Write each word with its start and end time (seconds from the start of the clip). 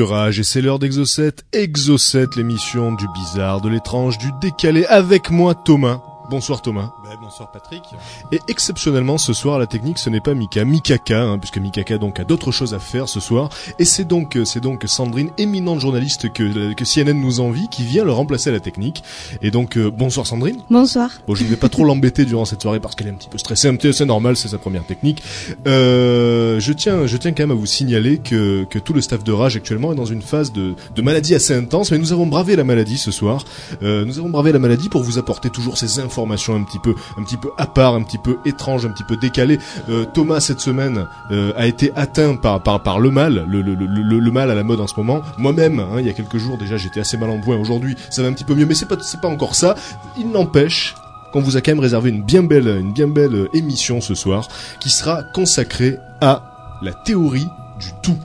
et 0.00 0.44
c'est 0.44 0.60
l'heure 0.60 0.78
d'Exocet. 0.78 1.32
Exocet, 1.52 2.26
l'émission 2.36 2.92
du 2.92 3.08
bizarre, 3.08 3.60
de 3.60 3.68
l'étrange, 3.68 4.16
du 4.18 4.30
décalé. 4.40 4.84
Avec 4.84 5.30
moi, 5.30 5.56
Thomas. 5.56 6.00
Bonsoir 6.30 6.62
Thomas. 6.62 6.92
Bah, 7.08 7.14
bonsoir 7.18 7.48
Patrick. 7.50 7.84
Et 8.32 8.40
exceptionnellement 8.48 9.16
ce 9.16 9.32
soir 9.32 9.58
la 9.58 9.66
technique 9.66 9.98
ce 9.98 10.10
n'est 10.10 10.20
pas 10.20 10.34
Mika, 10.34 10.66
Mikaka, 10.66 11.22
hein, 11.22 11.38
puisque 11.38 11.56
Mikaka 11.56 11.96
donc 11.96 12.20
a 12.20 12.24
d'autres 12.24 12.52
choses 12.52 12.74
à 12.74 12.78
faire 12.78 13.08
ce 13.08 13.18
soir. 13.18 13.48
Et 13.78 13.86
c'est 13.86 14.04
donc 14.04 14.36
euh, 14.36 14.44
c'est 14.44 14.60
donc 14.60 14.84
Sandrine, 14.86 15.30
éminente 15.38 15.80
journaliste 15.80 16.30
que 16.30 16.74
que 16.74 16.84
CNN 16.84 17.18
nous 17.18 17.40
envie, 17.40 17.68
qui 17.68 17.82
vient 17.82 18.04
le 18.04 18.12
remplacer 18.12 18.50
à 18.50 18.52
la 18.52 18.60
technique. 18.60 19.02
Et 19.40 19.50
donc 19.50 19.78
euh, 19.78 19.90
bonsoir 19.90 20.26
Sandrine. 20.26 20.58
Bonsoir. 20.68 21.10
Bon 21.26 21.34
je 21.34 21.44
ne 21.44 21.48
vais 21.48 21.56
pas 21.56 21.70
trop 21.70 21.82
l'embêter 21.84 22.26
durant 22.26 22.44
cette 22.44 22.60
soirée 22.60 22.78
parce 22.78 22.94
qu'elle 22.94 23.06
est 23.06 23.12
un 23.12 23.14
petit 23.14 23.30
peu 23.30 23.38
stressée, 23.38 23.68
un 23.68 23.76
petit 23.76 23.94
c'est 23.94 24.04
normal, 24.04 24.36
c'est 24.36 24.48
sa 24.48 24.58
première 24.58 24.84
technique. 24.84 25.22
Euh, 25.66 26.60
je 26.60 26.72
tiens 26.74 27.06
je 27.06 27.16
tiens 27.16 27.32
quand 27.32 27.44
même 27.44 27.52
à 27.52 27.58
vous 27.58 27.64
signaler 27.64 28.18
que 28.18 28.64
que 28.64 28.78
tout 28.78 28.92
le 28.92 29.00
staff 29.00 29.24
de 29.24 29.32
Rage 29.32 29.56
actuellement 29.56 29.92
est 29.92 29.96
dans 29.96 30.04
une 30.04 30.20
phase 30.22 30.52
de 30.52 30.74
de 30.94 31.00
maladie 31.00 31.34
assez 31.34 31.54
intense, 31.54 31.90
mais 31.90 31.96
nous 31.96 32.12
avons 32.12 32.26
bravé 32.26 32.54
la 32.54 32.64
maladie 32.64 32.98
ce 32.98 33.12
soir. 33.12 33.46
Euh, 33.82 34.04
nous 34.04 34.18
avons 34.18 34.28
bravé 34.28 34.52
la 34.52 34.58
maladie 34.58 34.90
pour 34.90 35.02
vous 35.02 35.16
apporter 35.16 35.48
toujours 35.48 35.78
ces 35.78 36.00
informations 36.00 36.54
un 36.54 36.64
petit 36.64 36.78
peu 36.78 36.94
un 37.18 37.22
petit 37.22 37.36
peu 37.36 37.50
à 37.58 37.66
part, 37.66 37.94
un 37.94 38.02
petit 38.02 38.18
peu 38.18 38.38
étrange, 38.44 38.86
un 38.86 38.90
petit 38.90 39.04
peu 39.04 39.16
décalé. 39.16 39.58
Euh, 39.88 40.04
Thomas 40.04 40.40
cette 40.40 40.60
semaine 40.60 41.06
euh, 41.30 41.52
a 41.56 41.66
été 41.66 41.92
atteint 41.96 42.36
par 42.36 43.00
le 43.00 43.10
mal, 43.10 43.44
le 43.48 44.30
mal 44.30 44.50
à 44.50 44.54
la 44.54 44.62
mode 44.62 44.80
en 44.80 44.86
ce 44.86 44.94
moment. 44.96 45.22
Moi-même, 45.36 45.80
hein, 45.80 45.96
il 45.98 46.06
y 46.06 46.10
a 46.10 46.12
quelques 46.12 46.38
jours 46.38 46.58
déjà, 46.58 46.76
j'étais 46.76 47.00
assez 47.00 47.16
mal 47.16 47.30
en 47.30 47.40
point. 47.40 47.56
Aujourd'hui, 47.56 47.96
ça 48.10 48.22
va 48.22 48.28
un 48.28 48.32
petit 48.32 48.44
peu 48.44 48.54
mieux, 48.54 48.66
mais 48.66 48.74
c'est 48.74 48.88
pas 48.88 48.96
c'est 49.00 49.20
pas 49.20 49.28
encore 49.28 49.54
ça. 49.54 49.74
Il 50.18 50.30
n'empêche 50.30 50.94
qu'on 51.32 51.40
vous 51.40 51.56
a 51.56 51.60
quand 51.60 51.72
même 51.72 51.80
réservé 51.80 52.10
une 52.10 52.22
bien 52.22 52.42
belle 52.42 52.68
une 52.80 52.92
bien 52.92 53.08
belle 53.08 53.48
émission 53.52 54.00
ce 54.00 54.14
soir 54.14 54.48
qui 54.80 54.88
sera 54.88 55.22
consacrée 55.22 55.98
à 56.20 56.78
la 56.82 56.92
théorie 56.92 57.48
du 57.78 57.92
tout 58.02 58.18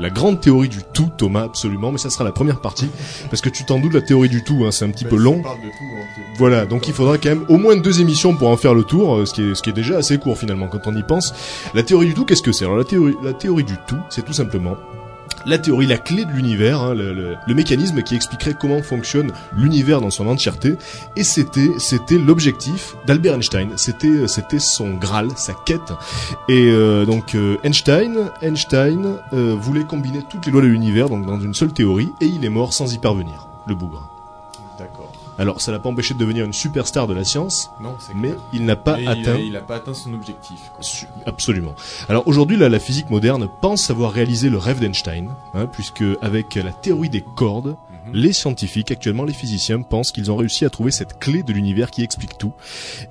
la 0.00 0.10
grande 0.10 0.40
théorie 0.40 0.68
du 0.68 0.78
tout, 0.92 1.08
Thomas, 1.16 1.44
absolument, 1.44 1.92
mais 1.92 1.98
ça 1.98 2.10
sera 2.10 2.24
la 2.24 2.32
première 2.32 2.60
partie, 2.60 2.88
parce 3.30 3.40
que 3.42 3.48
tu 3.48 3.64
t'en 3.64 3.78
doutes, 3.78 3.92
la 3.94 4.00
théorie 4.00 4.28
du 4.28 4.42
tout, 4.42 4.64
hein, 4.64 4.70
c'est 4.70 4.84
un 4.84 4.90
petit 4.90 5.04
Bah, 5.04 5.10
peu 5.10 5.16
long. 5.16 5.36
on 5.38 5.42
parle 5.42 5.58
de 5.58 5.68
tout, 5.68 5.74
hein, 5.96 6.22
Voilà, 6.38 6.66
donc 6.66 6.88
il 6.88 6.94
faudra 6.94 7.18
quand 7.18 7.28
même 7.28 7.44
au 7.48 7.58
moins 7.58 7.76
deux 7.76 8.00
émissions 8.00 8.34
pour 8.34 8.48
en 8.48 8.56
faire 8.56 8.74
le 8.74 8.82
tour, 8.84 9.16
euh, 9.16 9.26
ce 9.26 9.34
qui 9.34 9.42
est, 9.42 9.54
ce 9.54 9.62
qui 9.62 9.70
est 9.70 9.74
déjà 9.74 9.98
assez 9.98 10.18
court 10.18 10.38
finalement 10.38 10.68
quand 10.68 10.86
on 10.86 10.96
y 10.96 11.02
pense. 11.02 11.34
La 11.74 11.82
théorie 11.82 12.06
du 12.06 12.14
tout, 12.14 12.24
qu'est-ce 12.24 12.42
que 12.42 12.52
c'est? 12.52 12.64
Alors 12.64 12.76
la 12.78 12.84
théorie, 12.84 13.14
la 13.22 13.32
théorie 13.34 13.64
du 13.64 13.76
tout, 13.86 13.98
c'est 14.08 14.24
tout 14.24 14.32
simplement 14.32 14.76
la 15.46 15.58
théorie, 15.58 15.86
la 15.86 15.98
clé 15.98 16.24
de 16.24 16.30
l'univers, 16.30 16.80
hein, 16.80 16.94
le, 16.94 17.54
mécanisme 17.54 18.02
qui 18.02 18.14
expliquerait 18.14 18.54
comment 18.58 18.82
fonctionne 18.82 19.32
l'univers 19.56 20.00
dans 20.00 20.10
son 20.10 20.26
entièreté. 20.28 20.76
Et 21.16 21.24
c'était, 21.24 21.70
c'était 21.78 22.18
l'objectif 22.18 22.94
d'Albert 23.06 23.34
Einstein. 23.34 23.72
C'était, 23.76 24.28
c'était 24.28 24.58
son 24.58 24.94
graal, 24.94 25.28
sa 25.36 25.52
quête. 25.66 25.92
Et 26.48 26.70
euh, 26.70 27.04
donc 27.04 27.34
euh, 27.34 27.56
Einstein, 27.64 28.30
Einstein 28.42 29.18
euh, 29.32 29.54
voulait 29.58 29.84
combiner 29.84 30.22
toutes 30.28 30.46
les 30.46 30.52
lois 30.52 30.62
de 30.62 30.66
l'univers 30.66 31.08
donc 31.08 31.26
dans 31.26 31.40
une 31.40 31.54
seule 31.54 31.72
théorie, 31.72 32.12
et 32.20 32.26
il 32.26 32.44
est 32.44 32.50
mort 32.50 32.72
sans 32.72 32.92
y 32.94 32.98
parvenir. 32.98 33.48
Le 33.66 33.74
bougre. 33.74 34.19
Alors, 35.40 35.60
ça 35.60 35.72
l'a 35.72 35.78
pas 35.78 35.88
empêché 35.88 36.12
de 36.14 36.18
devenir 36.18 36.44
une 36.44 36.52
superstar 36.52 37.06
de 37.06 37.14
la 37.14 37.24
science, 37.24 37.70
Non, 37.80 37.94
c'est 37.98 38.14
mais 38.14 38.28
clair. 38.28 38.40
il 38.52 38.64
n'a 38.66 38.76
pas 38.76 38.96
Mais 38.98 39.06
atteint. 39.06 39.36
Il, 39.38 39.56
a 39.56 39.60
pas 39.62 39.76
atteint 39.76 39.94
son 39.94 40.12
objectif. 40.14 40.58
quoi. 40.76 40.84
Absolument. 41.26 41.74
Alors 42.08 42.28
aujourd'hui, 42.28 42.56
là, 42.58 42.68
la 42.68 42.78
physique 42.78 43.08
moderne 43.10 43.48
pense 43.62 43.90
avoir 43.90 44.12
réalisé 44.12 44.50
le 44.50 44.58
rêve 44.58 44.80
d'Einstein, 44.80 45.28
hein, 45.54 45.66
puisque 45.66 46.04
avec 46.20 46.54
la 46.56 46.72
théorie 46.72 47.08
des 47.08 47.24
cordes, 47.36 47.76
Mhm. 48.06 48.12
les 48.14 48.32
scientifiques, 48.32 48.90
actuellement 48.90 49.24
les 49.24 49.32
physiciens, 49.32 49.82
pensent 49.82 50.12
qu'ils 50.12 50.30
ont 50.30 50.36
réussi 50.36 50.64
à 50.64 50.70
trouver 50.70 50.90
cette 50.90 51.18
clé 51.18 51.42
de 51.42 51.52
l'univers 51.52 51.90
qui 51.90 52.02
explique 52.02 52.38
tout. 52.38 52.52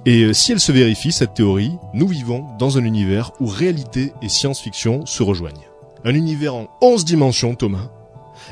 Et 0.05 0.23
euh, 0.23 0.33
si 0.33 0.51
elle 0.51 0.59
se 0.59 0.71
vérifie, 0.71 1.11
cette 1.11 1.33
théorie, 1.35 1.77
nous 1.93 2.07
vivons 2.07 2.45
dans 2.57 2.77
un 2.77 2.83
univers 2.83 3.31
où 3.39 3.45
réalité 3.47 4.13
et 4.21 4.29
science-fiction 4.29 5.05
se 5.05 5.21
rejoignent. 5.23 5.65
Un 6.05 6.13
univers 6.15 6.55
en 6.55 6.67
11 6.81 7.05
dimensions, 7.05 7.55
Thomas. 7.55 7.89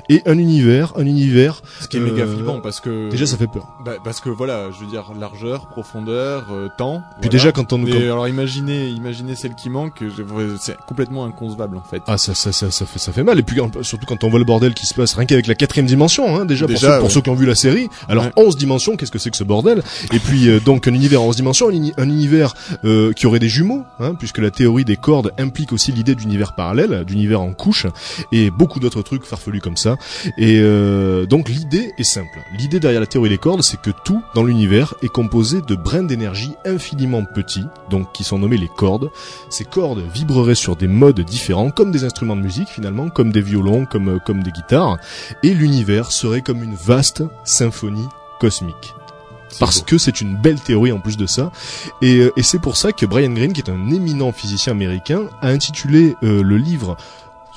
Et 0.10 0.22
un 0.26 0.38
univers, 0.38 0.94
un 0.96 1.06
univers, 1.06 1.62
Ce 1.82 1.88
qui 1.88 1.98
est 1.98 2.00
méga 2.00 2.24
euh, 2.24 2.36
flippant 2.36 2.60
parce 2.60 2.80
que 2.80 3.10
déjà 3.10 3.26
ça 3.26 3.38
fait 3.38 3.48
peur. 3.48 3.68
bah, 3.86 3.94
parce 4.04 4.20
que 4.22 4.30
voilà, 4.30 4.70
je 4.72 4.84
veux 4.84 4.90
dire 4.90 5.12
largeur, 5.20 5.68
profondeur, 5.68 6.46
euh, 6.52 6.68
temps. 6.78 7.02
Puis 7.22 7.30
voilà. 7.30 7.30
déjà 7.32 7.52
quand 7.52 7.74
on 7.74 7.78
nous... 7.80 7.88
Et 7.88 8.04
alors 8.04 8.28
imaginez, 8.28 8.88
imaginez 8.90 9.36
celle 9.36 9.56
qui 9.56 9.70
manque, 9.70 10.04
c'est 10.60 10.78
complètement 10.88 11.26
inconcevable 11.26 11.78
en 11.78 11.82
fait. 11.84 12.02
Ah 12.08 12.18
ça, 12.18 12.34
ça, 12.36 12.52
ça, 12.52 12.72
ça 12.72 12.86
fait 12.86 13.00
ça 13.00 13.12
fait 13.12 13.24
mal 13.24 13.40
et 13.40 13.44
puis 13.44 13.60
surtout 13.82 14.06
quand 14.06 14.24
on 14.24 14.30
voit 14.30 14.40
le 14.40 14.46
bordel 14.46 14.74
qui 14.74 14.86
se 14.86 14.94
passe 14.94 15.14
rien 15.16 15.26
qu'avec 15.26 15.48
la 15.48 15.56
quatrième 15.56 15.86
dimension 15.88 16.36
hein, 16.38 16.46
déjà, 16.46 16.68
pour, 16.68 16.78
ceux, 16.78 16.88
pour 16.98 17.04
ouais. 17.06 17.10
ceux 17.10 17.22
qui 17.22 17.30
ont 17.30 17.36
vu 17.36 17.46
la 17.46 17.56
série 17.56 17.88
alors 18.10 18.26
Ouais. 18.26 18.32
11 18.36 18.58
dimensions 18.58 18.96
qu'est-ce 18.98 19.12
que 19.12 19.20
c'est 19.20 19.30
que 19.32 19.38
ce 19.38 19.44
bordel? 19.44 19.84
Et 20.14 20.20
puis 20.20 20.50
euh, 20.50 20.60
donc 20.60 20.88
un 20.88 20.94
univers 20.94 21.22
en 21.22 21.28
11 21.28 21.36
dimensions 21.38 21.70
un, 21.70 21.72
uni- 21.72 21.94
un 21.98 22.10
univers 22.10 22.54
euh, 22.84 23.14
qui 23.14 23.26
aurait 23.28 23.40
des 23.40 23.48
jumeaux 23.50 23.84
hein, 24.00 24.16
puisque 24.16 24.40
la 24.40 24.52
théorie 24.52 24.84
des 24.86 24.98
cordes 24.98 25.32
implique 25.38 25.72
aussi 25.72 25.92
l'idée 25.92 26.16
d'univers 26.16 26.54
parallèle 26.56 27.04
d'univers 27.06 27.42
en 27.42 27.54
couches 27.54 27.88
et 28.32 28.50
beaucoup 28.52 28.80
d'autres 28.80 29.02
trucs 29.02 29.24
farfelus 29.24 29.62
comme 29.62 29.78
ça 29.78 29.87
et 30.38 30.60
euh, 30.60 31.26
donc 31.26 31.50
l'idée 31.50 31.92
est 31.98 32.04
simple. 32.04 32.40
L'idée 32.58 32.80
derrière 32.80 33.02
la 33.02 33.08
théorie 33.08 33.30
des 33.30 33.38
cordes 33.38 33.62
c'est 33.62 33.80
que 33.80 33.92
tout 34.04 34.22
dans 34.36 34.44
l'univers 34.44 34.94
est 35.02 35.10
composé 35.10 35.62
de 35.62 35.76
brins 35.76 36.04
d'énergie 36.04 36.54
infiniment 36.66 37.24
petits 37.24 37.66
donc 37.90 38.12
qui 38.14 38.24
sont 38.24 38.40
nommés 38.40 38.58
les 38.58 38.68
cordes. 38.68 39.10
Ces 39.50 39.66
cordes 39.66 40.04
vibreraient 40.14 40.56
sur 40.56 40.76
des 40.76 40.88
modes 40.88 41.22
différents, 41.22 41.72
comme 41.72 41.92
des 41.92 42.04
instruments 42.04 42.36
de 42.36 42.42
musique 42.42 42.70
finalement, 42.70 43.10
comme 43.10 43.32
des 43.32 43.42
violons, 43.42 43.86
comme, 43.86 44.10
euh, 44.10 44.20
comme 44.20 44.44
des 44.44 44.52
guitares, 44.52 44.98
et 45.44 45.54
l'univers 45.54 46.12
serait 46.12 46.42
comme 46.42 46.64
une 46.64 46.76
vaste 46.76 47.24
symphonie 47.44 48.08
cosmique. 48.40 48.94
Parce 49.60 49.82
que 49.82 49.98
c'est 49.98 50.20
une 50.20 50.36
belle 50.36 50.60
théorie 50.60 50.92
en 50.92 51.00
plus 51.00 51.18
de 51.18 51.26
ça, 51.26 51.52
et, 52.02 52.18
euh, 52.18 52.32
et 52.36 52.44
c'est 52.44 52.60
pour 52.60 52.76
ça 52.76 52.92
que 52.92 53.06
Brian 53.06 53.32
Greene, 53.32 53.54
qui 53.54 53.62
est 53.62 53.70
un 53.70 53.90
éminent 53.90 54.32
physicien 54.32 54.74
américain, 54.74 55.30
a 55.42 55.48
intitulé 55.48 56.16
euh, 56.24 56.44
le 56.44 56.58
livre 56.58 56.98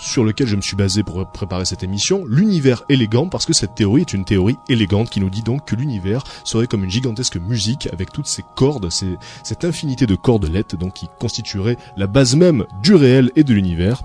sur 0.00 0.24
lequel 0.24 0.46
je 0.46 0.56
me 0.56 0.62
suis 0.62 0.76
basé 0.76 1.02
pour 1.02 1.24
préparer 1.26 1.64
cette 1.64 1.82
émission, 1.82 2.24
l'univers 2.26 2.82
élégant, 2.88 3.28
parce 3.28 3.46
que 3.46 3.52
cette 3.52 3.74
théorie 3.74 4.00
est 4.00 4.12
une 4.12 4.24
théorie 4.24 4.56
élégante 4.68 5.10
qui 5.10 5.20
nous 5.20 5.30
dit 5.30 5.42
donc 5.42 5.66
que 5.66 5.76
l'univers 5.76 6.24
serait 6.44 6.66
comme 6.66 6.84
une 6.84 6.90
gigantesque 6.90 7.36
musique 7.36 7.88
avec 7.92 8.12
toutes 8.12 8.26
ces 8.26 8.44
cordes, 8.56 8.88
cette 8.90 9.64
infinité 9.64 10.06
de 10.06 10.14
cordelettes 10.14 10.74
donc 10.74 10.94
qui 10.94 11.08
constituerait 11.18 11.76
la 11.96 12.06
base 12.06 12.34
même 12.34 12.64
du 12.82 12.94
réel 12.94 13.30
et 13.36 13.44
de 13.44 13.52
l'univers. 13.52 14.02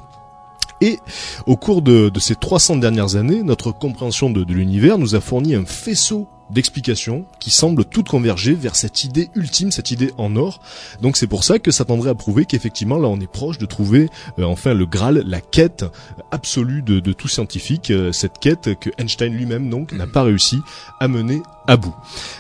Et 0.81 0.99
au 1.45 1.55
cours 1.55 1.81
de, 1.81 2.11
ces 2.19 2.35
300 2.35 2.77
dernières 2.77 3.15
années, 3.15 3.43
notre 3.43 3.71
compréhension 3.71 4.29
de 4.29 4.43
l'univers 4.53 4.97
nous 4.97 5.15
a 5.15 5.21
fourni 5.21 5.55
un 5.55 5.65
faisceau 5.65 6.27
d'explications 6.49 7.25
qui 7.39 7.49
semblent 7.51 7.85
toutes 7.85 8.09
converger 8.09 8.53
vers 8.53 8.75
cette 8.75 9.03
idée 9.03 9.29
ultime, 9.35 9.71
cette 9.71 9.91
idée 9.91 10.11
en 10.17 10.35
or. 10.35 10.61
Donc 11.01 11.17
c'est 11.17 11.27
pour 11.27 11.43
ça 11.43 11.59
que 11.59 11.71
ça 11.71 11.85
tendrait 11.85 12.11
à 12.11 12.15
prouver 12.15 12.45
qu'effectivement 12.45 12.97
là 12.97 13.07
on 13.07 13.19
est 13.19 13.31
proche 13.31 13.57
de 13.57 13.65
trouver 13.65 14.09
euh, 14.39 14.43
enfin 14.43 14.73
le 14.73 14.85
Graal, 14.85 15.23
la 15.25 15.41
quête 15.41 15.85
absolue 16.31 16.81
de, 16.81 16.99
de 16.99 17.13
tout 17.13 17.27
scientifique, 17.27 17.91
euh, 17.91 18.11
cette 18.11 18.39
quête 18.39 18.77
que 18.79 18.89
Einstein 18.97 19.33
lui-même 19.33 19.69
donc 19.69 19.91
n'a 19.91 20.07
pas 20.07 20.23
réussi 20.23 20.59
à 20.99 21.07
mener 21.07 21.41
à 21.67 21.77
bout. 21.77 21.95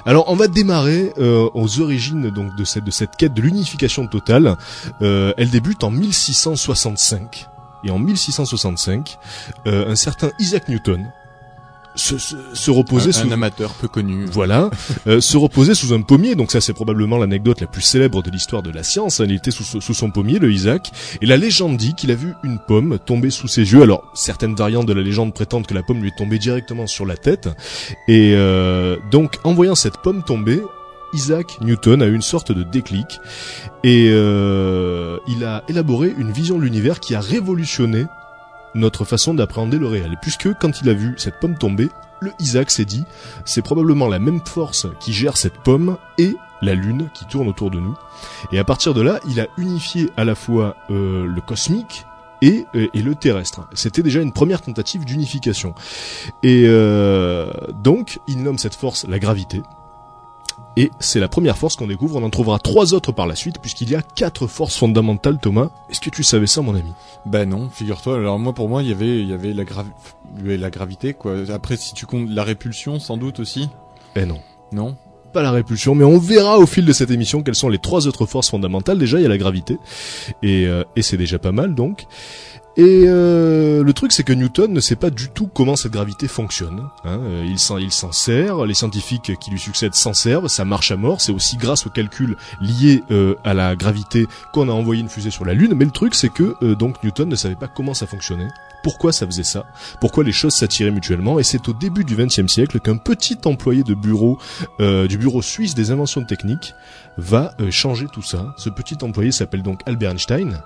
Alors 0.05 0.25
on 0.27 0.35
va 0.35 0.47
démarrer 0.47 1.11
euh, 1.17 1.49
aux 1.53 1.81
origines 1.81 2.29
donc 2.29 2.55
de 2.55 2.63
cette 2.63 2.83
de 2.83 2.91
cette 2.91 3.15
quête 3.15 3.33
de 3.33 3.41
l'unification 3.41 4.07
totale. 4.07 4.57
Euh, 5.01 5.33
elle 5.37 5.49
débute 5.49 5.83
en 5.83 5.91
1665 5.91 7.47
et 7.83 7.91
en 7.91 7.99
1665 7.99 9.17
euh, 9.67 9.89
un 9.89 9.95
certain 9.95 10.31
Isaac 10.39 10.69
Newton 10.69 11.11
se, 11.95 12.17
se, 12.17 12.35
se 12.53 12.71
reposait 12.71 13.09
un, 13.09 13.13
sous 13.13 13.27
un 13.27 13.31
amateur 13.31 13.73
peu 13.73 13.87
connu. 13.87 14.25
voilà, 14.25 14.69
euh, 15.07 15.21
se 15.21 15.37
reposait 15.37 15.75
sous 15.75 15.93
un 15.93 16.01
pommier. 16.01 16.35
Donc 16.35 16.51
ça, 16.51 16.61
c'est 16.61 16.73
probablement 16.73 17.17
l'anecdote 17.17 17.61
la 17.61 17.67
plus 17.67 17.81
célèbre 17.81 18.21
de 18.21 18.29
l'histoire 18.29 18.61
de 18.61 18.71
la 18.71 18.83
science. 18.83 19.21
Il 19.23 19.31
était 19.31 19.51
sous, 19.51 19.81
sous 19.81 19.93
son 19.93 20.11
pommier, 20.11 20.39
le 20.39 20.51
Isaac, 20.51 20.91
et 21.21 21.25
la 21.25 21.37
légende 21.37 21.77
dit 21.77 21.93
qu'il 21.95 22.11
a 22.11 22.15
vu 22.15 22.33
une 22.43 22.59
pomme 22.59 22.99
tomber 22.99 23.29
sous 23.29 23.47
ses 23.47 23.71
yeux. 23.71 23.81
Alors 23.81 24.11
certaines 24.13 24.55
variantes 24.55 24.85
de 24.85 24.93
la 24.93 25.01
légende 25.01 25.33
prétendent 25.33 25.67
que 25.67 25.73
la 25.73 25.83
pomme 25.83 26.01
lui 26.01 26.09
est 26.09 26.17
tombée 26.17 26.39
directement 26.39 26.87
sur 26.87 27.05
la 27.05 27.17
tête, 27.17 27.49
et 28.07 28.33
euh, 28.35 28.97
donc 29.11 29.37
en 29.43 29.53
voyant 29.53 29.75
cette 29.75 29.97
pomme 29.97 30.23
tomber. 30.23 30.61
Isaac 31.13 31.61
Newton 31.61 32.01
a 32.01 32.07
eu 32.07 32.13
une 32.13 32.21
sorte 32.21 32.51
de 32.51 32.63
déclic 32.63 33.21
et 33.85 34.09
euh, 34.09 35.17
il 35.29 35.45
a 35.45 35.63
élaboré 35.69 36.13
une 36.17 36.31
vision 36.31 36.57
de 36.57 36.63
l'univers 36.63 36.99
qui 36.99 37.15
a 37.15 37.21
révolutionné 37.21 38.05
notre 38.75 39.05
façon 39.05 39.33
d'appréhender 39.33 39.79
le 39.79 39.87
réel. 39.87 40.17
Puisque 40.21 40.53
quand 40.59 40.81
il 40.81 40.89
a 40.89 40.93
vu 40.93 41.15
cette 41.17 41.39
pomme 41.39 41.57
tomber, 41.57 41.89
le 42.19 42.31
Isaac 42.39 42.69
s'est 42.69 42.85
dit, 42.85 43.05
c'est 43.45 43.61
probablement 43.61 44.07
la 44.07 44.19
même 44.19 44.41
force 44.45 44.87
qui 44.99 45.13
gère 45.13 45.37
cette 45.37 45.57
pomme 45.57 45.97
et 46.17 46.35
la 46.61 46.73
lune 46.73 47.09
qui 47.13 47.25
tourne 47.25 47.47
autour 47.47 47.71
de 47.71 47.79
nous. 47.79 47.95
Et 48.51 48.59
à 48.59 48.63
partir 48.63 48.93
de 48.93 49.01
là, 49.01 49.19
il 49.27 49.39
a 49.39 49.47
unifié 49.57 50.09
à 50.17 50.23
la 50.23 50.35
fois 50.35 50.75
euh, 50.89 51.25
le 51.25 51.41
cosmique 51.41 52.05
et, 52.41 52.65
euh, 52.75 52.87
et 52.93 53.01
le 53.01 53.15
terrestre. 53.15 53.67
C'était 53.73 54.03
déjà 54.03 54.21
une 54.21 54.31
première 54.31 54.61
tentative 54.61 55.05
d'unification. 55.05 55.73
Et 56.43 56.65
euh, 56.67 57.51
donc, 57.83 58.19
il 58.27 58.43
nomme 58.43 58.57
cette 58.57 58.75
force 58.75 59.05
la 59.07 59.19
gravité. 59.19 59.61
Et 60.77 60.91
c'est 60.99 61.19
la 61.21 61.27
première 61.29 61.57
force 61.57 61.75
qu'on 61.77 61.87
découvre. 61.87 62.17
On 62.17 62.23
en 62.23 62.29
trouvera 62.29 62.59
trois 62.59 62.93
autres 62.93 63.11
par 63.13 63.27
la 63.27 63.35
suite, 63.35 63.59
puisqu'il 63.61 63.89
y 63.89 63.95
a 63.95 64.01
quatre 64.01 64.45
forces 64.47 64.75
fondamentales, 64.77 65.37
Thomas. 65.41 65.69
Est-ce 65.89 66.01
que 66.01 66.09
tu 66.09 66.23
savais 66.23 66.47
ça, 66.47 66.61
mon 66.61 66.75
ami? 66.75 66.91
Bah 67.25 67.45
non, 67.45 67.69
figure-toi. 67.69 68.17
Alors 68.17 68.37
moi, 68.39 68.53
pour 68.53 68.67
moi, 68.67 68.83
il 68.83 68.89
y 68.89 68.91
avait, 68.91 69.19
il 69.21 69.29
y 69.29 69.33
avait 69.33 69.53
la, 69.53 69.63
gravi- 69.63 69.91
la 70.43 70.69
gravité, 70.69 71.13
quoi. 71.13 71.35
Après, 71.53 71.77
si 71.77 71.93
tu 71.93 72.05
comptes 72.05 72.29
la 72.29 72.43
répulsion, 72.43 72.99
sans 72.99 73.15
doute 73.17 73.39
aussi. 73.39 73.69
Eh 74.17 74.25
non. 74.25 74.39
Non. 74.73 74.95
pas 75.31 75.43
la 75.43 75.51
répulsion, 75.51 75.95
mais 75.95 76.03
on 76.05 76.17
verra 76.17 76.59
au 76.59 76.65
fil 76.65 76.85
de 76.85 76.93
cette 76.93 77.11
émission 77.11 77.43
quelles 77.43 77.55
sont 77.55 77.67
les 77.69 77.77
trois 77.77 78.07
autres 78.07 78.25
forces 78.25 78.49
fondamentales. 78.49 78.97
Déjà, 78.97 79.19
il 79.19 79.23
y 79.23 79.25
a 79.25 79.29
la 79.29 79.37
gravité, 79.37 79.77
et, 80.43 80.65
euh, 80.65 80.83
et 80.95 81.01
c'est 81.01 81.17
déjà 81.17 81.39
pas 81.39 81.51
mal 81.51 81.75
donc. 81.75 82.05
Et 82.77 83.05
euh, 83.07 83.83
le 83.83 83.93
truc, 83.93 84.11
c'est 84.11 84.23
que 84.23 84.33
Newton 84.33 84.73
ne 84.73 84.81
sait 84.81 84.97
pas 84.97 85.09
du 85.09 85.29
tout 85.29 85.47
comment 85.47 85.77
cette 85.77 85.93
gravité 85.93 86.27
fonctionne. 86.27 86.89
Hein. 87.05 87.19
Euh, 87.23 87.45
Il 87.45 87.91
s'en 87.91 88.11
sert, 88.11 88.65
les 88.65 88.73
scientifiques 88.73 89.39
qui 89.39 89.49
lui 89.49 89.59
succèdent 89.59 89.95
s'en 89.95 90.13
servent, 90.13 90.49
ça 90.49 90.65
marche 90.65 90.91
à 90.91 90.97
mort. 90.97 91.21
C'est 91.21 91.31
aussi 91.31 91.55
grâce 91.55 91.87
aux 91.87 91.89
calculs 91.89 92.35
liés 92.59 93.01
euh, 93.11 93.35
à 93.45 93.53
la 93.53 93.77
gravité 93.77 94.27
qu'on 94.51 94.67
a 94.67 94.73
envoyé 94.73 95.01
une 95.01 95.09
fusée 95.09 95.31
sur 95.31 95.45
la 95.45 95.53
Lune. 95.53 95.73
Mais 95.73 95.85
le 95.85 95.91
truc, 95.91 96.15
c'est 96.15 96.29
que 96.29 96.55
euh, 96.63 96.75
donc 96.75 97.01
Newton 97.01 97.29
ne 97.29 97.35
savait 97.35 97.55
pas 97.55 97.69
comment 97.69 97.93
ça 97.93 98.07
fonctionnait, 98.07 98.49
pourquoi 98.85 99.11
ça 99.11 99.25
faisait 99.25 99.41
ça, 99.41 99.65
pourquoi 99.99 100.23
les 100.23 100.31
choses 100.31 100.53
s'attiraient 100.53 100.91
mutuellement? 100.91 101.39
Et 101.39 101.43
c'est 101.43 101.67
au 101.67 101.73
début 101.73 102.03
du 102.03 102.15
XXe 102.15 102.45
siècle 102.45 102.79
qu'un 102.79 102.97
petit 102.97 103.39
employé 103.45 103.81
de 103.81 103.95
bureau 103.95 104.37
euh, 104.79 105.07
du 105.07 105.17
bureau 105.17 105.41
suisse 105.41 105.73
des 105.73 105.89
inventions 105.89 106.23
techniques 106.23 106.75
va 107.17 107.55
euh, 107.59 107.71
changer 107.71 108.05
tout 108.13 108.21
ça. 108.21 108.53
Ce 108.57 108.69
petit 108.69 108.97
employé 109.01 109.31
s'appelle 109.31 109.63
donc 109.63 109.79
Albert 109.87 110.11
Einstein. 110.11 110.61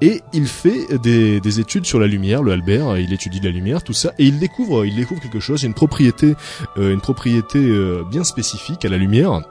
Et 0.00 0.22
il 0.32 0.48
fait 0.48 0.98
des, 0.98 1.40
des 1.40 1.60
études 1.60 1.86
sur 1.86 2.00
la 2.00 2.08
lumière, 2.08 2.42
le 2.42 2.50
Albert, 2.50 2.98
il 2.98 3.12
étudie 3.12 3.38
la 3.38 3.50
lumière, 3.50 3.84
tout 3.84 3.92
ça, 3.92 4.10
et 4.18 4.24
il 4.24 4.40
découvre, 4.40 4.84
il 4.84 4.96
découvre 4.96 5.20
quelque 5.20 5.38
chose, 5.38 5.62
une 5.62 5.74
propriété, 5.74 6.34
euh, 6.76 6.92
une 6.92 7.00
propriété 7.00 7.60
euh, 7.60 8.02
bien 8.10 8.24
spécifique 8.24 8.84
à 8.84 8.88
la 8.88 8.96
lumière. 8.96 9.42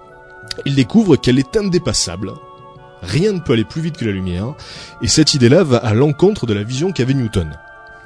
Il 0.66 0.76
découvre 0.76 1.16
qu'elle 1.16 1.40
est 1.40 1.56
indépassable. 1.56 2.34
Rien 3.02 3.32
ne 3.32 3.40
peut 3.40 3.54
aller 3.54 3.64
plus 3.64 3.82
vite 3.82 3.96
que 3.96 4.04
la 4.04 4.12
lumière, 4.12 4.56
et 5.02 5.08
cette 5.08 5.34
idée-là 5.34 5.64
va 5.64 5.78
à 5.78 5.94
l'encontre 5.94 6.46
de 6.46 6.54
la 6.54 6.64
vision 6.64 6.92
qu'avait 6.92 7.14
Newton. 7.14 7.58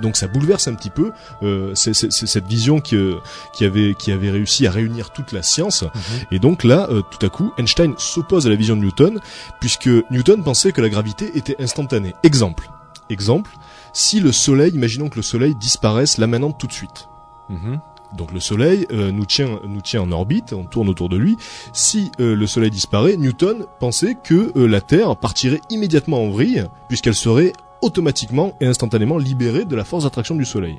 Donc 0.01 0.15
ça 0.17 0.27
bouleverse 0.27 0.67
un 0.67 0.75
petit 0.75 0.89
peu 0.89 1.11
euh, 1.43 1.73
c'est- 1.75 1.93
cette 2.11 2.45
vision 2.47 2.79
qui, 2.79 2.95
euh, 2.95 3.15
qui 3.53 3.65
avait 3.65 3.93
qui 3.97 4.11
avait 4.11 4.29
réussi 4.29 4.67
à 4.67 4.71
réunir 4.71 5.11
toute 5.11 5.31
la 5.31 5.41
science. 5.43 5.83
Et 6.31 6.39
donc 6.39 6.63
là, 6.63 6.87
euh, 6.91 7.01
tout 7.01 7.25
à 7.25 7.29
coup, 7.29 7.51
Einstein 7.57 7.93
s'oppose 7.97 8.45
à 8.47 8.49
la 8.49 8.55
vision 8.55 8.75
de 8.75 8.81
Newton, 8.81 9.19
puisque 9.59 9.89
Newton 10.11 10.43
pensait 10.43 10.71
que 10.71 10.81
la 10.81 10.89
gravité 10.89 11.31
était 11.35 11.55
instantanée. 11.59 12.13
Exemple. 12.23 12.69
Exemple. 13.09 13.51
Si 13.93 14.19
le 14.19 14.31
Soleil, 14.31 14.71
imaginons 14.73 15.09
que 15.09 15.15
le 15.15 15.21
Soleil 15.21 15.55
disparaisse 15.55 16.17
là 16.17 16.27
maintenant 16.27 16.51
tout 16.51 16.67
de 16.67 16.73
suite. 16.73 17.07
Mhm. 17.49 17.79
Donc 18.15 18.31
le 18.31 18.39
Soleil 18.39 18.85
euh, 18.91 19.11
nous 19.11 19.25
tient 19.25 19.59
nous 19.67 19.81
tient 19.81 20.01
en 20.01 20.11
orbite, 20.13 20.53
on 20.53 20.63
tourne 20.63 20.87
autour 20.87 21.09
de 21.09 21.17
lui. 21.17 21.35
Si 21.73 22.09
euh, 22.21 22.35
le 22.35 22.47
Soleil 22.47 22.69
disparaît, 22.71 23.17
Newton 23.17 23.65
pensait 23.79 24.15
que 24.23 24.51
euh, 24.57 24.65
la 24.67 24.79
Terre 24.81 25.15
partirait 25.17 25.59
immédiatement 25.69 26.23
en 26.23 26.29
vrille, 26.29 26.65
puisqu'elle 26.87 27.15
serait 27.15 27.51
automatiquement 27.81 28.55
et 28.61 28.65
instantanément 28.65 29.17
libérée 29.17 29.65
de 29.65 29.75
la 29.75 29.83
force 29.83 30.03
d'attraction 30.03 30.35
du 30.35 30.45
Soleil. 30.45 30.75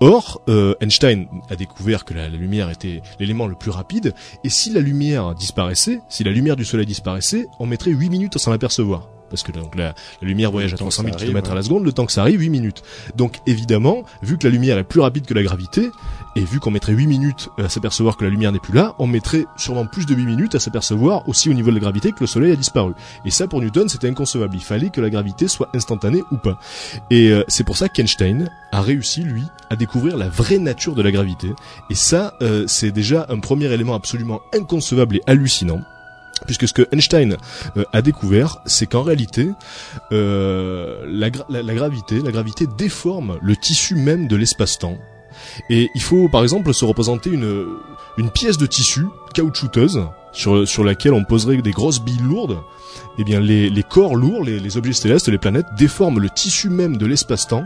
Or, 0.00 0.42
euh, 0.48 0.74
Einstein 0.80 1.26
a 1.50 1.56
découvert 1.56 2.04
que 2.04 2.14
la, 2.14 2.28
la 2.28 2.36
lumière 2.36 2.70
était 2.70 3.02
l'élément 3.18 3.46
le 3.46 3.54
plus 3.54 3.70
rapide, 3.70 4.14
et 4.44 4.48
si 4.48 4.72
la 4.72 4.80
lumière 4.80 5.34
disparaissait, 5.34 6.00
si 6.08 6.24
la 6.24 6.30
lumière 6.30 6.56
du 6.56 6.64
Soleil 6.64 6.86
disparaissait, 6.86 7.46
on 7.58 7.66
mettrait 7.66 7.90
8 7.90 8.10
minutes 8.10 8.38
sans 8.38 8.50
l'apercevoir. 8.50 9.08
Parce 9.32 9.42
que 9.44 9.52
donc 9.52 9.76
la, 9.76 9.94
la 10.20 10.28
lumière 10.28 10.50
voyage 10.52 10.74
à 10.74 10.76
temps 10.76 10.84
que 10.84 10.92
300 10.92 11.04
000 11.04 11.12
ça 11.12 11.16
arrive, 11.20 11.28
km 11.30 11.50
à 11.52 11.54
la 11.54 11.62
seconde, 11.62 11.84
le 11.84 11.92
temps 11.92 12.04
que 12.04 12.12
ça 12.12 12.20
arrive, 12.20 12.40
8 12.40 12.50
minutes. 12.50 12.82
Donc 13.16 13.38
évidemment, 13.46 14.02
vu 14.22 14.36
que 14.36 14.46
la 14.46 14.52
lumière 14.52 14.76
est 14.76 14.84
plus 14.84 15.00
rapide 15.00 15.24
que 15.24 15.32
la 15.32 15.42
gravité, 15.42 15.88
et 16.34 16.44
vu 16.44 16.60
qu'on 16.60 16.70
mettrait 16.70 16.92
8 16.92 17.06
minutes 17.06 17.50
à 17.58 17.68
s'apercevoir 17.68 18.16
que 18.16 18.24
la 18.24 18.30
lumière 18.30 18.52
n'est 18.52 18.58
plus 18.58 18.74
là, 18.74 18.94
on 18.98 19.06
mettrait 19.06 19.46
sûrement 19.56 19.86
plus 19.86 20.06
de 20.06 20.14
8 20.14 20.24
minutes 20.24 20.54
à 20.54 20.60
s'apercevoir 20.60 21.28
aussi 21.28 21.50
au 21.50 21.54
niveau 21.54 21.70
de 21.70 21.74
la 21.74 21.80
gravité 21.80 22.12
que 22.12 22.20
le 22.20 22.26
soleil 22.26 22.52
a 22.52 22.56
disparu. 22.56 22.94
Et 23.24 23.30
ça 23.30 23.46
pour 23.46 23.60
Newton 23.60 23.88
c'était 23.88 24.08
inconcevable, 24.08 24.56
il 24.56 24.62
fallait 24.62 24.90
que 24.90 25.00
la 25.00 25.10
gravité 25.10 25.48
soit 25.48 25.68
instantanée 25.74 26.22
ou 26.30 26.36
pas. 26.36 26.58
Et 27.10 27.30
euh, 27.30 27.44
c'est 27.48 27.64
pour 27.64 27.76
ça 27.76 27.88
qu'Einstein 27.88 28.50
a 28.72 28.80
réussi 28.80 29.22
lui 29.22 29.44
à 29.70 29.76
découvrir 29.76 30.16
la 30.16 30.28
vraie 30.28 30.58
nature 30.58 30.94
de 30.94 31.02
la 31.02 31.12
gravité. 31.12 31.48
Et 31.90 31.94
ça 31.94 32.34
euh, 32.42 32.64
c'est 32.66 32.90
déjà 32.90 33.26
un 33.28 33.38
premier 33.38 33.66
élément 33.72 33.94
absolument 33.94 34.40
inconcevable 34.54 35.16
et 35.16 35.22
hallucinant. 35.26 35.80
Puisque 36.46 36.66
ce 36.66 36.72
que 36.72 36.88
Einstein 36.90 37.36
euh, 37.76 37.84
a 37.92 38.02
découvert, 38.02 38.58
c'est 38.66 38.86
qu'en 38.86 39.02
réalité, 39.02 39.50
la 40.10 41.30
gravité, 41.30 42.20
la 42.20 42.32
gravité 42.32 42.66
déforme 42.66 43.38
le 43.40 43.54
tissu 43.54 43.94
même 43.94 44.26
de 44.26 44.34
l'espace-temps. 44.34 44.98
Et 45.70 45.90
il 45.94 46.02
faut, 46.02 46.28
par 46.28 46.42
exemple, 46.42 46.72
se 46.74 46.84
représenter 46.84 47.30
une, 47.30 47.66
une 48.18 48.30
pièce 48.30 48.58
de 48.58 48.66
tissu 48.66 49.06
caoutchouteuse 49.34 50.06
sur, 50.32 50.66
sur 50.66 50.84
laquelle 50.84 51.12
on 51.14 51.24
poserait 51.24 51.56
des 51.62 51.70
grosses 51.72 52.00
billes 52.00 52.22
lourdes. 52.22 52.58
Eh 53.18 53.24
bien, 53.24 53.40
les, 53.40 53.70
les 53.70 53.82
corps 53.82 54.14
lourds, 54.16 54.44
les, 54.44 54.60
les 54.60 54.76
objets 54.76 54.92
célestes, 54.92 55.28
les 55.28 55.38
planètes 55.38 55.66
déforment 55.76 56.20
le 56.20 56.30
tissu 56.30 56.68
même 56.70 56.96
de 56.96 57.06
l'espace-temps. 57.06 57.64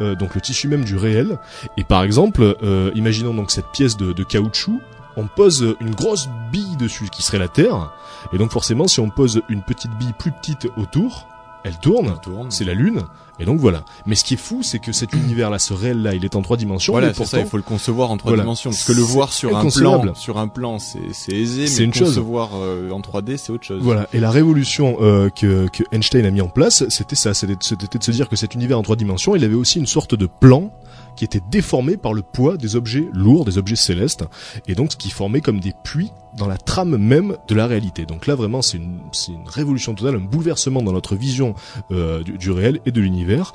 euh, 0.00 0.14
donc 0.14 0.34
le 0.34 0.40
tissu 0.40 0.68
même 0.68 0.84
du 0.84 0.96
réel. 0.96 1.38
Et 1.76 1.84
par 1.84 2.02
exemple, 2.02 2.56
euh, 2.62 2.90
imaginons 2.94 3.34
donc 3.34 3.50
cette 3.50 3.68
pièce 3.72 3.96
de, 3.96 4.12
de 4.12 4.24
caoutchouc, 4.24 4.80
on 5.16 5.26
pose 5.26 5.76
une 5.80 5.94
grosse 5.94 6.28
bille 6.52 6.76
dessus 6.76 7.08
qui 7.10 7.22
serait 7.22 7.38
la 7.38 7.48
Terre, 7.48 7.92
et 8.32 8.38
donc 8.38 8.52
forcément 8.52 8.86
si 8.86 9.00
on 9.00 9.10
pose 9.10 9.42
une 9.48 9.62
petite 9.62 9.90
bille 9.98 10.14
plus 10.18 10.32
petite 10.32 10.68
autour, 10.76 11.26
elle 11.64 11.78
tourne, 11.78 12.14
tourne. 12.22 12.50
c'est 12.50 12.64
la 12.64 12.74
Lune, 12.74 13.02
et 13.40 13.44
donc 13.44 13.58
voilà. 13.58 13.84
Mais 14.06 14.14
ce 14.14 14.22
qui 14.24 14.34
est 14.34 14.36
fou, 14.36 14.62
c'est 14.62 14.78
que 14.78 14.92
cet 14.92 15.12
univers-là, 15.14 15.58
ce 15.58 15.72
réel-là, 15.72 16.14
il 16.14 16.24
est 16.24 16.36
en 16.36 16.42
trois 16.42 16.56
dimensions, 16.56 16.92
Voilà, 16.92 17.08
c'est 17.08 17.14
pourtant, 17.14 17.30
ça, 17.30 17.40
il 17.40 17.46
faut 17.46 17.56
le 17.56 17.62
concevoir 17.62 18.10
en 18.10 18.16
trois 18.16 18.30
Voilà. 18.32 18.42
dimensions. 18.44 18.70
Parce 18.70 18.84
que 18.84 18.92
le 18.92 19.02
voir 19.02 19.32
sur 19.32 19.56
un 19.56 19.68
plan, 19.68 20.14
sur 20.14 20.38
un 20.38 20.48
plan, 20.48 20.78
c'est 20.78 21.32
aisé, 21.32 21.66
C'est 21.66 21.80
mais 21.80 21.84
une 21.86 21.94
chose. 21.94 22.08
concevoir 22.08 22.50
euh, 22.54 22.90
en 22.90 23.00
3D, 23.00 23.36
c'est 23.36 23.50
autre 23.50 23.64
chose. 23.64 23.80
Voilà, 23.82 24.06
et 24.12 24.20
la 24.20 24.30
révolution 24.30 24.98
euh, 25.00 25.30
que, 25.30 25.66
que 25.68 25.82
Einstein 25.92 26.24
a 26.26 26.30
mis 26.30 26.40
en 26.42 26.48
place, 26.48 26.84
c'était 26.88 27.16
ça, 27.16 27.34
c'était 27.34 27.56
de 27.56 28.02
se 28.04 28.10
dire 28.10 28.28
que 28.28 28.36
cet 28.36 28.54
univers 28.54 28.78
en 28.78 28.82
trois 28.82 28.96
dimensions, 28.96 29.34
il 29.34 29.42
avait 29.44 29.54
aussi 29.54 29.78
une 29.78 29.86
sorte 29.86 30.14
de 30.14 30.26
plan 30.26 30.70
qui 31.16 31.24
était 31.24 31.40
déformé 31.50 31.96
par 31.96 32.12
le 32.12 32.22
poids 32.22 32.56
des 32.56 32.76
objets 32.76 33.08
lourds, 33.12 33.44
des 33.44 33.58
objets 33.58 33.76
célestes, 33.76 34.24
et 34.66 34.74
donc 34.74 34.90
qui 34.90 35.10
formait 35.10 35.40
comme 35.40 35.60
des 35.60 35.72
puits 35.84 36.12
dans 36.36 36.46
la 36.46 36.56
trame 36.56 36.96
même 36.96 37.36
de 37.48 37.54
la 37.54 37.66
réalité. 37.66 38.06
Donc 38.06 38.26
là 38.26 38.34
vraiment 38.34 38.62
c'est 38.62 38.76
une, 38.76 39.00
c'est 39.12 39.32
une 39.32 39.48
révolution 39.48 39.94
totale, 39.94 40.16
un 40.16 40.20
bouleversement 40.20 40.82
dans 40.82 40.92
notre 40.92 41.16
vision 41.16 41.54
euh, 41.90 42.22
du, 42.22 42.38
du 42.38 42.50
réel 42.50 42.80
et 42.86 42.92
de 42.92 43.00
l'univers. 43.00 43.52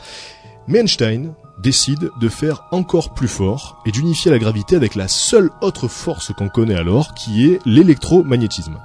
Mais 0.67 0.79
Einstein 0.79 1.33
décide 1.61 2.09
de 2.19 2.29
faire 2.29 2.65
encore 2.71 3.13
plus 3.13 3.27
fort 3.27 3.81
et 3.85 3.91
d'unifier 3.91 4.31
la 4.31 4.39
gravité 4.39 4.75
avec 4.75 4.95
la 4.95 5.07
seule 5.07 5.51
autre 5.61 5.87
force 5.87 6.33
qu'on 6.33 6.49
connaît 6.49 6.75
alors, 6.75 7.13
qui 7.13 7.47
est 7.47 7.59
l'électromagnétisme. 7.65 8.77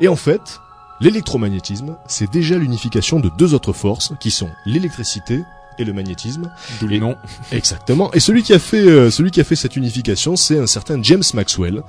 Et 0.00 0.08
en 0.08 0.16
fait, 0.16 0.60
l'électromagnétisme, 1.00 1.96
c'est 2.06 2.30
déjà 2.30 2.56
l'unification 2.58 3.20
de 3.20 3.30
deux 3.36 3.54
autres 3.54 3.72
forces 3.72 4.12
qui 4.20 4.30
sont 4.30 4.50
l'électricité 4.64 5.42
et 5.78 5.84
le 5.84 5.92
magnétisme. 5.92 6.50
D'où 6.80 6.86
le 6.88 6.98
nom. 6.98 7.16
Exactement. 7.52 8.12
Et 8.12 8.20
celui 8.20 8.42
qui 8.42 8.52
a 8.52 8.58
fait 8.58 8.78
euh, 8.86 9.10
celui 9.10 9.30
qui 9.30 9.40
a 9.40 9.44
fait 9.44 9.56
cette 9.56 9.76
unification, 9.76 10.36
c'est 10.36 10.58
un 10.58 10.66
certain 10.66 11.02
James 11.02 11.22
Maxwell, 11.34 11.82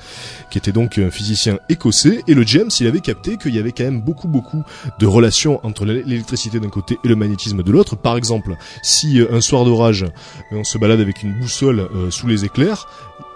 qui 0.49 0.57
était 0.57 0.71
donc 0.71 0.97
un 0.97 1.11
physicien 1.11 1.59
écossais. 1.69 2.23
Et 2.27 2.33
le 2.33 2.43
James, 2.43 2.69
il 2.79 2.87
avait 2.87 3.01
capté 3.01 3.37
qu'il 3.37 3.55
y 3.55 3.59
avait 3.59 3.71
quand 3.71 3.83
même 3.83 4.01
beaucoup 4.01 4.27
beaucoup 4.27 4.63
de 4.99 5.05
relations 5.05 5.59
entre 5.65 5.85
l'é- 5.85 6.03
l'électricité 6.05 6.59
d'un 6.59 6.69
côté 6.69 6.97
et 7.03 7.07
le 7.07 7.15
magnétisme 7.15 7.63
de 7.63 7.71
l'autre. 7.71 7.95
Par 7.95 8.17
exemple, 8.17 8.55
si 8.83 9.19
euh, 9.19 9.27
un 9.33 9.41
soir 9.41 9.65
d'orage, 9.65 10.03
euh, 10.03 10.57
on 10.57 10.63
se 10.63 10.77
balade 10.77 10.99
avec 10.99 11.23
une 11.23 11.33
boussole 11.39 11.79
euh, 11.79 12.11
sous 12.11 12.27
les 12.27 12.45
éclairs, 12.45 12.87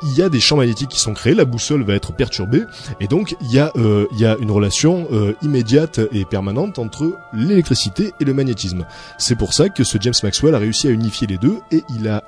il 0.03 0.17
y 0.17 0.21
a 0.21 0.29
des 0.29 0.39
champs 0.39 0.57
magnétiques 0.57 0.89
qui 0.89 0.99
sont 0.99 1.13
créés, 1.13 1.35
la 1.35 1.45
boussole 1.45 1.83
va 1.83 1.93
être 1.93 2.13
perturbée, 2.13 2.63
et 2.99 3.07
donc 3.07 3.35
il 3.41 3.51
y 3.51 3.59
a, 3.59 3.71
euh, 3.75 4.07
une 4.39 4.51
relation 4.51 5.07
euh, 5.11 5.33
immédiate 5.41 5.99
et 6.11 6.25
permanente 6.25 6.79
entre 6.79 7.17
l'électricité 7.33 8.13
et 8.19 8.25
le 8.25 8.33
magnétisme. 8.33 8.85
C'est 9.17 9.35
pour 9.35 9.53
ça 9.53 9.69
que 9.69 9.83
ce 9.83 9.97
James 10.01 10.13
Maxwell 10.23 10.55
a 10.55 10.59
réussi 10.59 10.87
à 10.87 10.91
unifier 10.91 11.27
les 11.27 11.37
deux, 11.37 11.59
et 11.71 11.83
il 11.89 12.07
a 12.07 12.23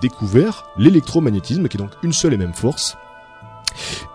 découvert 0.00 0.66
l'électromagnétisme, 0.76 1.68
qui 1.68 1.76
est 1.76 1.80
donc 1.80 1.92
une 2.02 2.12
seule 2.12 2.34
et 2.34 2.38
même 2.38 2.54
force. 2.54 2.96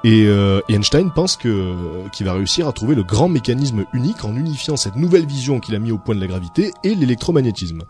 Et, 0.04 0.26
euh, 0.26 0.62
Einstein 0.70 1.12
pense 1.12 1.36
que 1.36 2.08
qu'il 2.12 2.26
va 2.26 2.34
réussir 2.34 2.68
à 2.68 2.72
trouver 2.72 2.96
le 2.96 3.04
grand 3.04 3.30
mécanisme 3.30 3.86
unique 3.94 4.24
en 4.26 4.36
unifiant 4.36 4.78
cette 4.78 4.96
nouvelle 4.96 5.26
vision 5.26 5.60
qu'il 5.60 5.76
a 5.76 5.80
mis 5.80 5.92
au 5.92 5.98
point 5.98 6.16
de 6.16 6.20
la 6.20 6.28
gravité 6.28 6.74
et 6.84 6.96
l'électromagnétisme. 6.96 7.84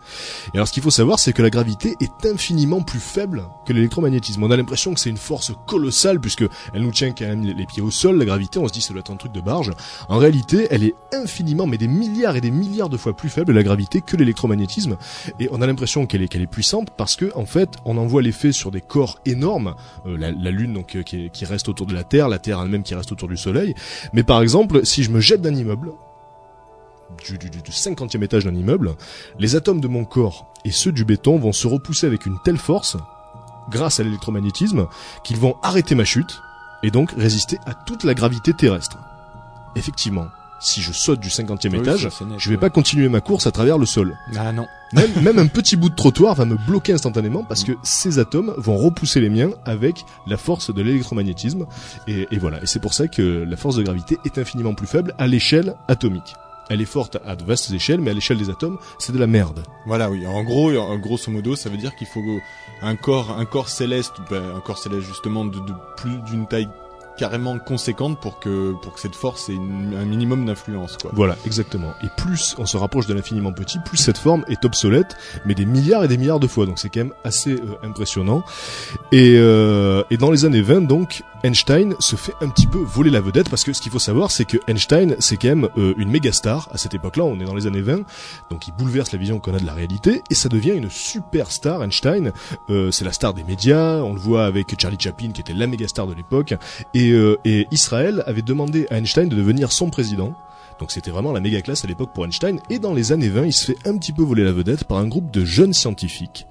Et 0.52 0.56
alors 0.56 0.68
ce 0.68 0.72
qu'il 0.72 0.82
faut 0.82 0.90
savoir, 0.90 1.18
c'est 1.18 1.32
que 1.32 1.42
la 1.42 1.50
gravité 1.50 1.96
est 2.00 2.26
infiniment 2.26 2.82
plus 2.82 3.00
faible 3.00 3.44
que 3.66 3.72
l'électromagnétisme. 3.72 4.42
On 4.42 4.50
a 4.50 4.56
l'impression 4.56 4.92
que 4.94 5.00
c'est 5.00 5.10
une 5.10 5.16
force 5.16 5.52
colossale 5.66 6.20
puisque 6.20 6.44
elle 6.74 6.82
nous 6.82 6.90
tient 6.90 7.12
quand 7.12 7.26
même 7.26 7.44
les 7.44 7.66
pieds 7.66 7.82
au 7.82 7.90
sol. 7.90 8.18
La 8.18 8.24
gravité, 8.24 8.58
on 8.58 8.68
se 8.68 8.72
dit 8.72 8.80
ça 8.80 8.92
doit 8.92 9.00
être 9.00 9.12
un 9.12 9.16
truc 9.16 9.32
de 9.32 9.40
barge. 9.40 9.72
En 10.08 10.18
réalité, 10.18 10.66
elle 10.70 10.84
est 10.84 10.94
infiniment, 11.12 11.66
mais 11.66 11.78
des 11.78 11.88
milliards 11.88 12.36
et 12.36 12.40
des 12.40 12.50
milliards 12.50 12.88
de 12.88 12.96
fois 12.96 13.14
plus 13.14 13.28
faible 13.28 13.52
la 13.52 13.62
gravité 13.62 14.00
que 14.00 14.16
l'électromagnétisme. 14.16 14.96
Et 15.40 15.48
on 15.50 15.62
a 15.62 15.66
l'impression 15.66 16.06
qu'elle 16.06 16.22
est 16.22 16.28
qu'elle 16.28 16.42
est 16.42 16.46
puissante 16.46 16.88
parce 16.96 17.16
que 17.16 17.30
en 17.34 17.46
fait, 17.46 17.70
on 17.84 17.96
en 17.96 18.06
voit 18.06 18.22
l'effet 18.22 18.52
sur 18.52 18.70
des 18.70 18.80
corps 18.80 19.18
énormes. 19.26 19.74
Euh, 20.06 20.16
la, 20.16 20.30
la 20.30 20.50
Lune 20.50 20.72
donc 20.72 20.96
euh, 20.96 21.02
qui, 21.02 21.30
qui 21.30 21.44
reste 21.52 21.68
autour 21.68 21.86
de 21.86 21.94
la 21.94 22.04
Terre, 22.04 22.28
la 22.28 22.38
Terre 22.38 22.60
elle-même 22.60 22.82
qui 22.82 22.94
reste 22.94 23.12
autour 23.12 23.28
du 23.28 23.36
Soleil. 23.36 23.74
Mais 24.12 24.22
par 24.24 24.42
exemple, 24.42 24.84
si 24.84 25.02
je 25.04 25.10
me 25.10 25.20
jette 25.20 25.40
d'un 25.40 25.54
immeuble 25.54 25.92
du, 27.24 27.38
du, 27.38 27.50
du 27.50 27.70
50e 27.70 28.22
étage 28.22 28.44
d'un 28.44 28.54
immeuble, 28.54 28.94
les 29.38 29.54
atomes 29.56 29.80
de 29.80 29.88
mon 29.88 30.04
corps 30.04 30.52
et 30.64 30.70
ceux 30.70 30.92
du 30.92 31.04
béton 31.04 31.38
vont 31.38 31.52
se 31.52 31.66
repousser 31.66 32.06
avec 32.06 32.26
une 32.26 32.38
telle 32.44 32.58
force, 32.58 32.96
grâce 33.70 34.00
à 34.00 34.02
l'électromagnétisme, 34.02 34.86
qu'ils 35.24 35.36
vont 35.36 35.56
arrêter 35.62 35.94
ma 35.94 36.04
chute 36.04 36.40
et 36.82 36.90
donc 36.90 37.12
résister 37.12 37.58
à 37.66 37.74
toute 37.74 38.04
la 38.04 38.14
gravité 38.14 38.52
terrestre. 38.52 38.98
Effectivement, 39.76 40.26
si 40.62 40.80
je 40.80 40.92
saute 40.92 41.20
du 41.20 41.28
50e 41.28 41.70
Oui, 41.72 41.78
étage, 41.78 42.08
ça, 42.08 42.24
net, 42.24 42.38
je 42.38 42.48
vais 42.48 42.54
ouais. 42.54 42.60
pas 42.60 42.70
continuer 42.70 43.08
ma 43.08 43.20
course 43.20 43.46
à 43.46 43.50
travers 43.50 43.78
le 43.78 43.86
sol. 43.86 44.16
Ah 44.38 44.52
non. 44.52 44.66
Même, 44.92 45.10
même 45.22 45.38
un 45.38 45.46
petit 45.46 45.76
bout 45.76 45.88
de 45.88 45.94
trottoir 45.94 46.34
va 46.34 46.44
me 46.44 46.56
bloquer 46.56 46.92
instantanément 46.92 47.44
parce 47.44 47.64
que 47.64 47.72
ces 47.82 48.18
atomes 48.18 48.54
vont 48.58 48.76
repousser 48.76 49.20
les 49.20 49.30
miens 49.30 49.50
avec 49.64 50.04
la 50.26 50.36
force 50.36 50.72
de 50.72 50.82
l'électromagnétisme. 50.82 51.66
Et, 52.06 52.28
et 52.30 52.38
voilà. 52.38 52.62
Et 52.62 52.66
c'est 52.66 52.80
pour 52.80 52.94
ça 52.94 53.08
que 53.08 53.44
la 53.48 53.56
force 53.56 53.76
de 53.76 53.82
gravité 53.82 54.18
est 54.24 54.38
infiniment 54.38 54.74
plus 54.74 54.86
faible 54.86 55.14
à 55.18 55.26
l'échelle 55.26 55.74
atomique. 55.88 56.34
Elle 56.70 56.80
est 56.80 56.86
forte 56.86 57.18
à 57.26 57.34
de 57.36 57.42
vastes 57.44 57.70
échelles, 57.72 58.00
mais 58.00 58.12
à 58.12 58.14
l'échelle 58.14 58.38
des 58.38 58.48
atomes, 58.48 58.78
c'est 58.98 59.12
de 59.12 59.18
la 59.18 59.26
merde. 59.26 59.62
Voilà, 59.86 60.10
oui. 60.10 60.26
En 60.26 60.42
gros, 60.44 60.74
en 60.76 60.96
grosso 60.98 61.30
modo, 61.30 61.56
ça 61.56 61.68
veut 61.68 61.76
dire 61.76 61.94
qu'il 61.96 62.06
faut 62.06 62.22
un 62.82 62.96
corps, 62.96 63.36
un 63.38 63.44
corps 63.44 63.68
céleste, 63.68 64.12
ben, 64.30 64.42
un 64.56 64.60
corps 64.60 64.78
céleste 64.78 65.02
justement 65.06 65.44
de, 65.44 65.58
de 65.58 65.72
plus 65.96 66.16
d'une 66.30 66.46
taille 66.46 66.68
carrément 67.16 67.58
conséquente 67.58 68.18
pour 68.20 68.38
que 68.38 68.72
pour 68.82 68.94
que 68.94 69.00
cette 69.00 69.14
force 69.14 69.48
ait 69.48 69.56
un 69.56 70.04
minimum 70.04 70.46
d'influence, 70.46 70.96
quoi. 70.96 71.10
Voilà, 71.14 71.36
exactement. 71.46 71.92
Et 72.02 72.08
plus 72.16 72.54
on 72.58 72.66
se 72.66 72.76
rapproche 72.76 73.06
de 73.06 73.14
l'infiniment 73.14 73.52
petit, 73.52 73.78
plus 73.84 73.96
cette 73.96 74.18
forme 74.18 74.44
est 74.48 74.64
obsolète, 74.64 75.16
mais 75.44 75.54
des 75.54 75.66
milliards 75.66 76.04
et 76.04 76.08
des 76.08 76.16
milliards 76.16 76.40
de 76.40 76.46
fois. 76.46 76.66
Donc 76.66 76.78
c'est 76.78 76.88
quand 76.88 77.00
même 77.00 77.14
assez 77.24 77.52
euh, 77.52 77.76
impressionnant. 77.82 78.42
Et, 79.12 79.34
euh, 79.36 80.02
et 80.10 80.16
dans 80.16 80.30
les 80.30 80.44
années 80.44 80.62
20, 80.62 80.82
donc, 80.82 81.22
Einstein 81.44 81.94
se 81.98 82.14
fait 82.14 82.34
un 82.40 82.48
petit 82.48 82.66
peu 82.66 82.78
voler 82.78 83.10
la 83.10 83.20
vedette 83.20 83.48
parce 83.48 83.64
que 83.64 83.72
ce 83.72 83.82
qu'il 83.82 83.90
faut 83.90 83.98
savoir, 83.98 84.30
c'est 84.30 84.44
que 84.44 84.58
Einstein, 84.68 85.16
c'est 85.18 85.36
quand 85.36 85.48
même 85.48 85.68
euh, 85.76 85.94
une 85.96 86.08
méga 86.08 86.32
star 86.32 86.68
à 86.70 86.78
cette 86.78 86.94
époque-là. 86.94 87.24
On 87.24 87.40
est 87.40 87.44
dans 87.44 87.54
les 87.54 87.66
années 87.66 87.80
20, 87.80 88.02
donc 88.50 88.68
il 88.68 88.74
bouleverse 88.74 89.10
la 89.12 89.18
vision 89.18 89.40
qu'on 89.40 89.54
a 89.54 89.58
de 89.58 89.66
la 89.66 89.74
réalité 89.74 90.22
et 90.30 90.34
ça 90.34 90.48
devient 90.48 90.72
une 90.72 90.88
superstar. 90.88 91.82
Einstein, 91.82 92.32
euh, 92.70 92.90
c'est 92.92 93.04
la 93.04 93.12
star 93.12 93.34
des 93.34 93.42
médias. 93.42 93.96
On 94.02 94.14
le 94.14 94.20
voit 94.20 94.44
avec 94.44 94.80
Charlie 94.80 94.98
Chaplin, 94.98 95.32
qui 95.32 95.40
était 95.40 95.52
la 95.52 95.66
méga 95.66 95.88
star 95.88 96.06
de 96.06 96.14
l'époque. 96.14 96.54
Euh, 97.10 97.36
et 97.44 97.66
Israël 97.70 98.22
avait 98.26 98.42
demandé 98.42 98.86
à 98.90 98.98
Einstein 98.98 99.28
de 99.28 99.36
devenir 99.36 99.72
son 99.72 99.90
président. 99.90 100.34
Donc 100.78 100.90
c'était 100.90 101.10
vraiment 101.10 101.32
la 101.32 101.40
méga 101.40 101.60
classe 101.62 101.84
à 101.84 101.88
l'époque 101.88 102.10
pour 102.12 102.24
Einstein. 102.24 102.60
Et 102.70 102.78
dans 102.78 102.94
les 102.94 103.12
années 103.12 103.28
20, 103.28 103.46
il 103.46 103.52
se 103.52 103.66
fait 103.66 103.88
un 103.88 103.96
petit 103.96 104.12
peu 104.12 104.22
voler 104.22 104.44
la 104.44 104.52
vedette 104.52 104.84
par 104.84 104.98
un 104.98 105.06
groupe 105.06 105.30
de 105.30 105.44
jeunes 105.44 105.72
scientifiques. 105.72 106.46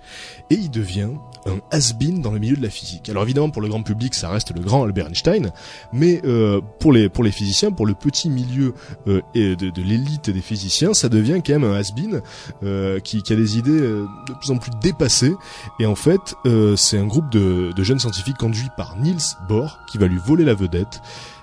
Et 0.49 0.55
il 0.55 0.71
devient 0.71 1.09
un 1.45 1.59
has-been 1.71 2.21
dans 2.21 2.31
le 2.31 2.39
milieu 2.39 2.55
de 2.55 2.61
la 2.61 2.69
physique. 2.69 3.09
Alors 3.09 3.23
évidemment 3.23 3.49
pour 3.49 3.61
le 3.61 3.67
grand 3.67 3.83
public 3.83 4.13
ça 4.13 4.29
reste 4.29 4.53
le 4.53 4.61
grand 4.61 4.83
Albert 4.83 5.07
Einstein, 5.07 5.51
mais 5.91 6.21
euh, 6.25 6.61
pour 6.79 6.93
les 6.93 7.09
pour 7.09 7.23
les 7.23 7.31
physiciens, 7.31 7.71
pour 7.71 7.85
le 7.85 7.93
petit 7.93 8.29
milieu 8.29 8.73
euh, 9.07 9.21
et 9.33 9.55
de, 9.55 9.69
de 9.69 9.81
l'élite 9.81 10.29
des 10.29 10.41
physiciens, 10.41 10.93
ça 10.93 11.09
devient 11.09 11.41
quand 11.45 11.53
même 11.53 11.63
un 11.63 11.75
has-been 11.75 12.21
euh, 12.63 12.99
qui, 12.99 13.23
qui 13.23 13.33
a 13.33 13.35
des 13.35 13.57
idées 13.57 13.71
euh, 13.71 14.05
de 14.27 14.33
plus 14.33 14.51
en 14.51 14.57
plus 14.57 14.71
dépassées. 14.81 15.35
Et 15.79 15.85
en 15.85 15.95
fait 15.95 16.35
euh, 16.45 16.75
c'est 16.75 16.97
un 16.97 17.07
groupe 17.07 17.29
de, 17.31 17.71
de 17.75 17.83
jeunes 17.83 17.99
scientifiques 17.99 18.37
conduit 18.37 18.69
par 18.77 18.97
Niels 18.97 19.17
Bohr 19.47 19.79
qui 19.91 19.97
va 19.97 20.07
lui 20.07 20.17
voler 20.17 20.45
la 20.45 20.53
vedette. 20.53 21.01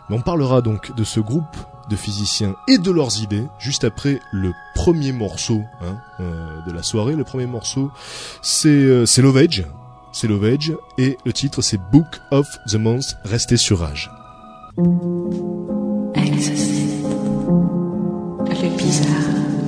Mais 0.08 0.16
on 0.16 0.22
parlera 0.22 0.62
donc 0.62 0.94
de 0.96 1.04
ce 1.04 1.20
groupe 1.20 1.56
de 1.90 1.96
physiciens 1.96 2.54
et 2.66 2.78
de 2.78 2.90
leurs 2.90 3.22
idées 3.22 3.44
juste 3.58 3.84
après 3.84 4.20
le 4.30 4.52
premier 4.74 5.12
morceau 5.12 5.62
hein, 5.80 5.98
euh, 6.20 6.60
de 6.66 6.72
la 6.72 6.82
soirée. 6.82 7.14
Le 7.14 7.24
premier 7.24 7.46
morceau, 7.46 7.90
c'est 8.42 8.68
euh, 8.68 9.06
c'est 9.06 9.22
Love 9.22 9.36
Age. 9.38 9.66
C'est 10.12 10.26
Love 10.26 10.44
Age 10.44 10.72
et 10.98 11.16
le 11.24 11.32
titre 11.32 11.62
c'est 11.62 11.78
Book 11.92 12.06
of 12.30 12.46
the 12.70 12.76
Month. 12.76 13.16
Restez 13.24 13.56
sur 13.56 13.78
Rage. 13.78 14.10
Le 18.60 18.76
bizarre, 18.76 19.08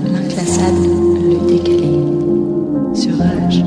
l'inclassable, 0.05 0.89
le 1.23 1.39
décalé. 1.49 1.91
Sur 2.95 3.17
Rage. 3.19 3.63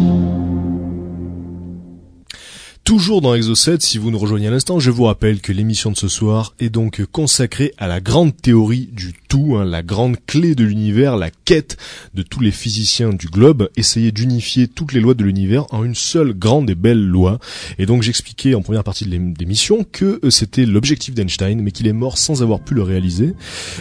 Toujours 2.93 3.21
dans 3.21 3.33
Exo7, 3.33 3.79
si 3.79 3.97
vous 3.97 4.11
nous 4.11 4.19
rejoignez 4.19 4.49
à 4.49 4.51
l'instant, 4.51 4.79
je 4.79 4.91
vous 4.91 5.05
rappelle 5.05 5.41
que 5.41 5.51
l'émission 5.51 5.89
de 5.89 5.97
ce 5.97 6.07
soir 6.07 6.53
est 6.59 6.69
donc 6.69 7.03
consacrée 7.11 7.73
à 7.79 7.87
la 7.87 7.99
grande 7.99 8.37
théorie 8.37 8.87
du 8.93 9.13
tout, 9.27 9.55
hein, 9.57 9.65
la 9.65 9.81
grande 9.81 10.17
clé 10.27 10.53
de 10.53 10.63
l'univers, 10.63 11.17
la 11.17 11.31
quête 11.31 11.77
de 12.13 12.21
tous 12.21 12.39
les 12.39 12.51
physiciens 12.51 13.09
du 13.09 13.25
globe, 13.29 13.67
essayer 13.77 14.11
d'unifier 14.11 14.67
toutes 14.67 14.93
les 14.93 14.99
lois 14.99 15.15
de 15.15 15.23
l'univers 15.23 15.65
en 15.73 15.83
une 15.83 15.95
seule 15.95 16.33
grande 16.35 16.69
et 16.69 16.75
belle 16.75 17.03
loi. 17.03 17.39
Et 17.79 17.87
donc 17.87 18.03
j'expliquais 18.03 18.53
en 18.53 18.61
première 18.61 18.83
partie 18.83 19.05
de 19.05 19.09
l'ém- 19.09 19.33
l'émission 19.39 19.83
que 19.91 20.19
euh, 20.23 20.29
c'était 20.29 20.67
l'objectif 20.67 21.15
d'Einstein, 21.15 21.63
mais 21.63 21.71
qu'il 21.71 21.87
est 21.87 21.93
mort 21.93 22.19
sans 22.19 22.43
avoir 22.43 22.59
pu 22.59 22.75
le 22.75 22.83
réaliser. 22.83 23.33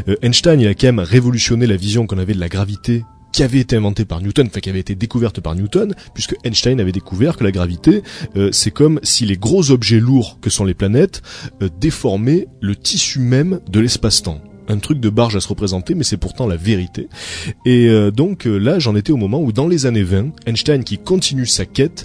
Euh, 0.08 0.16
Einstein, 0.22 0.64
a 0.64 0.72
quand 0.72 0.86
même 0.86 1.00
révolutionné 1.00 1.66
la 1.66 1.76
vision 1.76 2.06
qu'on 2.06 2.16
avait 2.16 2.32
de 2.32 2.40
la 2.40 2.48
gravité 2.48 3.04
qui 3.32 3.42
avait 3.42 3.60
été 3.60 3.76
inventée 3.76 4.04
par 4.04 4.20
Newton, 4.20 4.46
enfin 4.46 4.60
qui 4.60 4.70
avait 4.70 4.80
été 4.80 4.94
découverte 4.94 5.40
par 5.40 5.54
Newton, 5.54 5.94
puisque 6.14 6.36
Einstein 6.44 6.80
avait 6.80 6.92
découvert 6.92 7.36
que 7.36 7.44
la 7.44 7.52
gravité, 7.52 8.02
euh, 8.36 8.50
c'est 8.52 8.70
comme 8.70 9.00
si 9.02 9.24
les 9.24 9.36
gros 9.36 9.70
objets 9.70 10.00
lourds 10.00 10.38
que 10.40 10.50
sont 10.50 10.64
les 10.64 10.74
planètes 10.74 11.22
euh, 11.62 11.68
déformaient 11.80 12.46
le 12.60 12.76
tissu 12.76 13.18
même 13.18 13.60
de 13.68 13.80
l'espace-temps. 13.80 14.40
Un 14.68 14.78
truc 14.78 15.00
de 15.00 15.10
barge 15.10 15.34
à 15.36 15.40
se 15.40 15.48
représenter, 15.48 15.94
mais 15.94 16.04
c'est 16.04 16.16
pourtant 16.16 16.46
la 16.46 16.56
vérité. 16.56 17.08
Et 17.66 17.88
euh, 17.88 18.10
donc 18.10 18.46
euh, 18.46 18.58
là, 18.58 18.78
j'en 18.78 18.94
étais 18.94 19.12
au 19.12 19.16
moment 19.16 19.40
où, 19.40 19.52
dans 19.52 19.66
les 19.66 19.86
années 19.86 20.04
20, 20.04 20.32
Einstein, 20.46 20.84
qui 20.84 20.98
continue 20.98 21.46
sa 21.46 21.66
quête, 21.66 22.04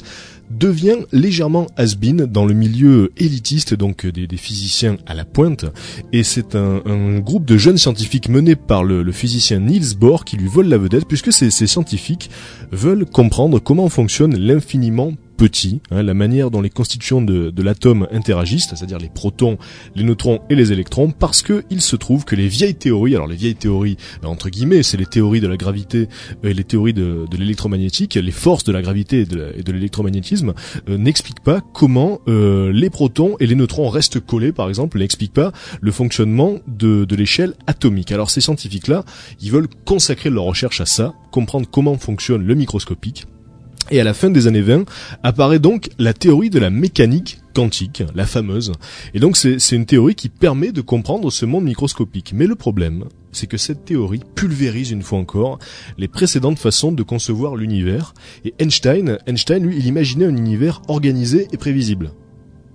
devient 0.50 0.98
légèrement 1.12 1.68
has-been 1.78 2.26
dans 2.26 2.46
le 2.46 2.54
milieu 2.54 3.12
élitiste 3.18 3.74
donc 3.74 4.06
des, 4.06 4.28
physiciens 4.38 4.98
à 5.06 5.14
la 5.14 5.26
pointe. 5.26 5.66
Et 6.14 6.24
c'est 6.24 6.56
un, 6.56 7.20
groupe 7.20 7.46
de 7.46 7.58
jeunes 7.58 7.78
scientifiques 7.78 8.30
mené 8.30 8.56
par 8.56 8.84
le, 8.84 9.04
le 9.04 9.12
physicien 9.12 9.60
Niels 9.60 9.98
Bohr 9.98 10.26
qui 10.26 10.38
lui 10.38 10.48
vole 10.48 10.68
la 10.68 10.78
vedette 10.78 11.08
puisque 11.08 11.34
ces, 11.34 11.52
ces 11.52 11.68
scientifiques 11.68 12.30
veulent 12.72 13.06
comprendre 13.06 13.60
comment 13.60 13.90
fonctionne 13.90 14.38
l'infiniment 14.38 15.14
petit, 15.38 15.82
hein, 15.92 16.04
la 16.04 16.14
manière 16.14 16.52
dont 16.52 16.62
les 16.62 16.70
constitutions 16.70 17.22
de, 17.22 17.52
de 17.52 17.64
l'atome 17.64 18.08
interagissent, 18.12 18.68
c'est-à-dire 18.70 18.98
les 18.98 19.10
protons, 19.10 19.58
les 19.96 20.04
neutrons 20.04 20.42
et 20.50 20.56
les 20.56 20.72
électrons, 20.72 21.12
parce 21.12 21.42
que 21.42 21.64
il 21.70 21.82
se 21.82 21.96
trouve 21.96 22.26
que 22.26 22.36
les 22.36 22.48
vieilles 22.48 22.76
théories, 22.76 23.16
alors 23.16 23.28
les 23.28 23.36
vieilles 23.36 23.56
théories 23.56 23.98
euh, 24.24 24.28
entre 24.28 24.50
guillemets, 24.50 24.84
c'est 24.84 24.98
les 24.98 25.06
théories 25.06 25.40
de 25.40 25.48
la 25.48 25.58
gravité 25.58 26.08
et 26.44 26.54
les 26.54 26.64
théories 26.64 26.94
de, 26.94 27.26
de 27.30 27.38
l'électromagnétique, 27.38 28.16
les 28.16 28.32
forces 28.32 28.64
de 28.64 28.72
la 28.72 28.82
gravité 28.82 29.22
et 29.22 29.26
de, 29.26 29.36
la- 29.38 29.56
et 29.56 29.64
de 29.64 29.72
l'électromagnétisme, 29.72 30.54
euh, 30.90 30.98
n'expliquent 30.98 31.44
pas 31.44 31.62
comment 31.74 32.20
euh, 32.28 32.72
les 32.74 32.90
protons 32.90 33.36
et 33.40 33.46
les 33.48 33.56
neutrons 33.56 33.90
restent 33.90 34.20
collés, 34.20 34.52
par 34.52 34.68
exemple, 34.70 34.98
n'expliquent 35.00 35.34
pas 35.34 35.52
le 35.80 35.92
fonctionnement 35.92 36.56
de, 36.68 37.06
de 37.06 37.16
l'échelle 37.16 37.54
atomique. 37.68 38.12
Alors 38.12 38.32
ces 38.32 38.42
scientifiques-là, 38.42 39.06
ils 39.42 39.52
veulent 39.52 39.70
consacrer 39.86 40.30
leur 40.30 40.46
recherche 40.46 40.82
à 40.82 40.86
ça, 40.86 41.14
comprendre 41.32 41.68
comment 41.70 41.98
fonctionne 41.98 42.44
le 42.44 42.56
microscopique. 42.56 43.28
Et 43.90 44.02
à 44.02 44.04
la 44.04 44.14
fin 44.14 44.30
des 44.30 44.48
années 44.48 44.62
20, 44.62 44.84
apparaît 45.24 45.60
donc 45.60 45.90
la 45.98 46.14
théorie 46.14 46.50
de 46.50 46.60
la 46.60 46.70
mécanique 46.70 47.40
quantique, 47.54 48.04
la 48.16 48.26
fameuse. 48.26 48.74
Et 49.14 49.20
donc 49.20 49.38
c'est 49.38 49.72
une 49.72 49.86
théorie 49.86 50.16
qui 50.16 50.28
permet 50.30 50.72
de 50.72 50.82
comprendre 50.82 51.32
ce 51.32 51.46
monde 51.46 51.64
microscopique. 51.64 52.34
Mais 52.36 52.48
le 52.48 52.56
problème, 52.56 53.06
c'est 53.32 53.48
que 53.48 53.58
cette 53.58 53.86
théorie 53.86 54.22
pulvérise 54.36 54.92
une 54.92 55.04
fois 55.04 55.20
encore 55.20 55.58
les 55.98 56.10
précédentes 56.10 56.60
façons 56.60 56.92
de 56.92 57.04
concevoir 57.04 57.56
l'univers. 57.56 58.14
Et 58.44 58.54
Einstein, 58.60 59.20
Einstein, 59.26 59.64
lui, 59.64 59.78
il 59.78 59.86
imaginait 59.86 60.26
un 60.26 60.36
univers 60.36 60.82
organisé 60.90 61.48
et 61.54 61.58
prévisible. 61.58 62.12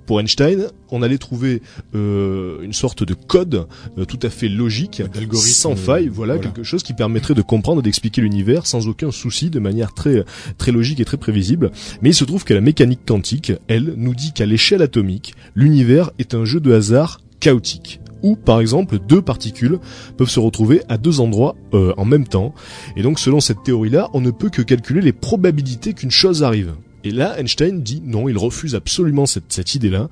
Pour 0.07 0.21
Einstein, 0.21 0.69
on 0.91 1.03
allait 1.03 1.19
trouver 1.19 1.63
euh, 1.95 2.61
une 2.63 2.73
sorte 2.73 3.05
de 3.05 3.15
code 3.15 3.67
euh, 3.99 4.05
tout 4.05 4.19
à 4.23 4.31
fait 4.31 4.49
logique, 4.49 5.03
D'algorithme, 5.13 5.53
sans 5.53 5.77
faille, 5.77 6.09
euh, 6.09 6.13
voilà, 6.13 6.35
voilà. 6.35 6.51
quelque 6.51 6.65
chose 6.65 6.83
qui 6.83 6.93
permettrait 6.93 7.35
de 7.35 7.43
comprendre 7.43 7.81
et 7.81 7.83
d'expliquer 7.83 8.21
l'univers 8.21 8.67
sans 8.67 8.89
aucun 8.89 9.11
souci, 9.11 9.51
de 9.51 9.59
manière 9.59 9.95
très 9.95 10.25
très 10.59 10.73
logique 10.73 11.01
et 11.01 11.05
très 11.05 11.17
prévisible. 11.17 11.71
Mais 12.03 12.11
il 12.11 12.15
se 12.15 12.25
trouve 12.25 12.45
que 12.45 12.55
la 12.55 12.61
mécanique 12.61 13.01
quantique, 13.07 13.53
elle, 13.69 13.95
nous 13.97 14.15
dit 14.15 14.33
qu'à 14.33 14.47
l'échelle 14.47 14.83
atomique, 14.83 15.35
l'univers 15.55 16.11
est 16.19 16.35
un 16.35 16.45
jeu 16.45 16.61
de 16.61 16.73
hasard 16.73 17.21
chaotique 17.41 18.01
où 18.23 18.37
par 18.37 18.61
exemple 18.61 18.99
deux 18.99 19.21
particules 19.21 19.79
peuvent 20.17 20.31
se 20.31 20.41
retrouver 20.41 20.83
à 20.89 20.97
deux 20.97 21.21
endroits 21.21 21.57
euh, 21.75 21.93
en 21.97 22.05
même 22.05 22.27
temps. 22.27 22.55
Et 22.97 23.03
donc 23.03 23.19
selon 23.19 23.41
cette 23.41 23.63
théorie-là, 23.63 24.11
on 24.13 24.21
ne 24.21 24.31
peut 24.31 24.49
que 24.49 24.63
calculer 24.63 25.01
les 25.01 25.13
probabilités 25.13 25.93
qu'une 25.93 26.11
chose 26.11 26.43
arrive. 26.43 26.75
Et 27.05 27.11
là, 27.11 27.39
Einstein 27.39 27.83
dit 27.83 28.03
non, 28.05 28.29
il 28.29 28.39
refuse 28.39 28.75
absolument 28.75 29.27
cette, 29.27 29.53
cette 29.53 29.75
idée-là. 29.75 30.09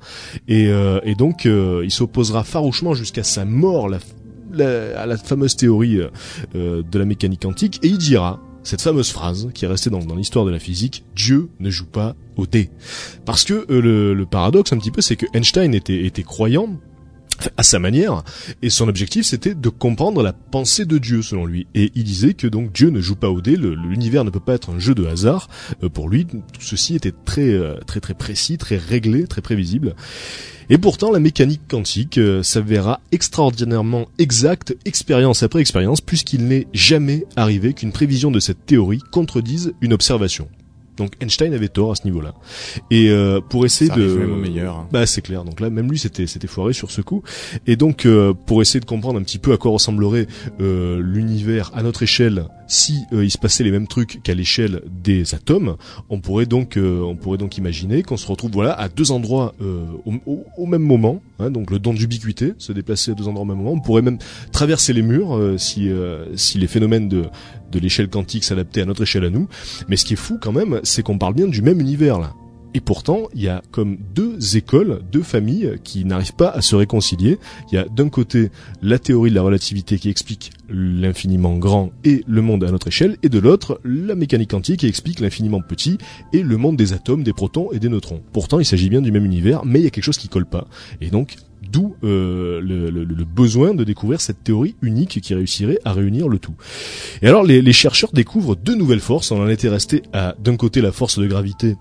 Et, 0.47 0.67
euh, 0.67 0.99
et 1.03 1.15
donc, 1.15 1.45
euh, 1.45 1.81
il 1.83 1.91
s'opposera 1.91 2.43
farouchement 2.43 2.93
jusqu'à 2.93 3.23
sa 3.23 3.45
mort 3.45 3.89
à 4.59 5.05
la 5.05 5.17
fameuse 5.17 5.55
théorie 5.55 5.97
euh, 5.97 6.09
euh, 6.55 6.83
de 6.89 6.99
la 6.99 7.05
mécanique 7.05 7.41
quantique. 7.41 7.79
Et 7.83 7.87
il 7.87 7.97
dira 7.97 8.39
cette 8.63 8.81
fameuse 8.81 9.09
phrase 9.09 9.49
qui 9.53 9.65
est 9.65 9.67
restée 9.67 9.89
dans, 9.89 9.99
l'histoire 10.15 10.45
de 10.45 10.51
la 10.51 10.59
physique, 10.59 11.03
Dieu 11.15 11.49
ne 11.59 11.69
joue 11.69 11.87
pas 11.87 12.15
au 12.37 12.45
dé. 12.45 12.69
Parce 13.25 13.43
que 13.43 13.65
euh, 13.71 13.81
le, 13.81 14.13
le 14.13 14.25
paradoxe 14.25 14.71
un 14.73 14.77
petit 14.77 14.91
peu, 14.91 15.01
c'est 15.01 15.15
que 15.15 15.25
Einstein 15.33 15.73
était, 15.73 16.05
était 16.05 16.23
croyant, 16.23 16.69
à 17.57 17.63
sa 17.63 17.79
manière, 17.79 18.23
et 18.61 18.69
son 18.69 18.87
objectif 18.87 19.25
c'était 19.25 19.55
de 19.55 19.69
comprendre 19.69 20.23
la 20.23 20.33
pensée 20.33 20.85
de 20.85 20.97
Dieu 20.97 21.21
selon 21.21 21.45
lui. 21.45 21.67
Et 21.75 21.91
il 21.95 22.03
disait 22.03 22.33
que 22.33 22.47
donc 22.47 22.71
Dieu 22.71 22.89
ne 22.89 23.01
joue 23.01 23.15
pas 23.15 23.29
au 23.29 23.41
dé, 23.41 23.55
l'univers 23.55 24.23
ne 24.23 24.29
peut 24.29 24.39
pas 24.39 24.53
être 24.53 24.71
un 24.71 24.79
jeu 24.79 24.95
de 24.95 25.05
hasard. 25.05 25.49
Euh, 25.83 25.89
pour 25.89 26.09
lui, 26.09 26.25
tout 26.25 26.41
ceci 26.59 26.95
était 26.95 27.13
très 27.25 27.49
euh, 27.49 27.75
très 27.85 27.99
très 27.99 28.13
précis, 28.13 28.57
très 28.57 28.77
réglé, 28.77 29.27
très 29.27 29.41
prévisible. 29.41 29.95
Et 30.69 30.77
pourtant, 30.77 31.11
la 31.11 31.19
mécanique 31.19 31.67
quantique 31.67 32.17
euh, 32.17 32.43
s'avérera 32.43 33.01
extraordinairement 33.11 34.07
exacte, 34.19 34.75
expérience 34.85 35.43
après 35.43 35.59
expérience, 35.59 35.99
puisqu'il 35.99 36.47
n'est 36.47 36.67
jamais 36.73 37.25
arrivé 37.35 37.73
qu'une 37.73 37.91
prévision 37.91 38.31
de 38.31 38.39
cette 38.39 38.65
théorie 38.65 39.01
contredise 39.11 39.73
une 39.81 39.93
observation. 39.93 40.47
Donc 40.97 41.13
Einstein 41.21 41.53
avait 41.53 41.67
tort 41.69 41.91
à 41.91 41.95
ce 41.95 42.03
niveau-là. 42.05 42.33
Et 42.91 43.09
euh, 43.09 43.39
pour 43.41 43.65
essayer 43.65 43.89
Ça 43.89 43.95
de, 43.95 44.03
arrive 44.03 44.17
même 44.19 44.33
au 44.33 44.35
meilleur. 44.35 44.75
hein. 44.77 44.87
bah 44.91 45.05
c'est 45.05 45.21
clair. 45.21 45.43
Donc 45.43 45.59
là, 45.59 45.69
même 45.69 45.89
lui, 45.89 45.97
c'était 45.97 46.27
c'était 46.27 46.47
foiré 46.47 46.73
sur 46.73 46.91
ce 46.91 47.01
coup. 47.01 47.23
Et 47.67 47.75
donc 47.75 48.05
euh, 48.05 48.33
pour 48.33 48.61
essayer 48.61 48.79
de 48.79 48.85
comprendre 48.85 49.19
un 49.19 49.23
petit 49.23 49.39
peu 49.39 49.53
à 49.53 49.57
quoi 49.57 49.71
ressemblerait 49.71 50.27
euh, 50.59 51.01
l'univers 51.01 51.71
à 51.73 51.81
notre 51.83 52.03
échelle, 52.03 52.45
si 52.67 52.99
euh, 53.13 53.23
il 53.23 53.31
se 53.31 53.37
passait 53.37 53.63
les 53.63 53.71
mêmes 53.71 53.87
trucs 53.87 54.21
qu'à 54.23 54.33
l'échelle 54.33 54.81
des 54.87 55.33
atomes, 55.33 55.75
on 56.09 56.19
pourrait 56.19 56.45
donc 56.45 56.77
euh, 56.77 57.01
on 57.01 57.15
pourrait 57.15 57.37
donc 57.37 57.57
imaginer 57.57 58.03
qu'on 58.03 58.17
se 58.17 58.27
retrouve 58.27 58.51
voilà 58.51 58.73
à 58.73 58.87
deux 58.89 59.11
endroits 59.11 59.53
euh, 59.61 59.85
au, 60.05 60.43
au- 60.57 60.65
même 60.65 60.83
moment. 60.83 61.21
hein, 61.39 61.49
donc 61.51 61.71
le 61.71 61.79
don 61.79 61.93
d'ubiquité, 61.93 62.53
se 62.57 62.71
déplacer 62.71 63.11
à 63.11 63.13
deux 63.13 63.27
endroits 63.27 63.43
au 63.43 63.45
même 63.47 63.57
moment. 63.57 63.71
On 63.73 63.79
pourrait 63.81 64.01
même 64.01 64.19
traverser 64.51 64.93
les 64.93 65.01
murs 65.01 65.35
euh, 65.35 65.57
si 65.57 65.89
euh, 65.89 66.25
si 66.35 66.57
les 66.59 66.67
phénomènes 66.67 67.09
de 67.09 67.23
de 67.71 67.79
l'échelle 67.79 68.09
quantique 68.09 68.43
s'adaptaient 68.43 68.81
à 68.81 68.85
notre 68.85 69.03
échelle 69.03 69.23
à 69.23 69.29
nous. 69.29 69.47
Mais 69.87 69.95
ce 69.95 70.03
qui 70.03 70.13
est 70.13 70.17
fou 70.17 70.37
quand 70.41 70.51
même, 70.51 70.80
c'est 70.83 71.03
qu'on 71.03 71.17
parle 71.17 71.33
bien 71.33 71.47
du 71.47 71.61
même 71.61 71.79
univers 71.79 72.19
là. 72.19 72.33
Et 72.73 72.79
pourtant, 72.79 73.23
il 73.35 73.41
y 73.41 73.49
a 73.49 73.61
comme 73.71 73.97
deux 74.15 74.55
écoles, 74.55 75.01
deux 75.11 75.23
familles 75.23 75.73
qui 75.83 76.05
n'arrivent 76.05 76.35
pas 76.35 76.49
à 76.49 76.61
se 76.61 76.75
réconcilier. 76.75 77.37
Il 77.69 77.75
y 77.75 77.77
a 77.77 77.83
d'un 77.83 78.07
côté 78.07 78.49
la 78.81 78.97
théorie 78.97 79.29
de 79.29 79.35
la 79.35 79.41
relativité 79.41 79.99
qui 79.99 80.09
explique 80.09 80.51
l'infiniment 80.69 81.57
grand 81.57 81.91
et 82.05 82.23
le 82.27 82.41
monde 82.41 82.63
à 82.63 82.71
notre 82.71 82.87
échelle, 82.87 83.17
et 83.23 83.29
de 83.29 83.39
l'autre 83.39 83.81
la 83.83 84.15
mécanique 84.15 84.51
quantique 84.51 84.79
qui 84.79 84.87
explique 84.87 85.19
l'infiniment 85.19 85.61
petit 85.61 85.97
et 86.31 86.43
le 86.43 86.55
monde 86.55 86.77
des 86.77 86.93
atomes, 86.93 87.23
des 87.23 87.33
protons 87.33 87.71
et 87.73 87.79
des 87.79 87.89
neutrons. 87.89 88.21
Pourtant, 88.31 88.59
il 88.59 88.65
s'agit 88.65 88.89
bien 88.89 89.01
du 89.01 89.11
même 89.11 89.25
univers, 89.25 89.65
mais 89.65 89.79
il 89.79 89.83
y 89.83 89.87
a 89.87 89.89
quelque 89.89 90.05
chose 90.05 90.17
qui 90.17 90.29
colle 90.29 90.45
pas. 90.45 90.67
Et 91.01 91.09
donc, 91.09 91.35
d'où 91.71 91.95
euh, 92.03 92.59
le, 92.61 93.23
besoin 93.23 93.73
de 93.73 93.83
découvrir 93.83 94.21
cette 94.21 94.43
théorie 94.43 94.75
unique 94.81 95.21
qui 95.21 95.33
réussirait 95.33 95.79
à 95.85 95.93
réunir 95.93 96.27
le 96.27 96.39
tout. 96.39 96.53
Et 97.21 97.27
alors, 97.27 97.43
les, 97.43 97.73
chercheurs 97.73 98.11
découvrent 98.11 98.55
deux 98.55 98.75
nouvelles 98.75 98.99
forces. 98.99 99.31
On 99.31 99.41
en 99.41 99.49
était 99.49 99.69
resté 99.69 100.03
à 100.13 100.35
d'un 100.39 100.57
côté 100.57 100.81
la 100.81 100.91
force 100.91 101.17
de 101.19 101.27
gravité 101.27 101.75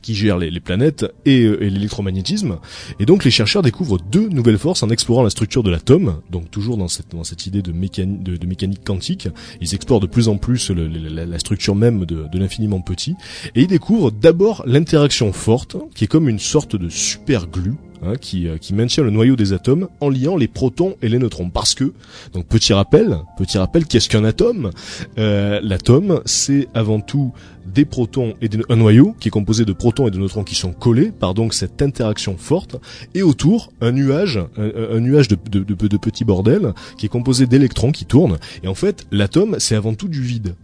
qui 0.00 0.14
gère 0.14 0.38
les, 0.38 0.60
planètes 0.60 1.06
et, 1.24 1.44
euh, 1.44 1.62
et 1.62 1.70
l'électromagnétisme. 1.70 2.58
Et 2.98 3.06
donc 3.06 3.24
les 3.24 3.30
chercheurs 3.30 3.62
découvrent 3.62 3.98
deux 3.98 4.28
nouvelles 4.28 4.58
forces 4.58 4.82
en 4.82 4.90
explorant 4.90 5.22
la 5.22 5.30
structure 5.30 5.62
de 5.62 5.70
l'atome, 5.70 6.20
donc 6.30 6.50
toujours 6.50 6.76
dans 6.76 6.88
cette, 6.88 7.46
idée 7.46 7.62
de, 7.62 7.72
mécani- 7.72 8.22
de, 8.22 8.36
de 8.36 8.46
mécanique 8.46 8.84
quantique. 8.84 9.28
Ils 9.60 9.74
explorent 9.74 10.00
de 10.00 10.06
plus 10.06 10.28
en 10.28 10.38
plus 10.38 10.70
la 10.70 11.38
structure 11.38 11.76
même 11.76 12.04
de, 12.04 12.26
de 12.32 12.38
l'infiniment 12.38 12.80
petit. 12.80 13.14
Et 13.54 13.62
ils 13.62 13.68
découvrent 13.68 14.10
d'abord 14.10 14.64
l'interaction 14.66 15.32
forte, 15.32 15.76
qui 15.94 16.04
est 16.04 16.08
comme 16.08 16.28
une 16.28 16.40
sorte 16.40 16.74
de 16.74 16.88
super 16.88 17.46
glue. 17.46 17.74
Hein, 18.02 18.14
qui, 18.20 18.48
euh, 18.48 18.56
qui 18.58 18.74
maintient 18.74 19.02
le 19.04 19.10
noyau 19.10 19.36
des 19.36 19.52
atomes 19.52 19.88
en 20.00 20.08
liant 20.08 20.36
les 20.36 20.48
protons 20.48 20.96
et 21.02 21.08
les 21.08 21.18
neutrons. 21.18 21.50
Parce 21.50 21.74
que, 21.74 21.92
donc 22.32 22.46
petit 22.46 22.72
rappel, 22.72 23.18
petit 23.38 23.58
rappel, 23.58 23.86
qu'est-ce 23.86 24.08
qu'un 24.08 24.24
atome? 24.24 24.70
Euh, 25.18 25.60
L'atome, 25.62 26.20
c'est 26.24 26.68
avant 26.74 27.00
tout 27.00 27.32
des 27.66 27.84
protons 27.84 28.34
et 28.40 28.48
des- 28.48 28.58
un 28.68 28.76
noyau 28.76 29.14
qui 29.20 29.28
est 29.28 29.30
composé 29.30 29.64
de 29.64 29.72
protons 29.72 30.08
et 30.08 30.10
de 30.10 30.18
neutrons 30.18 30.42
qui 30.44 30.54
sont 30.56 30.72
collés 30.72 31.12
par 31.12 31.32
donc 31.34 31.54
cette 31.54 31.80
interaction 31.80 32.36
forte. 32.36 32.76
Et 33.14 33.22
autour 33.22 33.72
un 33.80 33.92
nuage 33.92 34.40
un, 34.56 35.00
nuage 35.00 35.28
de, 35.28 35.36
de 35.60 35.96
petits 35.96 36.24
bordels 36.24 36.72
qui 36.98 37.06
est 37.06 37.08
composé 37.08 37.46
d'électrons 37.46 37.92
qui 37.92 38.04
tournent. 38.04 38.38
Et 38.64 38.68
en 38.68 38.74
fait 38.74 39.06
l'atome 39.12 39.56
c'est 39.60 39.76
avant 39.76 39.94
tout 39.94 40.08
du 40.08 40.20
vide 40.22 40.54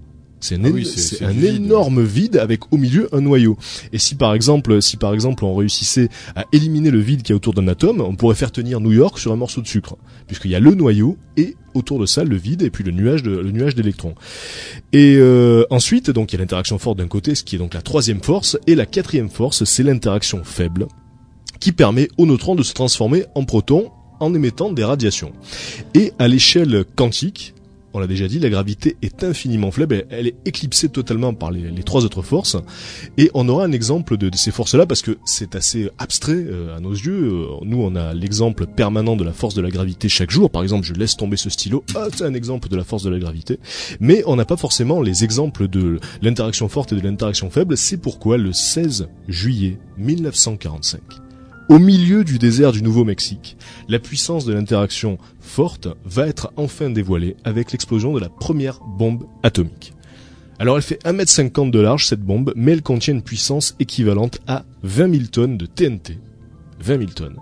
c'est 0.41 0.57
un, 0.57 0.65
Ah 0.65 0.69
oui, 0.69 0.89
un 1.21 1.31
vide. 1.31 1.45
énorme 1.57 2.03
vide 2.03 2.37
avec 2.37 2.73
au 2.73 2.77
milieu 2.77 3.09
un 3.15 3.21
noyau. 3.21 3.57
Et 3.93 3.99
si 3.99 4.15
par 4.15 4.35
exemple, 4.35 4.81
si 4.81 4.97
par 4.97 5.15
exemple 5.15 5.45
on 5.45 5.55
réussissait 5.55 6.09
à 6.37 6.45
éliminer 6.53 6.91
le 6.91 7.01
vide 7.01 7.23
qui 7.23 7.33
est 7.33 7.35
autour 7.35 7.55
d'un 7.55 7.69
atome, 7.69 8.01
on 8.01 8.15
pourrait 8.15 8.35
faire 8.35 8.53
tenir 8.53 8.81
New 8.81 8.93
York 8.93 9.19
sur 9.19 9.33
un 9.33 9.37
morceau 9.37 9.61
de 9.61 9.67
sucre, 9.67 9.97
puisqu'il 10.27 10.51
y 10.51 10.55
a 10.55 10.61
le 10.61 10.75
noyau 10.75 11.17
et 11.37 11.57
autour 11.75 11.99
de 11.99 12.07
ça 12.07 12.25
le 12.25 12.37
vide 12.37 12.63
et 12.63 12.71
puis 12.71 12.85
le 12.85 12.91
nuage 12.93 13.23
de, 13.23 13.31
le 13.31 13.51
nuage 13.51 13.75
d'électrons. 13.75 14.15
Et 14.93 15.17
euh, 15.17 15.65
ensuite, 15.71 16.11
donc 16.11 16.33
il 16.33 16.37
y 16.37 16.39
a 16.39 16.41
l'interaction 16.41 16.79
forte 16.79 16.99
d'un 16.99 17.09
côté, 17.09 17.35
ce 17.35 17.43
qui 17.45 17.57
est 17.57 17.59
donc 17.59 17.75
la 17.75 17.83
troisième 17.83 18.23
force, 18.23 18.59
et 18.67 18.75
la 18.75 18.87
quatrième 18.87 19.29
force, 19.31 19.65
c'est 19.65 19.83
l'interaction 19.83 20.43
faible, 20.45 20.87
qui 21.61 21.73
permet 21.73 22.09
aux 22.17 22.27
neutrons 22.27 22.55
de 22.55 22.63
se 22.63 22.73
transformer 22.75 23.25
en 23.35 23.45
protons 23.45 23.91
en 24.21 24.35
émettant 24.35 24.73
des 24.73 24.85
radiations. 24.85 25.33
Et 25.95 26.13
à 26.19 26.27
l'échelle 26.29 26.85
quantique, 26.97 27.55
on 27.99 28.01
l'a 28.01 28.07
déjà 28.07 28.29
dit, 28.29 28.39
la 28.39 28.49
gravité 28.49 28.97
est 29.03 29.25
infiniment 29.25 29.71
faible, 29.71 30.07
elle- 30.11 30.29
est 30.29 30.37
éclipsée 30.47 30.89
totalement 30.89 31.35
par 31.35 31.51
les, 31.51 31.83
trois 31.83 32.05
autres 32.05 32.23
forces, 32.23 32.57
et 33.17 33.31
on 33.35 33.49
aura 33.49 33.65
un 33.65 33.73
exemple 33.73 34.17
de, 34.17 34.29
de 34.29 34.37
ces 34.37 34.51
forces-là 34.51 34.87
parce 34.87 35.03
que 35.03 35.19
c'est 35.25 35.55
assez 35.57 35.91
abstrait 35.99 36.33
euh, 36.47 36.77
à 36.77 36.81
nos 36.81 36.93
yeux. 36.93 37.25
Euh, 37.33 37.47
Nous, 37.65 37.79
on 37.83 37.97
a 37.97 38.15
l'exemple 38.15 38.67
permanent 38.67 39.17
de 39.17 39.25
la 39.25 39.33
force 39.33 39.55
de 39.55 39.61
la 39.63 39.71
gravité 39.71 40.09
chaque 40.09 40.31
jour. 40.31 40.51
Par 40.51 40.63
exemple, 40.63 40.87
je 40.87 40.95
laisse 40.95 41.17
tomber 41.17 41.37
ce 41.37 41.51
stylo, 41.51 41.85
ah, 41.97 42.07
c'est 42.15 42.25
un 42.25 42.35
exemple 42.35 42.69
de 42.69 42.77
la 42.77 42.85
force 42.85 43.03
de 43.03 43.11
la 43.11 43.19
gravité. 43.19 43.59
Mais 44.01 44.23
on 44.27 44.37
n'a 44.37 44.45
pas 44.45 44.57
forcément 44.57 45.03
les 45.03 45.25
exemples 45.25 45.67
de 45.69 45.99
l'interaction 46.23 46.69
forte 46.69 46.93
et 46.93 46.97
de 46.97 47.01
l'interaction 47.01 47.51
faible. 47.51 47.77
C'est 47.77 47.97
pourquoi 47.99 48.37
le 48.39 48.53
16 48.53 49.09
juillet 49.29 49.79
1945, 49.99 51.01
au 51.69 51.79
milieu 51.79 52.25
du 52.25 52.39
désert 52.39 52.73
du 52.73 52.83
Nouveau-Mexique, 52.83 53.57
la 53.89 53.99
puissance 53.99 54.45
de 54.45 54.55
l'interaction 54.55 55.19
forte 55.41 55.89
va 56.05 56.27
être 56.27 56.53
enfin 56.57 56.91
dévoilée 56.91 57.37
avec 57.45 57.73
l'explosion 57.73 58.13
de 58.13 58.21
la 58.21 58.29
première 58.29 58.81
bombe 58.81 59.25
atomique. 59.43 59.93
Alors 60.59 60.77
elle 60.77 60.83
fait 60.83 61.03
1m50 61.05 61.71
de 61.71 61.79
large 61.79 62.07
cette 62.07 62.23
bombe, 62.23 62.53
mais 62.57 62.73
elle 62.73 62.83
contient 62.83 63.15
une 63.15 63.23
puissance 63.23 63.77
équivalente 63.79 64.41
à 64.47 64.65
20 64.83 65.13
000 65.13 65.25
tonnes 65.31 65.59
de 65.59 65.67
TNT. 65.67 66.19
20 66.81 66.99
000 66.99 67.11
tonnes. 67.11 67.39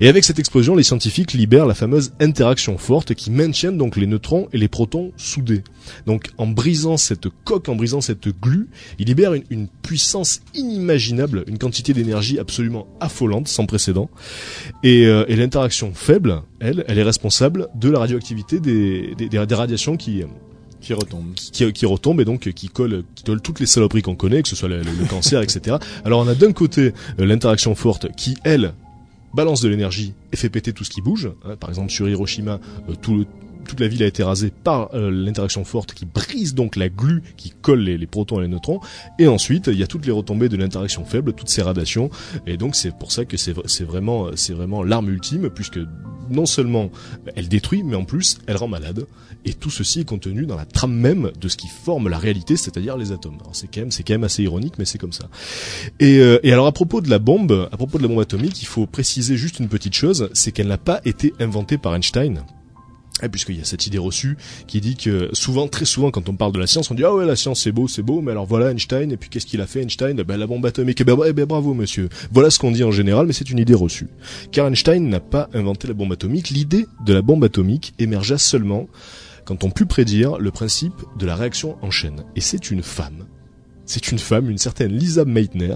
Et 0.00 0.08
avec 0.08 0.24
cette 0.24 0.38
explosion, 0.38 0.74
les 0.74 0.82
scientifiques 0.82 1.32
libèrent 1.32 1.66
la 1.66 1.74
fameuse 1.74 2.12
interaction 2.20 2.78
forte 2.78 3.14
qui 3.14 3.30
maintient 3.30 3.72
donc 3.72 3.96
les 3.96 4.06
neutrons 4.06 4.48
et 4.52 4.58
les 4.58 4.68
protons 4.68 5.12
soudés. 5.16 5.62
Donc 6.06 6.30
en 6.38 6.46
brisant 6.46 6.96
cette 6.96 7.28
coque, 7.44 7.68
en 7.68 7.76
brisant 7.76 8.00
cette 8.00 8.28
glue, 8.40 8.68
ils 8.98 9.06
libèrent 9.06 9.34
une, 9.34 9.44
une 9.50 9.68
puissance 9.68 10.40
inimaginable, 10.54 11.44
une 11.46 11.58
quantité 11.58 11.92
d'énergie 11.92 12.38
absolument 12.38 12.86
affolante, 13.00 13.48
sans 13.48 13.66
précédent. 13.66 14.10
Et, 14.82 15.06
euh, 15.06 15.24
et 15.28 15.36
l'interaction 15.36 15.92
faible, 15.94 16.42
elle, 16.60 16.84
elle 16.88 16.98
est 16.98 17.02
responsable 17.02 17.68
de 17.74 17.88
la 17.90 17.98
radioactivité 18.00 18.60
des, 18.60 19.14
des, 19.16 19.28
des- 19.28 19.54
radiations 19.54 19.96
qui, 19.96 20.22
Qui 20.80 20.92
retombe. 20.94 21.34
qui, 21.34 21.72
qui 21.72 21.86
retombe 21.86 22.20
et 22.20 22.24
donc 22.24 22.50
qui 22.52 22.68
colle, 22.68 23.04
qui 23.14 23.22
colle 23.24 23.40
toutes 23.40 23.60
les 23.60 23.66
saloperies 23.66 24.02
qu'on 24.02 24.16
connaît, 24.16 24.42
que 24.42 24.48
ce 24.48 24.56
soit 24.56 24.68
le, 24.68 24.78
le- 24.78 24.90
le 24.98 25.04
cancer, 25.06 25.40
etc. 25.42 25.76
Alors 26.04 26.20
on 26.20 26.28
a 26.28 26.34
d'un 26.34 26.52
côté 26.52 26.92
euh, 27.20 27.26
l'interaction 27.26 27.74
forte 27.74 28.08
qui, 28.16 28.36
elle, 28.44 28.72
balance 29.34 29.60
de 29.60 29.68
l'énergie 29.68 30.14
et 30.32 30.36
fait 30.36 30.48
péter 30.48 30.72
tout 30.72 30.84
ce 30.84 30.90
qui 30.90 31.00
bouge. 31.02 31.30
hein. 31.44 31.56
par 31.56 31.68
exemple 31.70 31.90
sur 31.90 32.08
Hiroshima, 32.08 32.60
euh, 32.88 32.94
tout 33.00 33.16
le- 33.18 33.26
toute 33.64 33.80
la 33.80 33.88
ville 33.88 34.02
a 34.02 34.06
été 34.06 34.22
rasée 34.22 34.50
par 34.50 34.94
euh, 34.94 35.10
l'interaction 35.10 35.64
forte 35.64 35.94
qui 35.94 36.04
brise 36.04 36.54
donc 36.54 36.76
la 36.76 36.88
glu 36.88 37.22
qui 37.36 37.50
colle 37.50 37.80
les, 37.80 38.06
protons 38.06 38.38
et 38.38 38.42
les 38.42 38.48
neutrons. 38.48 38.80
Et 39.18 39.26
ensuite, 39.26 39.68
il 39.68 39.78
y 39.78 39.82
a 39.82 39.86
toutes 39.86 40.06
les 40.06 40.12
retombées 40.12 40.48
de 40.48 40.56
l'interaction 40.56 41.04
faible, 41.04 41.32
toutes 41.32 41.48
ces 41.48 41.62
radiations. 41.62 42.10
Et 42.46 42.56
donc 42.56 42.76
c'est 42.76 42.96
pour 42.96 43.12
ça 43.12 43.24
que 43.24 43.36
c'est 43.36 43.84
vraiment 43.84 44.30
c'est 44.34 44.54
vraiment 44.54 44.82
l'arme 44.82 45.08
ultime 45.08 45.50
puisque 45.50 45.80
non 46.30 46.46
seulement 46.46 46.90
elle 47.36 47.48
détruit, 47.48 47.82
mais 47.82 47.96
en 47.96 48.04
plus 48.04 48.38
elle 48.46 48.56
rend 48.56 48.68
malade. 48.68 49.06
Et 49.46 49.52
tout 49.52 49.70
ceci 49.70 50.00
est 50.00 50.04
contenu 50.04 50.46
dans 50.46 50.56
la 50.56 50.64
trame 50.64 50.94
même 50.94 51.30
de 51.38 51.48
ce 51.48 51.56
qui 51.56 51.68
forme 51.68 52.08
la 52.08 52.18
réalité, 52.18 52.56
c'est-à-dire 52.56 52.96
les 52.96 53.12
atomes. 53.12 53.36
Alors 53.40 53.54
c'est 53.54 53.66
quand 53.66 53.80
même, 53.80 53.90
c'est 53.90 54.02
quand 54.02 54.14
même 54.14 54.24
assez 54.24 54.42
ironique, 54.42 54.74
mais 54.78 54.86
c'est 54.86 54.98
comme 54.98 55.12
ça. 55.12 55.28
Et, 56.00 56.18
euh, 56.18 56.38
et 56.42 56.52
alors 56.52 56.66
à 56.66 56.72
propos 56.72 57.00
de 57.00 57.10
la 57.10 57.18
bombe, 57.18 57.68
à 57.70 57.76
propos 57.76 57.98
de 57.98 58.02
la 58.02 58.08
bombe 58.08 58.20
atomique, 58.20 58.62
il 58.62 58.66
faut 58.66 58.86
préciser 58.86 59.36
juste 59.36 59.58
une 59.58 59.68
petite 59.68 59.94
chose, 59.94 60.30
c'est 60.32 60.52
qu'elle 60.52 60.68
n'a 60.68 60.78
pas 60.78 61.00
été 61.04 61.34
inventée 61.40 61.76
par 61.76 61.94
Einstein. 61.94 62.44
Et 63.22 63.28
puisqu'il 63.28 63.56
y 63.56 63.60
a 63.60 63.64
cette 63.64 63.86
idée 63.86 63.98
reçue 63.98 64.36
qui 64.66 64.80
dit 64.80 64.96
que 64.96 65.30
souvent, 65.32 65.68
très 65.68 65.84
souvent, 65.84 66.10
quand 66.10 66.28
on 66.28 66.34
parle 66.34 66.52
de 66.52 66.58
la 66.58 66.66
science, 66.66 66.90
on 66.90 66.94
dit 66.94 67.04
ah 67.04 67.14
ouais 67.14 67.24
la 67.24 67.36
science 67.36 67.62
c'est 67.62 67.72
beau, 67.72 67.86
c'est 67.86 68.02
beau, 68.02 68.20
mais 68.20 68.32
alors 68.32 68.44
voilà 68.44 68.70
Einstein 68.70 69.12
et 69.12 69.16
puis 69.16 69.30
qu'est-ce 69.30 69.46
qu'il 69.46 69.60
a 69.60 69.66
fait 69.66 69.82
Einstein? 69.82 70.20
Ben 70.22 70.36
la 70.36 70.46
bombe 70.46 70.66
atomique. 70.66 71.00
Eh 71.00 71.04
ben, 71.04 71.16
eh 71.24 71.32
ben, 71.32 71.46
bravo 71.46 71.74
monsieur. 71.74 72.08
Voilà 72.32 72.50
ce 72.50 72.58
qu'on 72.58 72.72
dit 72.72 72.82
en 72.82 72.90
général, 72.90 73.26
mais 73.26 73.32
c'est 73.32 73.50
une 73.50 73.58
idée 73.58 73.74
reçue. 73.74 74.08
Car 74.50 74.66
Einstein 74.66 75.08
n'a 75.08 75.20
pas 75.20 75.48
inventé 75.54 75.86
la 75.86 75.94
bombe 75.94 76.12
atomique. 76.12 76.50
L'idée 76.50 76.86
de 77.06 77.14
la 77.14 77.22
bombe 77.22 77.44
atomique 77.44 77.94
émergea 77.98 78.36
seulement 78.36 78.88
quand 79.44 79.62
on 79.62 79.70
put 79.70 79.86
prédire 79.86 80.38
le 80.38 80.50
principe 80.50 81.02
de 81.18 81.26
la 81.26 81.36
réaction 81.36 81.76
en 81.82 81.90
chaîne. 81.90 82.24
Et 82.34 82.40
c'est 82.40 82.70
une 82.70 82.82
femme. 82.82 83.26
C'est 83.86 84.10
une 84.10 84.18
femme, 84.18 84.50
une 84.50 84.58
certaine 84.58 84.92
Lisa 84.96 85.24
Meitner, 85.24 85.74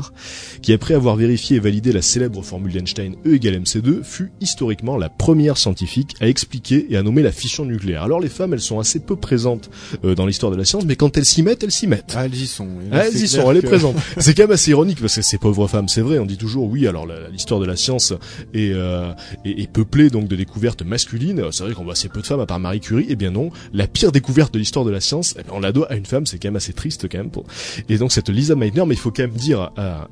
qui 0.62 0.72
après 0.72 0.94
avoir 0.94 1.16
vérifié 1.16 1.56
et 1.56 1.60
validé 1.60 1.92
la 1.92 2.02
célèbre 2.02 2.42
formule 2.42 2.72
d'Einstein 2.72 3.16
E 3.26 3.34
égale 3.34 3.60
MC2, 3.60 4.02
fut 4.02 4.30
historiquement 4.40 4.96
la 4.96 5.08
première 5.08 5.56
scientifique 5.58 6.14
à 6.20 6.28
expliquer 6.28 6.86
et 6.90 6.96
à 6.96 7.02
nommer 7.02 7.22
la 7.22 7.32
fission 7.32 7.64
nucléaire. 7.64 8.02
Alors 8.02 8.20
les 8.20 8.28
femmes, 8.28 8.54
elles 8.54 8.60
sont 8.60 8.78
assez 8.80 9.00
peu 9.00 9.16
présentes 9.16 9.70
euh, 10.04 10.14
dans 10.14 10.26
l'histoire 10.26 10.50
de 10.50 10.56
la 10.56 10.64
science, 10.64 10.84
mais 10.86 10.96
quand 10.96 11.16
elles 11.16 11.24
s'y 11.24 11.42
mettent, 11.42 11.62
elles 11.64 11.70
s'y 11.70 11.86
mettent. 11.86 12.14
Ah, 12.16 12.24
elles 12.26 12.34
y 12.34 12.46
sont. 12.46 12.68
Ah, 12.92 13.06
elles 13.06 13.16
y 13.16 13.28
sont, 13.28 13.50
elle 13.50 13.58
est 13.58 13.62
que- 13.62 13.66
présente. 13.66 13.96
C'est 14.18 14.34
quand 14.34 14.44
même 14.44 14.52
assez 14.52 14.70
ironique 14.70 15.00
parce 15.00 15.14
que 15.16 15.22
ces 15.22 15.38
pauvres 15.38 15.68
femmes, 15.68 15.88
c'est 15.88 16.00
vrai, 16.00 16.18
on 16.18 16.26
dit 16.26 16.38
toujours 16.38 16.68
oui. 16.68 16.86
Alors 16.86 17.06
l'histoire 17.30 17.60
de 17.60 17.66
la 17.66 17.76
science 17.76 18.12
est, 18.54 18.72
euh, 18.72 19.10
est, 19.44 19.60
est 19.62 19.70
peuplée 19.70 20.08
donc 20.10 20.28
de 20.28 20.36
découvertes 20.36 20.82
masculines. 20.82 21.42
C'est 21.50 21.62
vrai 21.64 21.74
qu'on 21.74 21.84
voit 21.84 21.92
assez 21.92 22.08
peu 22.08 22.20
de 22.20 22.26
femmes 22.26 22.40
à 22.40 22.46
part 22.46 22.58
Marie 22.58 22.80
Curie. 22.80 23.06
Eh 23.08 23.16
bien 23.16 23.30
non, 23.30 23.50
la 23.72 23.86
pire 23.86 24.12
découverte 24.12 24.54
de 24.54 24.58
l'histoire 24.58 24.84
de 24.84 24.90
la 24.90 25.00
science, 25.00 25.34
eh 25.38 25.42
ben, 25.42 25.50
on 25.52 25.60
la 25.60 25.72
doit 25.72 25.90
à 25.90 25.96
une 25.96 26.06
femme. 26.06 26.26
C'est 26.26 26.38
quand 26.38 26.48
même 26.48 26.56
assez 26.56 26.72
triste 26.72 27.06
quand 27.10 27.18
même. 27.18 27.30
Pour... 27.30 27.44
Et 27.88 27.97
donc 27.98 28.12
cette 28.12 28.28
Lisa 28.28 28.54
Meitner, 28.54 28.84
mais 28.86 28.94
il 28.94 29.00
faut 29.00 29.10
quand 29.10 29.22
même 29.22 29.30
dire 29.32 29.70
à, 29.76 30.08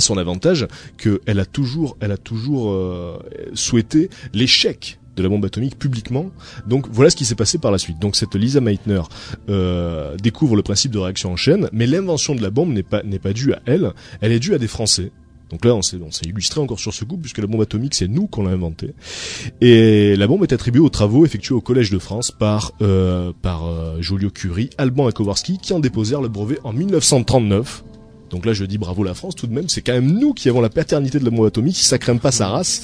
son 0.00 0.16
avantage 0.16 0.68
qu'elle 0.96 1.40
a 1.40 1.44
toujours, 1.44 1.96
elle 2.00 2.12
a 2.12 2.16
toujours 2.16 2.70
euh, 2.70 3.18
souhaité 3.54 4.10
l'échec 4.32 5.00
de 5.16 5.22
la 5.24 5.28
bombe 5.28 5.44
atomique 5.44 5.76
publiquement. 5.76 6.30
Donc 6.66 6.86
voilà 6.88 7.10
ce 7.10 7.16
qui 7.16 7.24
s'est 7.24 7.34
passé 7.34 7.58
par 7.58 7.72
la 7.72 7.78
suite. 7.78 7.98
Donc 7.98 8.14
cette 8.14 8.36
Lisa 8.36 8.60
Meitner 8.60 9.02
euh, 9.48 10.16
découvre 10.16 10.54
le 10.54 10.62
principe 10.62 10.92
de 10.92 10.98
réaction 10.98 11.32
en 11.32 11.36
chaîne, 11.36 11.68
mais 11.72 11.86
l'invention 11.86 12.36
de 12.36 12.42
la 12.42 12.50
bombe 12.50 12.72
n'est 12.72 12.82
pas 12.82 13.32
due 13.32 13.52
à 13.52 13.60
elle, 13.66 13.92
elle 14.20 14.30
est 14.30 14.38
due 14.38 14.54
à 14.54 14.58
des 14.58 14.68
Français. 14.68 15.10
Donc 15.50 15.64
là, 15.64 15.74
on 15.74 15.82
s'est, 15.82 15.98
on 16.02 16.10
s'est 16.10 16.26
illustré 16.26 16.60
encore 16.60 16.78
sur 16.78 16.92
ce 16.92 17.04
coup, 17.04 17.16
puisque 17.16 17.38
la 17.38 17.46
bombe 17.46 17.62
atomique, 17.62 17.94
c'est 17.94 18.08
nous 18.08 18.26
qu'on 18.26 18.44
l'a 18.44 18.50
inventée. 18.50 18.94
Et 19.60 20.16
la 20.16 20.26
bombe 20.26 20.42
est 20.42 20.52
attribuée 20.52 20.80
aux 20.80 20.88
travaux 20.88 21.24
effectués 21.24 21.54
au 21.54 21.60
Collège 21.60 21.90
de 21.90 21.98
France 21.98 22.30
par 22.30 22.72
euh, 22.82 23.32
par 23.42 23.66
euh, 23.66 24.00
Joliot-Curie, 24.00 24.70
Alban 24.78 25.08
et 25.08 25.12
Kowarski, 25.12 25.58
qui 25.58 25.72
en 25.72 25.80
déposèrent 25.80 26.22
le 26.22 26.28
brevet 26.28 26.58
en 26.64 26.72
1939. 26.72 27.84
Donc 28.30 28.44
là, 28.46 28.52
je 28.52 28.64
dis 28.64 28.78
bravo 28.78 29.04
la 29.04 29.14
France 29.14 29.34
tout 29.34 29.46
de 29.46 29.54
même. 29.54 29.68
C'est 29.68 29.80
quand 29.80 29.92
même 29.92 30.18
nous 30.18 30.34
qui 30.34 30.48
avons 30.48 30.60
la 30.60 30.68
paternité 30.68 31.18
de 31.18 31.24
la 31.24 31.30
bombe 31.30 31.46
atomique. 31.46 31.76
Ça 31.78 31.98
crème 31.98 32.20
pas 32.20 32.30
sa 32.32 32.48
race. 32.48 32.82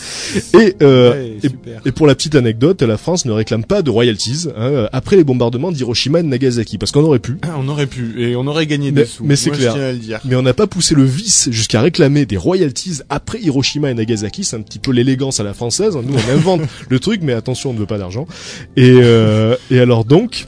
Et, 0.59 0.75
euh, 0.83 1.13
Ouais, 1.13 1.39
et, 1.85 1.93
pour 1.93 2.07
la 2.07 2.15
petite 2.15 2.35
anecdote, 2.35 2.81
la 2.83 2.97
France 2.97 3.25
ne 3.27 3.33
réclame 3.33 3.65
pas 3.65 3.83
de 3.83 3.91
royalties 3.91 4.47
hein, 4.57 4.89
après 4.93 5.17
les 5.17 5.25
bombardements 5.25 5.71
d'Hiroshima 5.73 6.21
et 6.21 6.23
de 6.23 6.29
Nagasaki, 6.29 6.79
parce 6.79 6.93
qu'on 6.93 7.05
aurait 7.05 7.19
pu. 7.19 7.37
Ah, 7.43 7.57
on 7.59 7.69
aurait 7.69 7.87
pu 7.87 8.15
et 8.23 8.37
on 8.37 8.47
aurait 8.47 8.67
gagné 8.67 8.91
Mais- 8.91 9.03
des 9.03 9.07
sous. 9.07 9.25
mais 9.25 9.37
c'est 9.37 9.51
clair. 9.51 9.77
Mais 10.25 10.35
on 10.37 10.43
n'a 10.43 10.55
pas 10.55 10.67
poussé 10.67 10.95
le 10.95 11.05
vice 11.05 11.49
jusqu'à 11.51 11.81
réclamer 11.81 12.27
des 12.27 12.37
royalties 12.37 13.01
après 13.11 13.39
Hiroshima 13.41 13.91
et 13.91 13.95
Nagasaki. 13.95 14.45
C'est 14.45 14.57
un 14.57 14.63
petit 14.63 14.79
peu 14.79 14.93
l'élégance 14.93 15.41
à 15.41 15.43
la 15.45 15.55
française. 15.55 15.95
Nous, 16.03 16.15
on 16.15 16.33
invente 16.33 16.63
le 16.89 16.99
truc, 17.01 17.21
mais 17.23 17.33
attention, 17.35 17.71
on 17.71 17.75
ne 17.75 17.79
veut 17.79 17.87
pas 17.87 17.99
d'argent. 17.99 18.27
Et, 18.77 18.91
euh, 19.03 19.57
et 19.71 19.79
alors 19.81 20.05
donc, 20.05 20.47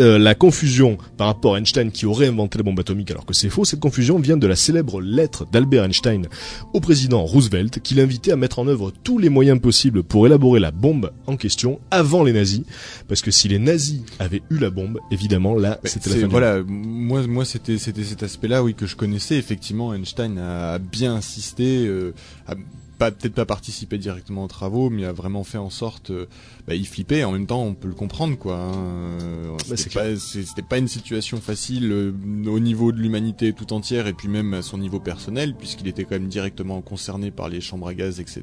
euh, 0.00 0.18
la 0.18 0.34
confusion 0.34 0.98
par 1.16 1.28
rapport 1.28 1.54
à 1.54 1.58
Einstein 1.58 1.90
qui 1.90 2.06
aurait 2.06 2.28
inventé 2.28 2.58
la 2.58 2.64
bombe 2.64 2.78
atomique 2.80 3.10
alors 3.10 3.26
que 3.26 3.34
c'est 3.34 3.48
faux, 3.48 3.64
cette 3.64 3.80
confusion 3.80 4.18
vient 4.18 4.36
de 4.36 4.46
la 4.46 4.56
célèbre 4.56 5.00
lettre 5.00 5.46
d'Albert 5.50 5.84
Einstein 5.84 6.26
au 6.72 6.80
président 6.80 7.24
Roosevelt 7.24 7.80
qui 7.80 7.94
l'invitait 7.94 8.32
à 8.32 8.36
mettre 8.36 8.58
en 8.58 8.66
œuvre 8.66 8.92
tous 9.02 9.18
les 9.18 9.28
moyens 9.28 9.60
possibles 9.60 10.02
pour 10.02 10.26
élaborer 10.26 10.60
la 10.60 10.70
bombe 10.70 11.12
en 11.26 11.36
question 11.36 11.80
avant 11.90 12.24
les 12.24 12.32
nazis. 12.32 12.62
Parce 13.08 13.22
que 13.22 13.30
si 13.30 13.48
les 13.48 13.58
nazis 13.58 14.02
avaient 14.18 14.42
eu 14.50 14.58
la 14.58 14.70
bombe, 14.70 14.98
évidemment, 15.10 15.54
là, 15.54 15.80
c'était 15.84 16.10
la 16.10 16.16
fin 16.16 16.22
du 16.22 16.28
voilà, 16.28 16.62
moi, 16.66 17.26
moi, 17.26 17.44
c'était, 17.44 17.78
c'était 17.78 18.04
cet 18.04 18.22
aspect-là, 18.22 18.62
oui, 18.62 18.74
que 18.74 18.86
je 18.86 18.96
connaissais. 18.96 19.36
Effectivement, 19.36 19.94
Einstein 19.94 20.38
a 20.38 20.78
bien 20.78 21.14
insisté, 21.14 21.86
euh, 21.86 22.14
a 22.46 22.54
pas 22.98 23.10
peut-être 23.10 23.34
pas 23.34 23.44
participé 23.44 23.98
directement 23.98 24.44
aux 24.44 24.48
travaux, 24.48 24.90
mais 24.90 25.04
a 25.04 25.12
vraiment 25.12 25.44
fait 25.44 25.58
en 25.58 25.70
sorte. 25.70 26.10
euh, 26.10 26.26
bah, 26.66 26.74
il 26.74 26.86
flippait. 26.86 27.22
En 27.24 27.32
même 27.32 27.46
temps, 27.46 27.62
on 27.62 27.74
peut 27.74 27.88
le 27.88 27.94
comprendre, 27.94 28.36
quoi. 28.36 28.56
hein. 28.56 29.18
C'est 29.66 29.76
C'était 29.76 29.94
pas, 29.98 30.16
c'est- 30.16 30.42
c'était 30.44 30.62
pas 30.62 30.78
une 30.78 30.88
situation 30.88 31.40
facile 31.40 31.90
euh, 31.92 32.12
au 32.46 32.58
niveau 32.60 32.92
de 32.92 32.98
l'humanité 32.98 33.52
tout 33.52 33.72
entière, 33.72 34.06
et 34.06 34.12
puis 34.12 34.28
même 34.28 34.54
à 34.54 34.62
son 34.62 34.78
niveau 34.78 34.98
personnel, 35.00 35.54
puisqu'il 35.54 35.88
était 35.88 36.04
quand 36.04 36.16
même 36.16 36.28
directement 36.28 36.80
concerné 36.80 37.30
par 37.30 37.48
les 37.48 37.60
chambres 37.60 37.88
à 37.88 37.94
gaz, 37.94 38.18
etc. 38.20 38.42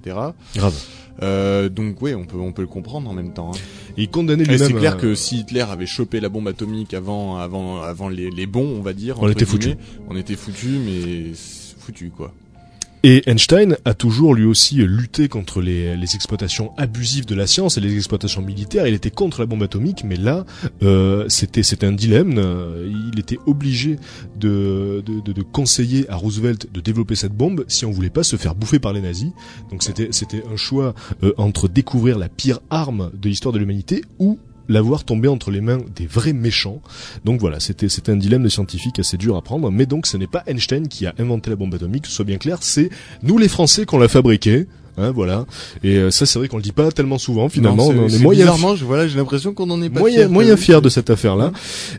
Grave. 0.56 0.76
Euh, 1.22 1.70
donc, 1.70 2.02
oui, 2.02 2.16
on 2.16 2.26
peut, 2.26 2.38
on 2.38 2.52
peut 2.54 2.62
le 2.64 2.68
comprendre 2.68 3.10
en 3.10 3.14
même 3.14 3.34
temps. 3.34 3.52
hein. 3.54 3.58
Et 3.98 4.04
il 4.04 4.10
condamnait 4.10 4.44
lui-même. 4.46 4.68
c'est 4.68 4.74
clair 4.74 4.96
euh, 4.96 5.00
que 5.00 5.16
si 5.16 5.40
Hitler 5.40 5.62
avait 5.62 5.86
chopé 5.86 6.20
la 6.20 6.30
bombe 6.30 6.48
atomique 6.48 6.94
avant, 6.94 7.38
avant, 7.38 7.82
avant 7.82 8.10
les, 8.10 8.32
les 8.32 8.46
bons, 8.48 8.76
on 8.78 8.82
va 8.82 8.94
dire, 8.94 9.18
On 9.22 9.28
était 9.30 9.46
foutus. 9.46 9.76
guillemets, 9.76 9.82
On 10.10 10.16
était 10.16 10.36
foutu, 10.36 10.68
mais 10.84 11.34
foutu 11.80 12.10
quoi. 12.10 12.34
Et 13.06 13.22
Einstein 13.30 13.76
a 13.84 13.94
toujours 13.94 14.34
lui 14.34 14.46
aussi 14.46 14.76
lutté 14.76 15.28
contre 15.28 15.62
les, 15.62 15.92
exploitations 16.16 16.72
abusives 16.78 17.26
de 17.26 17.36
la 17.36 17.48
science 17.48 17.78
et 17.78 17.82
les 17.82 17.98
exploitations 17.98 18.42
militaires. 18.42 18.88
Il 18.88 18.94
était 18.94 19.12
contre 19.12 19.42
la 19.42 19.46
bombe 19.46 19.64
atomique, 19.64 20.06
mais 20.06 20.16
là, 20.16 20.46
euh, 20.84 21.26
c'était 21.28 21.64
c'était 21.64 21.86
un 21.86 21.92
dilemme. 21.92 22.40
Il 23.14 23.20
était 23.20 23.40
obligé 23.46 23.98
de, 24.40 25.04
de, 25.06 25.20
de, 25.20 25.34
de 25.34 25.42
conseiller 25.42 26.10
à 26.10 26.16
Roosevelt 26.16 26.72
de 26.72 26.80
développer 26.80 27.16
cette 27.16 27.34
bombe 27.34 27.66
si 27.68 27.86
on 27.86 27.92
voulait 27.92 28.10
pas 28.10 28.24
se 28.24 28.38
faire 28.38 28.56
bouffer 28.56 28.80
par 28.80 28.94
les 28.94 29.02
nazis. 29.02 29.32
Donc 29.70 29.84
c'était 29.84 30.08
c'était 30.12 30.44
un 30.50 30.56
choix 30.56 30.94
euh, 31.24 31.34
entre 31.38 31.68
découvrir 31.68 32.18
la 32.18 32.30
pire 32.30 32.60
arme 32.70 33.12
de 33.14 33.28
l'histoire 33.28 33.52
de 33.52 33.60
l'humanité 33.60 34.04
ou 34.18 34.40
l'avoir 34.70 35.04
tombé 35.04 35.28
entre 35.28 35.52
les 35.52 35.62
mains 35.62 35.80
des 35.96 36.08
vrais 36.08 36.34
méchants. 36.34 36.82
Donc 37.26 37.40
voilà, 37.40 37.60
c'était 37.60 37.90
c'était 37.90 38.12
un 38.12 38.18
dilemme 38.18 38.44
de 38.44 38.50
scientifique 38.50 39.00
assez 39.00 39.18
dur 39.18 39.36
à 39.36 39.42
prendre, 39.42 39.72
mais 39.72 39.86
donc 39.86 40.06
ce 40.08 40.18
n'est 40.18 40.28
pas 40.28 40.44
Einstein 40.48 40.88
qui 40.88 41.06
a 41.06 41.14
inventé 41.18 41.50
la 41.50 41.56
bombe 41.56 41.74
atomique, 41.74 42.06
soit 42.06 42.26
bien 42.26 42.38
clair, 42.38 42.58
c'est 42.62 42.90
nous 43.22 43.38
les 43.38 43.48
Français 43.48 43.86
qu'on 43.86 43.98
l'a 43.98 44.08
fabriquée. 44.08 44.68
Hein, 44.98 45.12
voilà. 45.12 45.46
Et 45.84 45.96
euh, 45.98 46.12
ça, 46.12 46.26
c'est 46.26 46.38
vrai 46.38 46.48
qu'on 46.48 46.58
le 46.58 46.64
dit 46.64 46.72
pas 46.72 46.92
tellement 46.92 47.18
souvent. 47.18 47.50
Finalement, 47.50 47.92
Non, 47.92 48.04
on 48.04 48.10
c'est- 48.10 48.16
est 48.16 48.18
c'est 48.18 48.24
moyen, 48.24 48.46
bizarrement, 48.46 48.76
je, 48.76 48.86
voilà, 48.86 49.08
j'ai 49.08 49.18
l'impression 49.18 49.54
qu'on 49.54 49.70
en 49.72 49.82
est 49.82 49.90
pas 49.90 50.00
moyen, 50.00 50.20
fier, 50.20 50.30
moyen 50.30 50.58
fier 50.58 50.82
de 50.82 50.90
cette 50.90 51.10
affaire-là. 51.10 51.52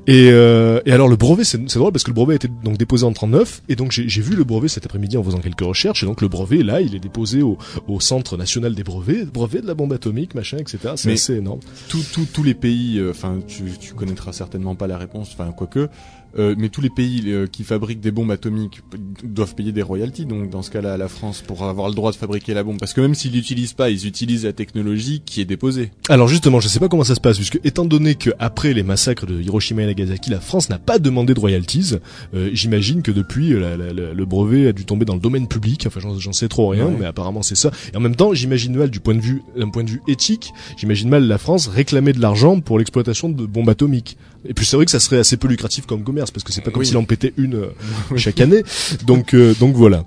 Et, 0.07 0.29
euh, 0.31 0.81
et 0.87 0.93
alors 0.93 1.09
le 1.09 1.17
brevet, 1.17 1.45
c'est 1.45 1.59
c'est 1.69 1.79
drôle 1.79 1.93
parce 1.93 2.05
que 2.05 2.11
le 2.11 2.15
brevet 2.15 2.35
a 2.35 2.37
été 2.37 2.49
donc 2.63 2.77
déposé 2.79 3.05
en 3.05 3.13
39 3.13 3.63
et 3.69 3.77
donc 3.77 3.91
j'ai 3.93 4.09
j'ai 4.09 4.21
vu 4.23 4.37
le 4.37 4.45
brevet 4.45 4.69
cet 4.69 4.87
après-midi 4.87 5.17
en 5.17 5.23
faisant 5.25 5.39
quelques 5.39 5.61
recherches 5.63 6.03
et 6.03 6.07
donc 6.07 6.21
le 6.23 6.29
brevet 6.29 6.63
là, 6.63 6.81
il 6.81 6.95
est 6.95 6.99
déposé 7.01 7.43
au, 7.43 7.59
au 7.89 8.01
Centre 8.01 8.37
national 8.37 8.75
des 8.75 8.85
brevets, 8.85 9.25
brevet 9.27 9.61
de 9.61 9.67
la 9.67 9.75
bombe 9.75 9.93
atomique, 9.93 10.35
machin, 10.35 10.59
etc. 10.59 10.79
C'est 10.97 11.09
Mais- 11.09 11.15
assez 11.15 11.35
énorme. 11.35 11.61
Tous 11.89 12.05
tous- 12.13 12.27
tous 12.33 12.43
les 12.43 12.55
pays, 12.55 12.99
euh, 12.99 13.11
enfin, 13.11 13.39
tu, 13.47 13.65
tu 13.81 13.95
connaîtras 13.95 14.33
certainement 14.33 14.75
pas 14.77 14.87
la 14.87 14.99
réponse, 14.99 15.31
enfin, 15.33 15.51
quoique, 15.57 15.89
euh, 16.39 16.55
mais 16.59 16.69
tous 16.69 16.81
les 16.81 16.91
pays 16.91 17.23
euh, 17.27 17.47
qui 17.47 17.65
fabriquent 17.65 18.01
des 18.01 18.11
bombes 18.11 18.31
atomiques 18.31 18.81
doivent 19.23 19.55
payer 19.55 19.73
des 19.73 19.83
royalties, 19.83 20.27
donc 20.27 20.51
dans 20.51 20.63
ce 20.63 20.71
cas-là, 20.71 20.97
la 20.97 21.09
France, 21.09 21.43
pour 21.47 21.63
avoir 21.65 21.89
le 21.89 21.95
droit 21.95 22.11
de 22.13 22.17
fabriquer 22.17 22.55
la 22.55 22.63
bombe. 22.65 22.79
Parce 22.79 22.93
que 22.93 23.01
même 23.01 23.15
s'ils 23.15 23.33
l'utilisent 23.33 23.73
pas, 23.73 23.91
ils 23.91 24.07
utilisent 24.07 24.45
la 24.45 24.53
technologie 24.53 25.23
qui 25.25 25.41
est 25.41 25.45
déposée. 25.45 25.91
Alors 26.09 26.29
justement, 26.29 26.61
je 26.61 26.69
sais 26.69 26.81
pas 26.81 26.89
comment 26.89 27.05
ça 27.05 27.15
se 27.15 27.21
passe, 27.21 27.37
puisque 27.37 27.61
étant 27.65 27.85
donné 27.85 28.15
que 28.15 28.31
après 28.39 28.73
les 28.75 28.83
massacres 28.83 29.27
de 29.27 29.41
Hiroshima 29.41 29.83
et 29.83 29.87
Nagasaki, 29.87 30.31
la 30.31 30.41
France 30.41 30.69
n'a 30.71 30.79
pas 30.79 30.99
demandé 30.99 31.35
de 31.35 31.41
royalties, 31.41 31.95
euh, 32.35 32.51
j'imagine 32.53 33.03
que 33.03 33.11
depuis 33.13 33.51
la- 33.51 33.77
la- 33.77 33.93
la- 33.93 34.13
le 34.15 34.25
brevet 34.25 34.69
a 34.69 34.73
dû 34.73 34.85
tomber 34.85 35.05
dans 35.05 35.15
le 35.15 35.21
domaine 35.21 35.49
public. 35.49 35.85
Enfin, 35.87 36.01
j'en 36.01 36.19
j'en 36.19 36.33
sais 36.33 36.49
trop 36.49 36.69
rien, 36.69 36.87
Ouais. 36.87 36.97
mais 37.01 37.07
apparemment 37.07 37.43
c'est 37.43 37.55
ça. 37.55 37.71
Et 37.93 37.97
en 37.97 38.01
même 38.01 38.17
temps, 38.17 38.35
j'imagine 38.35 38.77
mal 38.77 38.91
du 38.91 39.01
point 39.01 39.15
de 39.15 39.21
vue, 39.21 39.43
d'un 39.57 39.69
point 39.71 39.85
de 39.85 39.91
vue 39.91 40.03
éthique, 40.09 40.53
j'imagine 40.77 41.09
mal 41.09 41.27
la 41.27 41.39
France 41.39 41.67
réclamer 41.69 42.13
de 42.13 42.21
l'argent 42.21 42.61
pour 42.61 42.79
l'exploitation 42.79 43.29
de 43.29 43.47
bombes 43.47 43.69
atomiques. 43.69 44.17
Et 44.47 44.55
puis 44.55 44.67
c'est 44.67 44.77
vrai 44.77 44.85
que 44.85 44.91
ça 44.91 45.01
serait 45.01 45.19
assez 45.19 45.37
peu 45.37 45.49
lucratif 45.49 45.87
comme 45.87 46.03
commerce, 46.05 46.31
parce 46.31 46.45
que 46.45 46.53
c'est 46.53 46.61
pas 46.61 46.71
comme 46.71 46.81
Oui. 46.81 46.87
s'il 46.87 46.97
en 46.97 47.05
pétait 47.05 47.33
une 47.37 47.55
euh, 47.57 47.69
chaque 48.17 48.41
année. 48.41 48.63
Donc 49.07 49.35
euh, 49.35 49.55
donc 49.59 49.75
voilà. 49.75 50.05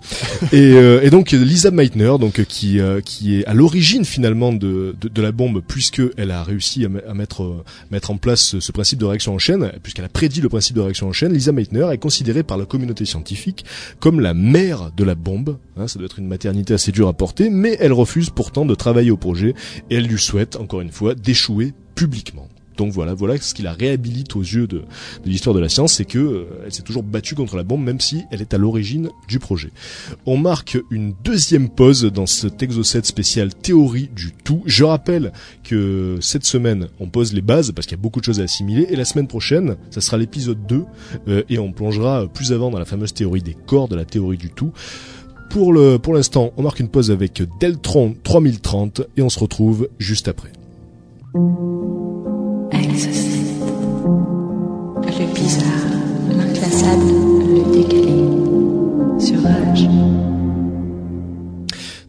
Et, 0.51 0.73
euh, 0.73 1.01
et 1.01 1.09
donc 1.09 1.31
Lisa 1.31 1.71
Meitner, 1.71 2.13
donc 2.19 2.43
qui 2.45 2.79
euh, 2.79 3.01
qui 3.01 3.37
est 3.39 3.45
à 3.45 3.53
l'origine 3.53 4.05
finalement 4.05 4.53
de, 4.53 4.95
de 4.99 5.07
de 5.07 5.21
la 5.21 5.31
bombe, 5.31 5.61
puisque 5.67 6.01
elle 6.17 6.31
a 6.31 6.43
réussi 6.43 6.85
à, 6.85 6.89
à 7.09 7.13
mettre 7.13 7.43
euh, 7.43 7.63
mettre 7.91 8.11
en 8.11 8.17
place 8.17 8.41
ce, 8.41 8.59
ce 8.59 8.71
principe 8.71 8.99
de 8.99 9.05
réaction 9.05 9.33
en 9.33 9.39
chaîne, 9.39 9.71
puisqu'elle 9.83 10.05
a 10.05 10.09
prédit 10.09 10.41
le 10.41 10.49
principe 10.49 10.75
de 10.75 10.81
réaction 10.81 11.07
en 11.07 11.13
chaîne. 11.13 11.33
Lisa 11.33 11.51
Meitner 11.51 11.87
est 11.91 11.97
considérée 11.97 12.43
par 12.43 12.57
la 12.57 12.65
communauté 12.65 13.05
scientifique 13.05 13.65
comme 13.99 14.19
la 14.19 14.33
mère 14.33 14.91
de 14.95 15.03
la 15.03 15.15
bombe. 15.15 15.57
Hein, 15.77 15.87
ça 15.87 15.97
doit 15.99 16.05
être 16.05 16.19
une 16.19 16.27
maternité 16.27 16.73
assez 16.73 16.91
dure 16.91 17.07
à 17.07 17.13
porter, 17.13 17.49
mais 17.49 17.77
elle 17.79 17.93
refuse 17.93 18.29
pourtant 18.29 18.65
de 18.65 18.75
travailler 18.75 19.11
au 19.11 19.17
projet 19.17 19.53
et 19.89 19.95
elle 19.95 20.05
lui 20.07 20.19
souhaite 20.19 20.55
encore 20.55 20.81
une 20.81 20.91
fois 20.91 21.15
d'échouer 21.15 21.73
publiquement. 21.95 22.47
Donc 22.77 22.91
voilà, 22.91 23.13
voilà 23.13 23.37
ce 23.37 23.53
qui 23.53 23.63
la 23.63 23.73
réhabilite 23.73 24.35
aux 24.35 24.41
yeux 24.41 24.67
de, 24.67 24.83
l'histoire 25.25 25.55
de 25.55 25.59
la 25.59 25.69
science, 25.69 25.93
c'est 25.93 26.05
que 26.05 26.19
euh, 26.19 26.45
elle 26.65 26.71
s'est 26.71 26.83
toujours 26.83 27.03
battue 27.03 27.35
contre 27.35 27.57
la 27.57 27.63
bombe, 27.63 27.83
même 27.83 27.99
si 27.99 28.23
elle 28.31 28.41
est 28.41 28.53
à 28.53 28.57
l'origine 28.57 29.09
du 29.27 29.39
projet. 29.39 29.71
On 30.25 30.37
marque 30.37 30.77
une 30.91 31.13
deuxième 31.23 31.69
pause 31.69 32.03
dans 32.03 32.25
cet 32.25 32.61
exocet 32.63 33.01
spécial 33.03 33.53
théorie 33.53 34.09
du 34.15 34.31
tout. 34.43 34.61
Je 34.65 34.83
rappelle 34.83 35.33
que 35.63 36.17
cette 36.21 36.45
semaine, 36.45 36.87
on 36.99 37.07
pose 37.07 37.33
les 37.33 37.41
bases 37.41 37.71
parce 37.71 37.87
qu'il 37.87 37.97
y 37.97 37.99
a 37.99 38.01
beaucoup 38.01 38.19
de 38.19 38.25
choses 38.25 38.39
à 38.39 38.43
assimiler, 38.43 38.87
et 38.89 38.95
la 38.95 39.05
semaine 39.05 39.27
prochaine, 39.27 39.75
ça 39.89 40.01
sera 40.01 40.17
l'épisode 40.17 40.65
2, 40.67 40.85
euh, 41.27 41.43
et 41.49 41.59
on 41.59 41.71
plongera 41.71 42.27
plus 42.27 42.51
avant 42.51 42.69
dans 42.69 42.79
la 42.79 42.85
fameuse 42.85 43.13
théorie 43.13 43.41
des 43.41 43.55
corps, 43.55 43.87
de 43.87 43.95
la 43.95 44.05
théorie 44.05 44.37
du 44.37 44.49
tout. 44.49 44.71
Pour 45.49 45.71
le, 45.71 45.97
pour 45.97 46.13
l'instant, 46.13 46.51
on 46.57 46.63
marque 46.63 46.79
une 46.79 46.89
pause 46.89 47.09
avec 47.09 47.41
Deltron 47.59 48.15
3030, 48.23 49.01
et 49.15 49.21
on 49.21 49.29
se 49.29 49.39
retrouve 49.39 49.89
juste 49.97 50.27
après. 50.27 50.51
Bizarre, 55.37 55.65
l'inclassable, 56.29 57.05
le 57.55 57.71
décalé. 57.71 58.07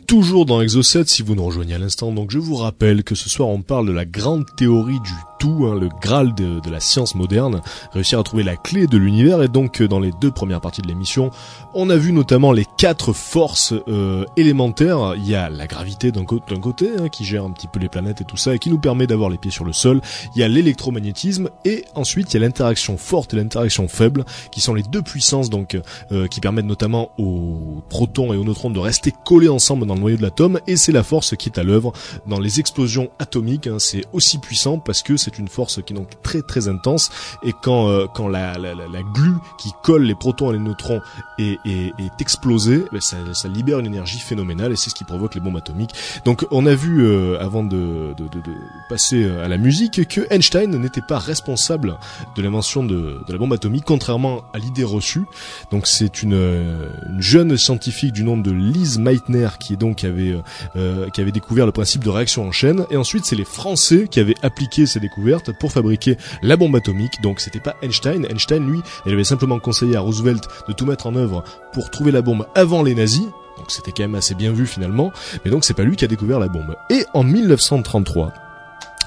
Toujours 0.07 0.47
dans 0.47 0.63
Exocet, 0.63 1.05
si 1.05 1.23
vous 1.23 1.35
nous 1.35 1.45
rejoignez 1.45 1.75
à 1.75 1.79
l'instant, 1.79 2.13
donc 2.13 2.31
je 2.31 2.39
vous 2.39 2.57
rappelle 2.57 3.05
que 3.05 3.15
ce 3.15 3.29
soir 3.29 3.51
on 3.51 3.61
parle 3.61 3.87
de 3.87 3.93
la 3.93 4.07
grande 4.07 4.47
théorie 4.57 5.01
du 5.01 5.13
tout, 5.39 5.67
hein, 5.67 5.79
le 5.79 5.89
graal 5.89 6.35
de, 6.35 6.61
la 6.69 6.81
science 6.81 7.15
moderne, 7.15 7.61
réussir 7.93 8.19
à 8.19 8.23
trouver 8.23 8.43
la 8.43 8.57
clé 8.57 8.87
de 8.87 8.99
l'univers, 8.99 9.43
et 9.43 9.49
donc 9.49 9.81
euh, 9.81 9.89
dans 9.89 10.01
les 10.01 10.13
deux 10.13 10.31
premières 10.31 10.61
parties 10.61 10.83
de 10.83 10.89
l'émission, 10.89 11.31
on 11.73 11.89
a 11.89 11.97
vu 11.97 12.13
notamment 12.13 12.53
les 12.53 12.67
quatre 12.77 13.13
forces 13.13 13.73
euh, 13.89 14.25
élémentaires. 14.37 15.15
Il 15.17 15.27
y 15.27 15.35
a 15.35 15.49
la 15.49 15.67
gravité 15.67 16.13
d'un 16.13 16.25
côté, 16.25 16.91
hein, 16.99 17.09
qui 17.09 17.25
gère 17.25 17.45
un 17.45 17.51
petit 17.51 17.69
peu 17.69 17.79
les 17.79 17.89
planètes 17.89 18.21
et 18.21 18.25
tout 18.25 18.37
ça, 18.37 18.55
et 18.55 18.59
qui 18.59 18.71
nous 18.71 18.79
permet 18.79 19.07
d'avoir 19.07 19.31
les 19.31 19.39
pieds 19.39 19.51
sur 19.51 19.65
le 19.65 19.73
sol. 19.73 20.01
Il 20.35 20.41
y 20.41 20.43
a 20.43 20.49
l'électromagnétisme, 20.49 21.49
et 21.65 21.85
ensuite 21.95 22.33
il 22.33 22.41
y 22.41 22.43
a 22.43 22.47
l'interaction 22.47 22.99
forte 22.99 23.33
et 23.33 23.37
l'interaction 23.37 23.89
faible, 23.89 24.25
qui 24.51 24.61
sont 24.61 24.75
les 24.75 24.83
deux 24.83 25.03
puissances 25.03 25.51
donc 25.51 25.81
euh, 26.13 26.27
qui 26.27 26.41
permettent 26.41 26.67
notamment 26.67 27.11
aux 27.19 27.83
protons 27.89 28.33
et 28.33 28.37
aux 28.37 28.45
neutrons 28.45 28.71
de 28.71 28.79
rester 28.79 29.13
collés 29.25 29.49
ensemble 29.49 29.87
dans 29.87 29.95
le 29.95 30.01
noyau 30.01 30.17
de 30.17 30.23
l'atome, 30.23 30.61
et 30.67 30.77
c'est 30.77 30.93
la 30.93 31.03
force 31.03 31.37
qui 31.37 31.49
est 31.49 31.59
à 31.59 31.63
l'œuvre 31.63 31.93
dans 32.27 32.41
les 32.41 32.61
explosions 32.61 33.11
atomiques. 33.19 33.67
hein. 33.67 33.77
C'est 33.79 34.05
aussi 34.13 34.39
puissant 34.39 34.79
parce 34.79 35.03
que 35.03 35.17
c'est 35.17 35.28
c'est 35.29 35.39
une 35.39 35.49
force 35.49 35.83
qui 35.83 35.93
est 35.93 35.97
donc 35.97 36.11
très 36.23 36.43
très 36.43 36.69
intense 36.69 37.11
et 37.43 37.53
quand 37.63 37.89
euh, 37.89 38.07
quand 38.15 38.29
la, 38.29 38.59
la, 38.59 38.75
la, 38.75 38.89
la 38.89 39.03
glue 39.03 39.35
qui 39.59 39.71
colle 39.83 40.03
les 40.03 40.15
protons 40.15 40.51
et 40.51 40.55
les 40.55 40.59
neutrons 40.59 41.01
est, 41.39 41.59
est, 41.65 41.93
est 41.99 42.21
explosée, 42.21 42.85
ben, 42.93 43.01
ça, 43.01 43.17
ça 43.35 43.49
libère 43.49 43.79
une 43.79 43.87
énergie 43.87 44.19
phénoménale 44.19 44.73
et 44.73 44.77
c'est 44.77 44.91
ce 44.91 44.95
qui 44.95 45.05
provoque 45.05 45.35
les 45.35 45.41
bombes 45.41 45.57
atomiques. 45.57 45.95
Donc 46.25 46.47
on 46.51 46.67
a 46.67 46.75
vu 46.75 47.03
euh, 47.03 47.39
avant 47.41 47.63
de, 47.63 48.15
de, 48.17 48.25
de, 48.25 48.41
de 48.41 48.55
passer 48.89 49.29
à 49.31 49.49
la 49.49 49.59
musique 49.59 50.09
que 50.09 50.27
Einstein 50.31 50.71
n'était 50.77 51.03
pas 51.03 51.19
responsable 51.19 51.99
de 52.37 52.43
l'invention 52.43 52.85
de, 52.85 53.21
de 53.27 53.33
la 53.33 53.39
bombe 53.39 53.53
atomique, 53.53 53.85
contrairement 53.85 54.45
à 54.53 54.59
l'idée 54.59 54.85
reçue. 54.85 55.25
Donc 55.71 55.87
c'est 55.87 56.23
une, 56.23 56.35
euh, 56.35 56.89
une 57.09 57.21
jeune 57.21 57.57
scientifique 57.57 58.13
du 58.13 58.25
nom 58.25 58.37
de 58.37 58.51
Lise 58.51 58.99
Meitner 58.99 59.49
qui 59.61 59.75
est 59.75 59.77
donc 59.77 60.05
avait 60.05 60.35
euh, 60.77 61.09
qui 61.11 61.21
avait 61.21 61.33
découvert 61.33 61.67
le 61.67 61.73
principe 61.73 62.05
de 62.05 62.11
réaction 62.11 62.47
en 62.47 62.53
chaîne 62.53 62.87
et 62.91 62.97
ensuite 62.97 63.25
c'est 63.25 63.37
les 63.37 63.45
Français 63.45 64.09
qui 64.11 64.21
avaient 64.21 64.35
appliqué 64.43 64.87
ces 64.87 65.01
découvertes 65.01 65.18
pour 65.59 65.73
fabriquer 65.73 66.17
la 66.43 66.57
bombe 66.57 66.77
atomique. 66.77 67.21
Donc 67.23 67.41
c'était 67.41 67.61
pas 67.61 67.77
Einstein, 67.83 68.27
Einstein 68.31 68.67
lui, 68.67 68.81
il 69.07 69.13
avait 69.13 69.25
simplement 69.25 69.59
conseillé 69.59 69.97
à 69.97 70.01
Roosevelt 70.01 70.47
de 70.69 70.73
tout 70.73 70.87
mettre 70.87 71.07
en 71.07 71.15
œuvre 71.15 71.45
pour 71.73 71.91
trouver 71.91 72.13
la 72.13 72.23
bombe 72.23 72.47
avant 72.55 72.83
les 72.83 72.95
nazis. 72.95 73.27
Donc 73.57 73.71
c'était 73.71 73.93
quand 73.93 74.05
même 74.05 74.15
assez 74.15 74.35
bien 74.35 74.53
vu 74.53 74.67
finalement, 74.67 75.13
mais 75.45 75.51
donc 75.51 75.65
c'est 75.65 75.75
pas 75.75 75.83
lui 75.83 75.97
qui 75.97 76.05
a 76.05 76.09
découvert 76.09 76.39
la 76.39 76.49
bombe. 76.49 76.77
Et 76.91 77.05
en 77.13 77.25
1933, 77.25 78.33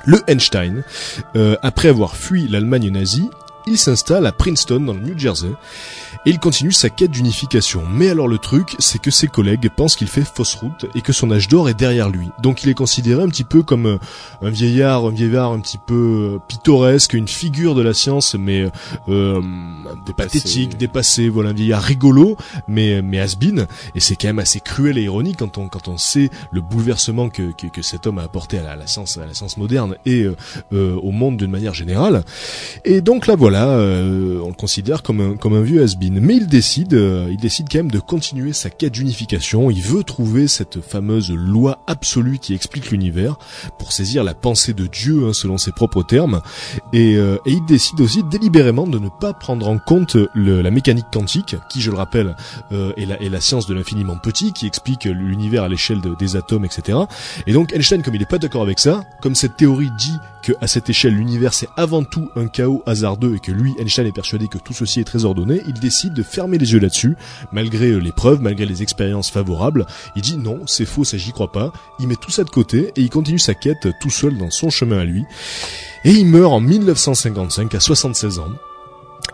le 0.05 0.19
Einstein, 0.27 0.83
euh, 1.35 1.55
après 1.61 1.87
avoir 1.87 2.15
fui 2.15 2.47
l'Allemagne 2.47 2.89
nazie, 2.89 3.29
il 3.67 3.77
s'installe 3.77 4.25
à 4.25 4.31
Princeton 4.31 4.79
dans 4.81 4.93
le 4.93 4.99
New 4.99 5.17
Jersey 5.17 5.51
et 6.25 6.29
il 6.29 6.39
continue 6.39 6.71
sa 6.71 6.89
quête 6.89 7.11
d'unification. 7.11 7.83
Mais 7.91 8.09
alors 8.09 8.27
le 8.27 8.37
truc, 8.37 8.75
c'est 8.77 8.99
que 8.99 9.09
ses 9.09 9.27
collègues 9.27 9.69
pensent 9.75 9.95
qu'il 9.95 10.07
fait 10.07 10.23
fausse 10.23 10.53
route 10.55 10.85
et 10.93 11.01
que 11.01 11.13
son 11.13 11.31
âge 11.31 11.47
d'or 11.47 11.67
est 11.67 11.73
derrière 11.73 12.09
lui. 12.09 12.29
Donc 12.41 12.63
il 12.63 12.69
est 12.69 12.75
considéré 12.75 13.23
un 13.23 13.29
petit 13.29 13.43
peu 13.43 13.63
comme 13.63 13.85
euh, 13.87 13.97
un 14.41 14.49
vieillard, 14.49 15.05
un 15.05 15.11
vieillard 15.11 15.51
un 15.51 15.59
petit 15.59 15.79
peu 15.79 16.35
euh, 16.35 16.39
pittoresque, 16.47 17.13
une 17.13 17.27
figure 17.27 17.73
de 17.73 17.81
la 17.81 17.93
science, 17.93 18.35
mais 18.35 18.67
euh, 19.09 19.41
des 20.05 20.13
pathétique, 20.13 20.77
dépassé, 20.77 21.27
voilà 21.27 21.49
un 21.49 21.53
vieillard 21.53 21.81
rigolo, 21.81 22.37
mais 22.67 23.01
mais 23.01 23.19
has-been. 23.19 23.65
Et 23.95 23.99
c'est 23.99 24.15
quand 24.15 24.27
même 24.27 24.39
assez 24.39 24.59
cruel 24.59 24.97
et 24.97 25.03
ironique 25.03 25.37
quand 25.39 25.57
on 25.57 25.69
quand 25.69 25.87
on 25.87 25.97
sait 25.97 26.29
le 26.51 26.61
bouleversement 26.61 27.29
que 27.29 27.51
que, 27.53 27.67
que 27.67 27.81
cet 27.81 28.05
homme 28.05 28.19
a 28.19 28.23
apporté 28.23 28.59
à 28.59 28.63
la, 28.63 28.71
à 28.71 28.75
la, 28.75 28.85
science 28.85 29.17
à 29.17 29.25
la 29.25 29.33
science 29.33 29.57
moderne 29.57 29.95
et 30.05 30.27
euh, 30.73 30.95
au 31.01 31.11
monde 31.11 31.37
d'une 31.37 31.51
manière 31.51 31.73
générale. 31.73 32.23
Et 32.85 33.01
donc 33.01 33.25
là 33.25 33.35
voilà, 33.35 33.67
on 33.69 34.49
le 34.49 34.55
considère 34.55 35.01
comme 35.01 35.21
un 35.21 35.35
comme 35.35 35.53
un 35.53 35.61
vieux 35.61 35.81
mais 36.19 36.35
il 36.35 36.47
décide, 36.47 36.93
euh, 36.93 37.27
il 37.29 37.37
décide 37.37 37.67
quand 37.71 37.79
même 37.79 37.91
de 37.91 37.99
continuer 37.99 38.53
sa 38.53 38.69
quête 38.69 38.93
d'unification. 38.93 39.69
Il 39.69 39.81
veut 39.81 40.03
trouver 40.03 40.47
cette 40.47 40.81
fameuse 40.81 41.31
loi 41.31 41.83
absolue 41.87 42.39
qui 42.39 42.53
explique 42.53 42.91
l'univers 42.91 43.37
pour 43.77 43.91
saisir 43.91 44.23
la 44.23 44.33
pensée 44.33 44.73
de 44.73 44.87
Dieu, 44.87 45.27
hein, 45.27 45.33
selon 45.33 45.57
ses 45.57 45.71
propres 45.71 46.03
termes. 46.03 46.41
Et, 46.91 47.15
euh, 47.15 47.37
et, 47.45 47.53
il 47.53 47.65
décide 47.65 48.01
aussi 48.01 48.23
délibérément 48.23 48.87
de 48.87 48.99
ne 48.99 49.09
pas 49.09 49.33
prendre 49.33 49.67
en 49.67 49.77
compte 49.77 50.17
la 50.35 50.71
mécanique 50.71 51.05
quantique, 51.13 51.55
qui, 51.69 51.81
je 51.81 51.91
le 51.91 51.97
rappelle, 51.97 52.35
euh, 52.71 52.93
est, 52.97 53.29
la, 53.29 53.41
science 53.41 53.67
de 53.67 53.73
l'infiniment 53.73 54.17
petit, 54.17 54.53
qui 54.53 54.67
explique 54.67 55.05
l'univers 55.05 55.63
à 55.63 55.69
l'échelle 55.69 56.01
de, 56.01 56.15
des 56.15 56.35
atomes, 56.35 56.65
etc. 56.65 56.97
Et 57.47 57.53
donc 57.53 57.73
Einstein, 57.73 58.01
comme 58.01 58.15
il 58.15 58.19
n'est 58.19 58.25
pas 58.25 58.37
d'accord 58.37 58.63
avec 58.63 58.79
ça, 58.79 59.03
comme 59.21 59.35
cette 59.35 59.55
théorie 59.57 59.91
dit 59.97 60.17
que 60.41 60.53
à 60.61 60.67
cette 60.67 60.89
échelle 60.89 61.15
l'univers 61.15 61.53
c'est 61.53 61.69
avant 61.77 62.03
tout 62.03 62.29
un 62.35 62.47
chaos 62.47 62.83
hasardeux 62.85 63.35
et 63.35 63.39
que 63.39 63.51
lui, 63.51 63.73
Einstein, 63.79 64.07
est 64.07 64.11
persuadé 64.11 64.47
que 64.47 64.57
tout 64.57 64.73
ceci 64.73 64.99
est 64.99 65.05
très 65.05 65.25
ordonné, 65.25 65.61
il 65.67 65.73
décide 65.73 66.13
de 66.13 66.23
fermer 66.23 66.57
les 66.57 66.73
yeux 66.73 66.79
là-dessus, 66.79 67.15
malgré 67.51 67.91
euh, 67.91 67.99
les 67.99 68.11
preuves, 68.11 68.41
malgré 68.41 68.65
les 68.65 68.81
expériences 68.83 69.29
favorables. 69.29 69.85
Il 70.15 70.21
dit 70.21 70.37
non, 70.37 70.59
c'est 70.65 70.85
faux, 70.85 71.03
ça 71.03 71.17
j'y 71.17 71.31
crois 71.31 71.51
pas. 71.51 71.71
Il 71.99 72.07
met 72.07 72.15
tout 72.15 72.31
ça 72.31 72.43
de 72.43 72.49
côté 72.49 72.91
et 72.95 73.01
il 73.01 73.09
continue 73.09 73.39
sa 73.39 73.53
quête 73.53 73.87
tout 74.01 74.09
seul 74.09 74.37
dans 74.37 74.51
son 74.51 74.69
chemin 74.69 74.99
à 74.99 75.05
lui. 75.05 75.25
Et 76.03 76.11
il 76.11 76.25
meurt 76.25 76.51
en 76.51 76.59
1955 76.59 77.75
à 77.75 77.79
76 77.79 78.39
ans. 78.39 78.49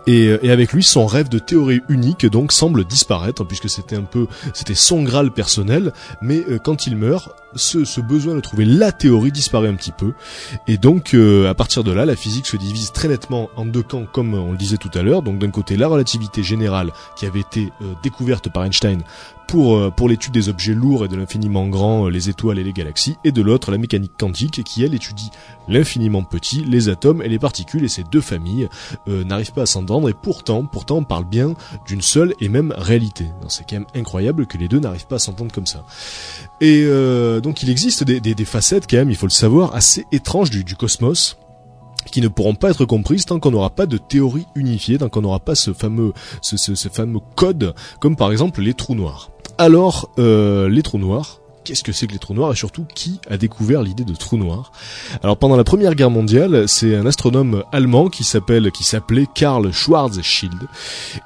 Et, 0.07 0.27
euh, 0.27 0.39
et, 0.41 0.51
avec 0.51 0.73
lui, 0.73 0.83
son 0.83 1.05
rêve 1.05 1.29
de 1.29 1.37
théorie 1.37 1.81
unique 1.89 2.25
donc 2.25 2.53
semble 2.53 2.85
disparaître 2.85 3.43
puisque 3.43 3.69
c'était 3.69 3.97
un 3.97 4.03
peu, 4.03 4.27
c'était 4.53 4.73
son 4.73 5.03
graal 5.03 5.31
personnel. 5.31 5.93
Mais 6.21 6.43
euh, 6.49 6.57
quand 6.57 6.87
il 6.87 6.95
meurt, 6.95 7.29
ce, 7.55 8.01
besoin 8.01 8.35
de 8.35 8.39
trouver 8.39 8.65
la 8.65 8.91
théorie 8.91 9.31
disparaît 9.31 9.67
un 9.67 9.75
petit 9.75 9.91
peu. 9.91 10.13
Et 10.67 10.77
donc, 10.77 11.13
euh, 11.13 11.49
à 11.49 11.53
partir 11.53 11.83
de 11.83 11.91
là, 11.91 12.05
la 12.05 12.15
physique 12.15 12.45
se 12.45 12.55
divise 12.55 12.91
très 12.91 13.07
nettement 13.07 13.49
en 13.55 13.65
deux 13.65 13.83
camps, 13.83 14.05
comme 14.11 14.33
on 14.33 14.51
le 14.51 14.57
disait 14.57 14.77
tout 14.77 14.91
à 14.93 15.01
l'heure. 15.01 15.21
Donc, 15.21 15.39
d'un 15.39 15.51
côté, 15.51 15.75
la 15.75 15.87
relativité 15.87 16.41
générale 16.41 16.91
qui 17.17 17.25
avait 17.25 17.41
été 17.41 17.71
découverte 18.03 18.49
par 18.49 18.63
Einstein 18.63 19.03
pour, 19.47 19.77
euh, 19.77 19.89
pour 19.89 20.09
l'étude 20.09 20.33
des 20.33 20.49
objets 20.49 20.73
lourds 20.73 21.05
et 21.05 21.07
de 21.07 21.15
l'infiniment 21.15 21.67
grand, 21.67 22.07
les 22.09 22.29
étoiles 22.29 22.59
et 22.59 22.63
les 22.63 22.73
galaxies, 22.73 23.15
et 23.23 23.31
de 23.31 23.41
l'autre, 23.41 23.71
la 23.71 23.77
mécanique 23.77 24.13
quantique 24.17 24.63
qui, 24.63 24.83
elle, 24.83 24.93
étudie 24.93 25.29
l'infiniment 25.67 26.23
petit, 26.23 26.63
les 26.63 26.89
atomes 26.89 27.21
et 27.21 27.29
les 27.29 27.39
particules, 27.39 27.83
et 27.83 27.87
ces 27.89 28.03
deux 28.03 28.21
familles 28.21 28.69
n'arrivent 29.07 29.51
pas 29.51 29.63
à 29.63 29.65
s'entendre, 29.65 30.09
et 30.09 30.13
pourtant, 30.13 30.65
pourtant, 30.65 30.97
on 30.97 31.03
parle 31.03 31.25
bien 31.25 31.55
d'une 31.85 32.01
seule 32.01 32.33
et 32.39 32.47
même 32.47 32.73
réalité. 32.77 33.25
C'est 33.49 33.67
quand 33.69 33.75
même 33.75 33.87
incroyable 33.95 34.47
que 34.47 34.57
les 34.57 34.67
deux 34.67 34.79
n'arrivent 34.79 35.07
pas 35.07 35.17
à 35.17 35.19
s'entendre 35.19 35.51
comme 35.51 35.65
ça. 35.65 35.83
Et 36.61 36.85
donc 37.43 37.63
il 37.63 37.69
existe 37.69 38.03
des, 38.03 38.21
des, 38.21 38.33
des, 38.33 38.45
facettes 38.45 38.87
quand 38.89 38.97
même, 38.97 39.09
il 39.09 39.17
faut 39.17 39.25
le 39.25 39.31
savoir, 39.31 39.75
assez 39.75 40.05
étranges 40.11 40.49
du, 40.49 40.63
du 40.63 40.75
cosmos 40.75 41.37
qui 42.11 42.21
ne 42.21 42.27
pourront 42.27 42.55
pas 42.55 42.71
être 42.71 42.85
comprises 42.85 43.25
tant 43.25 43.39
qu'on 43.39 43.51
n'aura 43.51 43.69
pas 43.69 43.85
de 43.85 43.97
théorie 43.97 44.47
unifiée, 44.55 44.97
tant 44.97 45.09
qu'on 45.09 45.21
n'aura 45.21 45.39
pas 45.39 45.55
ce 45.55 45.73
fameux, 45.73 46.13
ce, 46.41 46.57
ce, 46.57 46.89
fameux 46.89 47.19
code, 47.35 47.73
comme 47.99 48.15
par 48.15 48.31
exemple 48.31 48.61
les 48.61 48.73
trous 48.73 48.95
noirs. 48.95 49.29
Alors, 49.59 50.11
euh, 50.19 50.69
les 50.69 50.83
trous 50.83 50.99
noirs, 50.99 51.39
qu'est-ce 51.67 51.83
que 51.83 51.91
c'est 51.91 52.05
que 52.05 52.13
les 52.13 52.19
trous 52.19 52.35
noirs 52.35 52.51
et 52.51 52.55
surtout 52.55 52.85
qui 52.93 53.19
a 53.27 53.37
découvert 53.37 53.81
l'idée 53.81 54.05
de 54.05 54.13
trous 54.13 54.37
noirs? 54.37 54.71
Alors 55.23 55.35
pendant 55.35 55.55
la 55.55 55.63
Première 55.63 55.95
Guerre 55.95 56.11
mondiale, 56.11 56.69
c'est 56.69 56.95
un 56.95 57.07
astronome 57.07 57.63
allemand 57.71 58.09
qui 58.09 58.23
s'appelle 58.23 58.71
qui 58.71 58.83
s'appelait 58.83 59.25
Karl 59.33 59.73
Schwarzschild. 59.73 60.67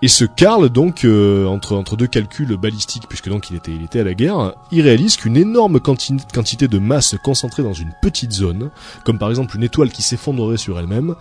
Et 0.02 0.08
ce 0.08 0.24
Karl 0.24 0.70
donc 0.70 1.04
euh, 1.04 1.46
entre 1.46 1.76
entre 1.76 1.98
deux 1.98 2.08
calculs 2.08 2.56
balistiques 2.56 3.08
puisque 3.10 3.28
donc 3.28 3.50
il 3.50 3.58
était 3.58 3.72
il 3.72 3.84
était 3.84 4.00
à 4.00 4.06
la 4.06 4.14
guerre, 4.14 4.54
il 4.72 4.82
réalise 4.82 5.18
qu'une 5.18 5.36
énorme 5.36 5.82
quanti 5.82 6.16
quantité 6.34 6.70
de 6.70 6.80
masse 6.80 7.16
concentrée 7.22 7.64
dans 7.64 7.74
une 7.74 7.92
petite 8.02 8.32
zone, 8.32 8.72
comme 9.04 9.20
par 9.20 9.30
exemple 9.30 9.58
une 9.58 9.64
étoile 9.64 9.90
qui 9.90 10.04
s'effondrerait 10.04 10.56
sur 10.56 10.80
elle-même, 10.80 11.16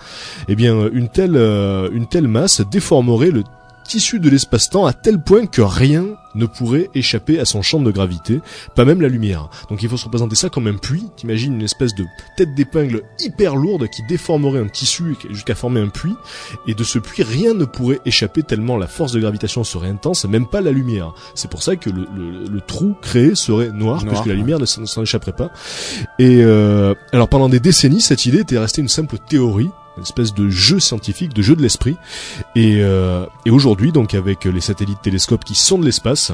eh 0.47 0.55
bien 0.55 0.89
une 0.93 1.09
telle 1.09 1.37
euh, 1.37 1.91
une 1.93 2.07
telle 2.07 2.29
masse 2.29 2.61
déformerait 2.61 3.33
le 3.33 3.43
tissu 3.91 4.21
de 4.21 4.31
l'espace-temps 4.31 4.87
à 4.87 4.93
tel 4.93 5.21
point 5.21 5.47
que 5.47 5.63
rien 5.63 6.07
ne 6.37 6.47
pourrait 6.47 6.89
échapper 6.95 7.41
à 7.41 7.45
son 7.45 7.61
champ 7.61 7.81
de 7.81 7.91
gravité, 7.91 8.41
pas 8.77 8.85
même 8.85 9.01
la 9.01 9.09
lumière. 9.09 9.51
Donc 9.69 9.83
il 9.83 9.89
faut 9.89 9.97
se 9.97 10.05
représenter 10.05 10.37
ça 10.37 10.49
comme 10.49 10.69
un 10.69 10.77
puits, 10.77 11.09
t'imagines 11.17 11.55
une 11.55 11.63
espèce 11.63 11.97
de 11.97 12.05
tête 12.37 12.55
d'épingle 12.55 13.03
hyper 13.19 13.57
lourde 13.57 13.89
qui 13.89 14.05
déformerait 14.09 14.61
un 14.61 14.69
tissu 14.69 15.17
jusqu'à 15.31 15.57
former 15.57 15.81
un 15.81 15.89
puits, 15.89 16.15
et 16.69 16.75
de 16.75 16.85
ce 16.85 17.01
puits 17.01 17.25
rien 17.25 17.53
ne 17.53 17.65
pourrait 17.65 17.99
échapper 18.05 18.45
tellement 18.45 18.77
la 18.77 18.87
force 18.87 19.11
de 19.11 19.19
gravitation 19.19 19.65
serait 19.65 19.89
intense, 19.89 20.25
même 20.25 20.47
pas 20.47 20.61
la 20.61 20.71
lumière. 20.71 21.13
C'est 21.35 21.51
pour 21.51 21.65
ça 21.65 21.75
que 21.75 21.91
le, 21.91 22.07
le, 22.15 22.45
le, 22.45 22.61
trou 22.61 22.95
créé 23.03 23.35
serait 23.35 23.73
noir, 23.73 24.05
noir 24.05 24.15
puisque 24.15 24.27
la 24.27 24.35
lumière 24.35 24.61
ne 24.61 24.67
s'en 24.67 25.03
échapperait 25.03 25.35
pas. 25.35 25.51
Et 26.21 26.45
euh, 26.45 26.95
alors 27.13 27.29
pendant 27.29 27.49
des 27.49 27.59
décennies, 27.59 28.01
cette 28.01 28.25
idée 28.25 28.39
était 28.39 28.59
restée 28.59 28.83
une 28.83 28.89
simple 28.89 29.17
théorie, 29.29 29.71
une 29.97 30.03
espèce 30.03 30.35
de 30.35 30.49
jeu 30.49 30.81
scientifique, 30.81 31.35
de 31.35 31.43
jeu 31.43 31.57
de 31.57 31.63
l'esprit. 31.63 31.97
Et, 32.55 32.79
euh, 32.81 33.27
et 33.45 33.51
aujourd'hui, 33.51 33.93
donc 33.93 34.15
avec 34.15 34.45
les 34.45 34.61
satellites 34.61 35.03
télescopes 35.03 35.45
qui 35.45 35.55
sont 35.55 35.79
de 35.79 35.85
l'espace, 35.85 36.33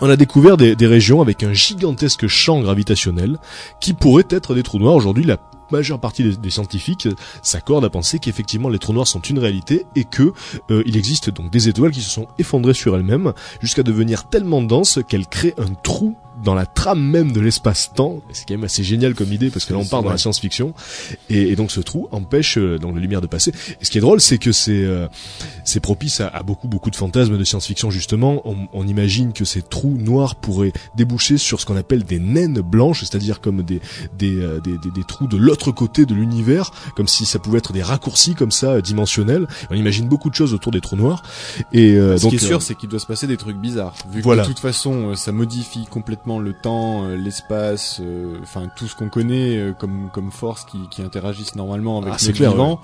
on 0.00 0.08
a 0.08 0.16
découvert 0.16 0.56
des, 0.56 0.76
des, 0.76 0.86
régions 0.86 1.20
avec 1.20 1.42
un 1.42 1.52
gigantesque 1.52 2.26
champ 2.26 2.60
gravitationnel 2.60 3.38
qui 3.80 3.92
pourrait 3.92 4.24
être 4.30 4.54
des 4.54 4.62
trous 4.62 4.78
noirs. 4.78 4.94
Aujourd'hui, 4.94 5.24
la 5.24 5.36
majeure 5.70 6.00
partie 6.00 6.22
des, 6.22 6.36
des 6.36 6.50
scientifiques 6.50 7.08
s'accordent 7.42 7.84
à 7.84 7.90
penser 7.90 8.18
qu'effectivement 8.18 8.68
les 8.68 8.78
trous 8.78 8.92
noirs 8.92 9.06
sont 9.06 9.20
une 9.20 9.38
réalité 9.38 9.86
et 9.94 10.04
que 10.04 10.32
euh, 10.70 10.82
il 10.86 10.96
existe 10.96 11.30
donc 11.30 11.50
des 11.50 11.68
étoiles 11.68 11.90
qui 11.90 12.02
se 12.02 12.10
sont 12.10 12.28
effondrées 12.38 12.74
sur 12.74 12.96
elles-mêmes 12.96 13.32
jusqu'à 13.60 13.82
devenir 13.82 14.28
tellement 14.28 14.62
denses 14.62 15.00
qu'elles 15.06 15.26
créent 15.26 15.54
un 15.58 15.74
trou 15.74 16.16
dans 16.44 16.54
la 16.54 16.66
trame 16.66 17.00
même 17.00 17.32
de 17.32 17.40
l'espace-temps. 17.40 18.20
C'est 18.32 18.46
quand 18.46 18.54
même 18.54 18.64
assez 18.64 18.82
génial 18.82 19.14
comme 19.14 19.32
idée 19.32 19.50
parce 19.50 19.64
que 19.64 19.72
là 19.72 19.78
on 19.78 19.84
part 19.84 20.02
dans 20.02 20.10
la 20.10 20.18
science-fiction 20.18 20.74
et, 21.28 21.42
et, 21.50 21.56
donc 21.56 21.70
ce 21.70 21.80
trou 21.80 22.08
empêche 22.12 22.58
euh, 22.58 22.78
donc 22.78 22.94
la 22.94 23.00
lumière 23.00 23.20
de 23.20 23.26
passer. 23.26 23.52
Et 23.80 23.84
ce 23.84 23.90
qui 23.90 23.98
est 23.98 24.00
drôle, 24.00 24.20
c'est 24.20 24.38
que 24.38 24.52
c'est 24.52 24.84
euh, 24.84 25.06
c'est 25.64 25.80
propice 25.80 26.20
à, 26.20 26.28
à, 26.28 26.42
beaucoup 26.42 26.68
beaucoup 26.68 26.90
de 26.90 26.96
fantasmes 26.96 27.38
de 27.38 27.44
science-fiction 27.44 27.90
justement. 27.90 28.42
On, 28.44 28.68
on, 28.72 28.86
imagine 28.86 29.32
que 29.32 29.44
ces 29.44 29.62
trous 29.62 29.96
noirs 29.98 30.34
pourraient 30.34 30.72
déboucher 30.96 31.38
sur 31.38 31.60
ce 31.60 31.66
qu'on 31.66 31.76
appelle 31.76 32.04
des 32.04 32.18
naines 32.18 32.60
blanches, 32.60 33.00
c'est-à-dire 33.00 33.40
comme 33.40 33.62
des 33.62 33.80
des, 34.18 34.40
euh, 34.40 34.60
des, 34.60 34.78
des, 34.78 34.90
des, 34.90 35.04
trous 35.04 35.26
de 35.26 35.36
l'autre 35.36 35.70
côté 35.70 36.06
de 36.06 36.14
l'univers, 36.14 36.72
comme 36.96 37.06
si 37.06 37.24
ça 37.24 37.38
pouvait 37.38 37.58
être 37.58 37.72
des 37.72 37.82
raccourcis 37.82 38.34
comme 38.34 38.50
ça 38.50 38.72
euh, 38.72 38.80
dimensionnels. 38.80 39.46
On 39.70 39.74
imagine 39.74 40.08
beaucoup 40.08 40.30
de 40.30 40.34
choses 40.34 40.54
autour 40.54 40.72
des 40.72 40.80
trous 40.80 40.96
noirs. 40.96 41.22
Et 41.72 41.94
ce 41.94 42.20
donc, 42.20 42.30
qui 42.30 42.36
est 42.36 42.38
sûr, 42.38 42.62
c'est 42.62 42.74
qu'il 42.74 42.88
doit 42.88 42.98
se 42.98 43.06
passer 43.06 43.26
des 43.26 43.36
trucs 43.36 43.56
bizarres. 43.56 43.94
Vu 44.10 44.22
que 44.22 44.28
de 44.28 44.44
toute 44.44 44.58
façon, 44.58 45.14
ça 45.14 45.32
modifie 45.32 45.86
complètement 45.86 46.29
complètement 46.30 46.38
le 46.38 46.52
temps, 46.52 47.04
euh, 47.04 47.16
l'espace, 47.16 48.00
euh, 48.00 48.38
enfin 48.42 48.68
tout 48.76 48.86
ce 48.86 48.94
qu'on 48.94 49.08
connaît 49.08 49.56
euh, 49.56 49.72
comme 49.72 50.10
comme 50.12 50.30
force 50.30 50.64
qui, 50.64 50.78
qui 50.90 51.02
interagissent 51.02 51.56
normalement 51.56 51.98
avec 52.00 52.14
Ah, 52.14 52.32
clair, 52.32 52.50
vivant. 52.52 52.80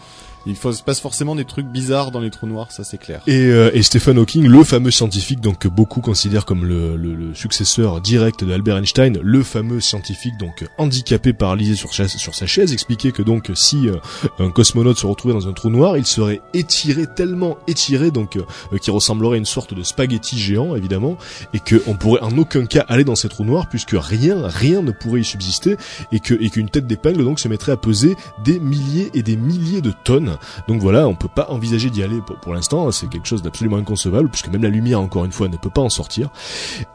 Il 0.46 0.56
se 0.56 0.82
passe 0.82 1.00
forcément 1.00 1.34
des 1.34 1.44
trucs 1.44 1.66
bizarres 1.66 2.10
dans 2.12 2.20
les 2.20 2.30
trous 2.30 2.46
noirs, 2.46 2.70
ça 2.70 2.84
c'est 2.84 2.98
clair. 2.98 3.20
Et, 3.26 3.46
euh, 3.46 3.70
et 3.74 3.82
Stephen 3.82 4.16
Hawking, 4.18 4.46
le 4.46 4.62
fameux 4.64 4.90
scientifique 4.90 5.40
donc 5.40 5.58
que 5.58 5.68
beaucoup 5.68 6.00
considèrent 6.00 6.44
comme 6.44 6.64
le, 6.64 6.96
le- 6.96 7.14
le 7.14 7.34
successeur 7.34 8.00
direct 8.00 8.44
de 8.44 8.52
Albert 8.52 8.76
Einstein, 8.78 9.18
le 9.22 9.42
fameux 9.42 9.80
scientifique 9.80 10.36
donc 10.38 10.64
handicapé 10.78 11.32
paralysé 11.32 11.74
sur, 11.74 11.92
sur 11.92 12.34
sa 12.34 12.46
chaise, 12.46 12.72
expliquait 12.72 13.12
que 13.12 13.22
donc 13.22 13.50
si 13.54 13.88
euh, 13.88 13.96
un 14.38 14.50
cosmonaute 14.50 14.98
se 14.98 15.06
retrouvait 15.06 15.34
dans 15.34 15.48
un 15.48 15.52
trou 15.52 15.68
noir, 15.70 15.96
il 15.96 16.06
serait 16.06 16.40
étiré 16.54 17.06
tellement 17.12 17.58
étiré 17.66 18.10
donc 18.10 18.36
euh, 18.36 18.78
qu'il 18.78 18.92
ressemblerait 18.92 19.34
à 19.36 19.38
une 19.38 19.44
sorte 19.46 19.74
de 19.74 19.82
spaghetti 19.82 20.38
géant 20.38 20.76
évidemment, 20.76 21.16
et 21.54 21.58
que 21.58 21.82
on 21.86 21.94
pourrait 21.94 22.22
en 22.22 22.36
aucun 22.38 22.66
cas 22.66 22.84
aller 22.88 23.04
dans 23.04 23.16
ces 23.16 23.28
trous 23.28 23.44
noirs 23.44 23.68
puisque 23.68 23.96
rien 23.98 24.46
rien 24.46 24.82
ne 24.82 24.92
pourrait 24.92 25.20
y 25.22 25.24
subsister 25.24 25.76
et 26.12 26.20
que 26.20 26.34
et 26.40 26.50
qu'une 26.50 26.68
tête 26.68 26.86
d'épingle 26.86 27.24
donc 27.24 27.40
se 27.40 27.48
mettrait 27.48 27.72
à 27.72 27.76
peser 27.76 28.14
des 28.44 28.60
milliers 28.60 29.10
et 29.14 29.22
des 29.22 29.36
milliers 29.36 29.80
de 29.80 29.92
tonnes. 30.04 30.35
Donc 30.68 30.80
voilà, 30.80 31.08
on 31.08 31.14
peut 31.14 31.28
pas 31.28 31.48
envisager 31.50 31.90
d'y 31.90 32.02
aller 32.02 32.20
pour, 32.42 32.54
l'instant. 32.54 32.90
C'est 32.90 33.08
quelque 33.08 33.26
chose 33.26 33.42
d'absolument 33.42 33.76
inconcevable 33.76 34.28
puisque 34.28 34.48
même 34.48 34.62
la 34.62 34.68
lumière, 34.68 35.00
encore 35.00 35.24
une 35.24 35.32
fois, 35.32 35.48
ne 35.48 35.56
peut 35.56 35.70
pas 35.70 35.82
en 35.82 35.88
sortir. 35.88 36.30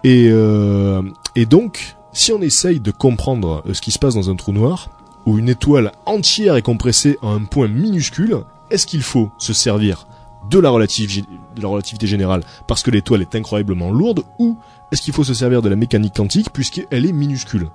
Et 0.04 0.28
euh, 0.30 1.02
donc, 1.50 1.96
si 2.14 2.32
on 2.32 2.42
essaye 2.42 2.80
de 2.80 2.92
comprendre 2.92 3.64
euh, 3.68 3.74
ce 3.74 3.82
qui 3.82 3.92
se 3.92 4.00
passe 4.00 4.16
dans 4.16 4.30
un 4.30 4.36
trou 4.36 4.52
noir 4.52 4.90
où 5.26 5.38
une 5.38 5.50
étoile 5.50 5.92
entière 6.06 6.56
est 6.56 6.62
compressée 6.62 7.18
à 7.22 7.28
un 7.28 7.44
point 7.44 7.68
minuscule, 7.68 8.38
est-ce 8.70 8.88
qu'il 8.88 9.04
faut 9.04 9.32
se 9.38 9.54
servir 9.54 10.08
de 10.50 10.60
la 10.60 10.70
relativité 10.70 12.08
générale 12.08 12.42
parce 12.68 12.82
que 12.82 12.90
l'étoile 12.90 13.22
est 13.22 13.36
incroyablement 13.36 13.92
lourde 13.92 14.24
ou 14.40 14.58
est-ce 14.92 15.02
qu'il 15.02 15.14
faut 15.14 15.24
se 15.24 15.34
servir 15.34 15.62
de 15.62 15.70
la 15.70 15.76
mécanique 15.76 16.16
quantique 16.16 16.52
puisqu'elle 16.52 17.06
est 17.06 17.12
minuscule? 17.12 17.68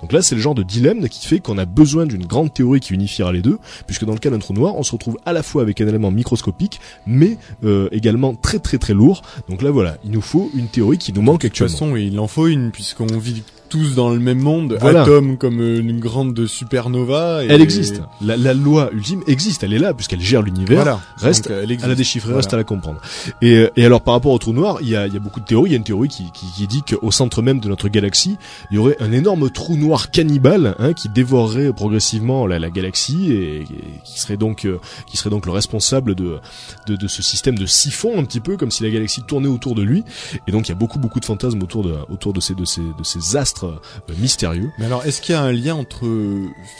Donc 0.00 0.12
là, 0.12 0.22
c'est 0.22 0.34
le 0.34 0.40
genre 0.40 0.54
de 0.54 0.62
dilemme 0.62 1.08
qui 1.08 1.26
fait 1.26 1.40
qu'on 1.40 1.58
a 1.58 1.66
besoin 1.66 2.06
d'une 2.06 2.26
grande 2.26 2.52
théorie 2.52 2.80
qui 2.80 2.94
unifiera 2.94 3.32
les 3.32 3.42
deux, 3.42 3.58
puisque 3.86 4.04
dans 4.04 4.12
le 4.12 4.18
cas 4.18 4.30
d'un 4.30 4.38
trou 4.38 4.54
noir, 4.54 4.74
on 4.76 4.82
se 4.82 4.92
retrouve 4.92 5.18
à 5.26 5.32
la 5.32 5.42
fois 5.42 5.62
avec 5.62 5.80
un 5.80 5.86
élément 5.86 6.10
microscopique, 6.10 6.80
mais 7.06 7.36
euh, 7.64 7.88
également 7.92 8.34
très 8.34 8.58
très 8.58 8.78
très 8.78 8.94
lourd. 8.94 9.22
Donc 9.48 9.62
là, 9.62 9.70
voilà, 9.70 9.96
il 10.04 10.10
nous 10.10 10.22
faut 10.22 10.50
une 10.54 10.68
théorie 10.68 10.98
qui 10.98 11.12
nous 11.12 11.22
manque 11.22 11.42
De 11.42 11.48
toute 11.48 11.62
actuellement. 11.62 11.70
façon, 11.72 11.96
il 11.96 12.18
en 12.18 12.26
faut 12.28 12.46
une 12.46 12.70
puisqu'on 12.70 13.06
vit 13.18 13.42
tous 13.74 13.96
dans 13.96 14.10
le 14.10 14.20
même 14.20 14.38
monde, 14.38 14.76
Voilà. 14.80 15.02
atome 15.02 15.36
comme 15.36 15.60
euh, 15.60 15.80
une 15.80 15.98
grande 15.98 16.46
supernova. 16.46 17.42
Et 17.44 17.48
Elle 17.48 17.60
existe. 17.60 18.02
La, 18.20 18.36
la 18.36 18.54
loi 18.54 18.88
ultime 18.92 19.22
existe, 19.26 19.64
elle 19.64 19.72
est 19.72 19.78
là, 19.80 19.92
puisqu'elle 19.94 20.20
gère 20.20 20.42
l'univers. 20.42 20.76
Voilà. 20.76 21.00
Reste 21.16 21.48
Donc, 21.48 21.58
elle 21.60 21.72
existe. 21.72 21.84
à 21.84 21.88
la 21.88 21.94
déchiffrer, 21.96 22.28
Voilà. 22.28 22.36
reste 22.42 22.54
à 22.54 22.56
la 22.56 22.62
comprendre. 22.62 23.00
Et, 23.42 23.54
euh, 23.56 23.70
et 23.74 23.84
alors 23.84 24.00
par 24.02 24.14
rapport 24.14 24.30
au 24.30 24.38
trou 24.38 24.52
noir, 24.52 24.78
il 24.80 24.88
y 24.90 24.94
a, 24.94 25.08
il 25.08 25.12
y 25.12 25.16
a 25.16 25.20
beaucoup 25.20 25.40
de 25.40 25.44
théories. 25.44 25.70
Il 25.70 25.72
y 25.72 25.74
a 25.74 25.78
une 25.78 25.84
théorie 25.84 26.08
qui, 26.08 26.30
qui, 26.32 26.46
qui 26.54 26.66
dit 26.68 26.82
qu'au 26.82 27.10
centre 27.10 27.42
même 27.42 27.58
de 27.58 27.68
notre 27.68 27.88
galaxie, 27.88 28.36
il 28.70 28.76
y 28.76 28.78
aurait 28.78 28.96
un 29.00 29.10
énorme 29.10 29.50
trou 29.50 29.76
noir 29.76 30.12
cannibale 30.12 30.76
hein, 30.78 30.92
qui 30.92 31.08
dévorerait 31.08 31.72
progressivement 31.72 32.46
la, 32.46 32.60
la 32.60 32.70
galaxie 32.70 33.32
et, 33.32 33.56
et 33.62 33.66
qui 34.04 34.20
serait 34.20 34.36
donc 34.36 34.66
euh, 34.66 34.78
qui 35.08 35.16
serait 35.16 35.30
donc 35.30 35.46
le 35.46 35.52
responsable 35.52 36.14
de, 36.14 36.38
de 36.86 36.94
de 36.94 37.08
ce 37.08 37.22
système 37.22 37.58
de 37.58 37.66
siphon 37.66 38.16
un 38.18 38.24
petit 38.24 38.38
peu 38.40 38.56
comme 38.56 38.70
si 38.70 38.84
la 38.84 38.90
galaxie 38.90 39.22
tournait 39.26 39.48
autour 39.48 39.74
de 39.74 39.82
lui. 39.82 40.04
Et 40.46 40.52
donc 40.52 40.68
il 40.68 40.70
y 40.70 40.72
a 40.72 40.76
beaucoup 40.78 40.98
beaucoup 41.00 41.18
de 41.18 41.24
fantasmes 41.24 41.60
autour 41.62 41.82
de 41.82 41.94
autour 42.08 42.32
de 42.32 42.40
ces 42.40 42.54
de 42.54 42.64
ces 42.64 42.80
de 42.82 43.02
ces 43.02 43.36
astres 43.36 43.63
euh, 43.64 44.14
mystérieux. 44.18 44.70
Mais 44.78 44.86
alors, 44.86 45.04
est-ce 45.04 45.20
qu'il 45.20 45.34
y 45.34 45.38
a 45.38 45.42
un 45.42 45.52
lien 45.52 45.74
entre 45.74 46.06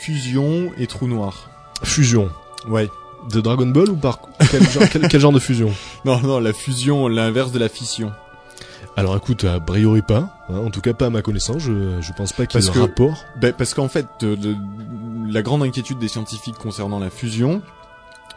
fusion 0.01 0.71
et 0.77 0.87
trou 0.87 1.07
noir? 1.07 1.49
Fusion 1.83 2.29
Ouais. 2.69 2.89
de 3.31 3.41
Dragon 3.41 3.67
Ball 3.67 3.89
ou 3.89 3.95
par 3.95 4.19
quel 4.51 4.67
genre, 4.69 4.83
quel- 4.91 5.07
quel 5.07 5.19
genre 5.21 5.31
de 5.33 5.39
fusion? 5.39 5.71
Non, 6.05 6.19
non, 6.21 6.39
la 6.39 6.53
fusion, 6.53 7.07
l'inverse 7.07 7.51
de 7.51 7.59
la 7.59 7.69
fission. 7.69 8.11
Alors 8.97 9.17
écoute, 9.17 9.43
a 9.43 9.59
priori 9.59 10.01
pas, 10.01 10.37
hein, 10.49 10.57
en 10.65 10.69
tout 10.69 10.79
cas 10.79 10.93
pas 10.93 11.07
à 11.07 11.09
ma 11.09 11.21
connaissance, 11.21 11.61
je, 11.63 11.99
je 12.01 12.13
pense 12.13 12.31
pas 12.31 12.45
qu'il 12.45 12.61
y 12.61 12.65
ait 12.65 12.69
un 12.77 12.81
rapport. 12.81 13.25
Ben, 13.41 13.51
parce 13.51 13.73
qu'en 13.73 13.89
fait, 13.89 14.05
la 15.29 15.41
grande 15.41 15.63
inquiétude 15.63 15.99
des 15.99 16.07
scientifiques 16.07 16.55
concernant 16.55 16.99
la 16.99 17.09
fusion, 17.09 17.61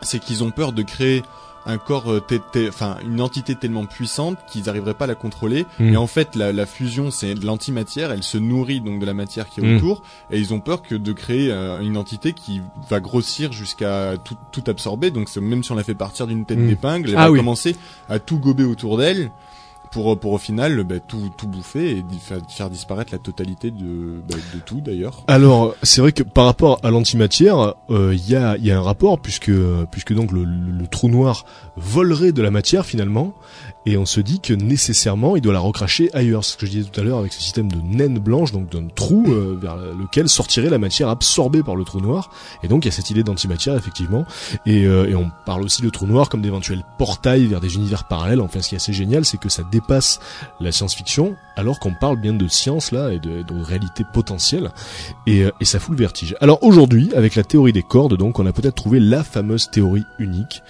c'est 0.03 0.19
qu'ils 0.19 0.43
ont 0.43 0.51
peur 0.51 0.73
de 0.73 0.83
créer 0.83 1.23
un 1.69 1.79
corps, 1.79 2.11
euh, 2.11 2.21
enfin 2.69 2.97
une 3.05 3.21
entité 3.21 3.55
tellement 3.55 3.85
puissante 3.87 4.39
qu'ils 4.51 4.65
n'arriveraient 4.65 4.95
pas 4.95 5.05
à 5.05 5.09
la 5.09 5.15
contrôler. 5.15 5.67
Mm. 5.79 5.93
Et 5.93 5.97
en 5.97 6.07
fait, 6.09 6.35
la, 6.35 6.53
la 6.53 6.67
fusion, 6.67 7.11
c'est 7.13 7.35
de 7.35 7.47
l'antimatière, 7.47 8.11
elle 8.11 8.23
se 8.25 8.39
nourrit 8.39 8.81
donc 8.81 8.99
de 9.01 9.07
la 9.07 9.15
matière 9.15 9.49
qui 9.49 9.61
est 9.61 9.65
Mm. 9.65 9.77
autour, 9.77 10.03
et 10.31 10.39
ils 10.39 10.53
ont 10.55 10.61
peur 10.61 10.83
que 10.83 10.95
de 10.95 11.13
créer 11.13 11.53
euh, 11.53 11.79
une 11.81 11.97
entité 11.97 12.33
qui 12.33 12.61
va 12.91 12.99
grossir 13.01 13.53
jusqu'à 13.53 14.15
tout, 14.25 14.37
tout 14.51 14.65
absorber. 14.67 15.11
Donc 15.11 15.29
même 15.37 15.63
si 15.63 15.71
on 15.71 15.77
la 15.77 15.85
fait 15.85 15.95
partir 15.95 16.27
d'une 16.27 16.45
tête 16.45 16.59
Mm. 16.59 16.67
d'épingle, 16.69 17.11
elle 17.11 17.17
Ah 17.19 17.25
va 17.27 17.31
oui. 17.33 17.39
commencer 17.39 17.77
à 18.09 18.19
tout 18.19 18.39
gober 18.39 18.65
autour 18.65 18.97
d'elle. 18.99 19.31
Pour, 19.91 20.19
pour 20.19 20.33
au 20.33 20.39
final 20.39 20.85
ben, 20.85 21.01
tout, 21.07 21.31
tout 21.37 21.47
bouffer 21.49 21.91
et 21.99 22.05
faire, 22.21 22.69
disparaître 22.71 23.13
la 23.13 23.19
totalité 23.19 23.71
de, 23.71 24.21
ben, 24.29 24.37
de 24.55 24.61
tout 24.65 24.81
d'ailleurs. 24.81 25.25
Alors 25.29 25.75
c'est 25.83 26.01
vrai 26.01 26.13
que 26.13 26.23
par 26.23 26.45
rapport 26.45 26.79
à 26.83 26.91
l'antimatière, 26.91 27.75
euh, 27.91 28.15
il 28.15 28.29
y, 28.31 28.37
a, 28.37 28.57
y 28.59 28.71
a 28.71 28.79
un 28.79 28.83
rapport 28.83 29.19
puisque 29.19 29.51
puisque 29.91 30.13
donc 30.13 30.33
le, 30.33 30.45
le- 30.45 30.73
le 30.79 30.87
trou 30.87 31.09
noir 31.09 31.45
volerait 31.77 32.33
de 32.33 32.43
la 32.43 32.51
matière 32.51 32.85
finalement, 32.85 33.33
et 33.89 33.97
on 33.97 34.07
se 34.07 34.21
dit 34.21 34.41
que 34.41 34.53
nécessairement 34.53 35.37
il 35.37 35.43
doit 35.43 35.53
la 35.53 35.61
recracher 35.61 36.11
ailleurs. 36.15 36.45
Ce 36.45 36.57
que 36.57 36.67
je 36.67 36.73
disais 36.73 36.89
tout 36.91 37.01
à 37.01 37.05
l'heure 37.05 37.19
avec 37.19 37.33
ce 37.33 37.41
système 37.41 37.71
de 37.71 37.79
naine 37.83 38.19
blanche, 38.19 38.53
donc 38.53 38.71
d'un 38.71 38.89
trou 38.89 39.25
euh, 39.29 39.59
vers 39.61 39.77
lequel 39.77 40.29
sortirait 40.29 40.71
la 40.71 40.79
matière 40.79 41.09
absorbée 41.09 41.63
par 41.63 41.77
le 41.77 41.85
trou 41.85 42.01
noir. 42.01 42.31
Et 42.63 42.69
donc 42.69 42.85
il 42.85 42.89
y 42.89 42.91
a 42.91 42.93
cette 42.93 43.11
idée 43.11 43.23
d'antimatière 43.23 43.75
effectivement. 43.77 44.25
Et, 44.67 44.85
euh, 44.85 45.09
et 45.09 45.15
on 45.15 45.31
parle 45.47 45.63
aussi 45.63 45.83
de 45.83 45.89
trou 45.91 46.07
noir 46.07 46.29
comme 46.29 46.43
d'éventuels 46.43 46.83
portails 46.99 47.47
vers 47.47 47.61
des 47.61 47.77
univers 47.77 48.05
parallèles. 48.05 48.41
Enfin, 48.41 48.61
ce 48.61 48.69
qui 48.69 48.75
est 48.75 48.77
assez 48.77 48.93
génial, 48.93 49.25
c'est 49.25 49.39
que 49.39 49.49
ça 49.49 49.63
dépasse 49.71 50.21
la 50.61 50.73
science-fiction, 50.73 51.35
alors 51.57 51.79
qu'on 51.79 51.95
parle 51.95 52.21
bien 52.21 52.35
de 52.35 52.47
science 52.49 52.93
là 52.93 53.11
et 53.13 53.19
de, 53.19 53.45
réalité 53.63 54.05
potentielle. 54.13 54.71
Et, 55.27 55.45
euh, 55.45 55.51
et 55.61 55.65
ça 55.65 55.81
fout 55.81 55.93
le 55.93 55.99
vertige. 55.99 56.37
Alors 56.41 56.63
aujourd'hui, 56.63 57.11
avec 57.15 57.35
la 57.35 57.43
théorie 57.43 57.73
des 57.73 57.83
cordes, 57.83 58.17
donc, 58.17 58.39
on 58.39 58.47
a 58.47 58.53
peut-être 58.53 58.75
trouvé 58.75 59.01
la 59.01 59.25
fameuse 59.25 59.71
théorie 59.71 60.05
unique, 60.19 60.63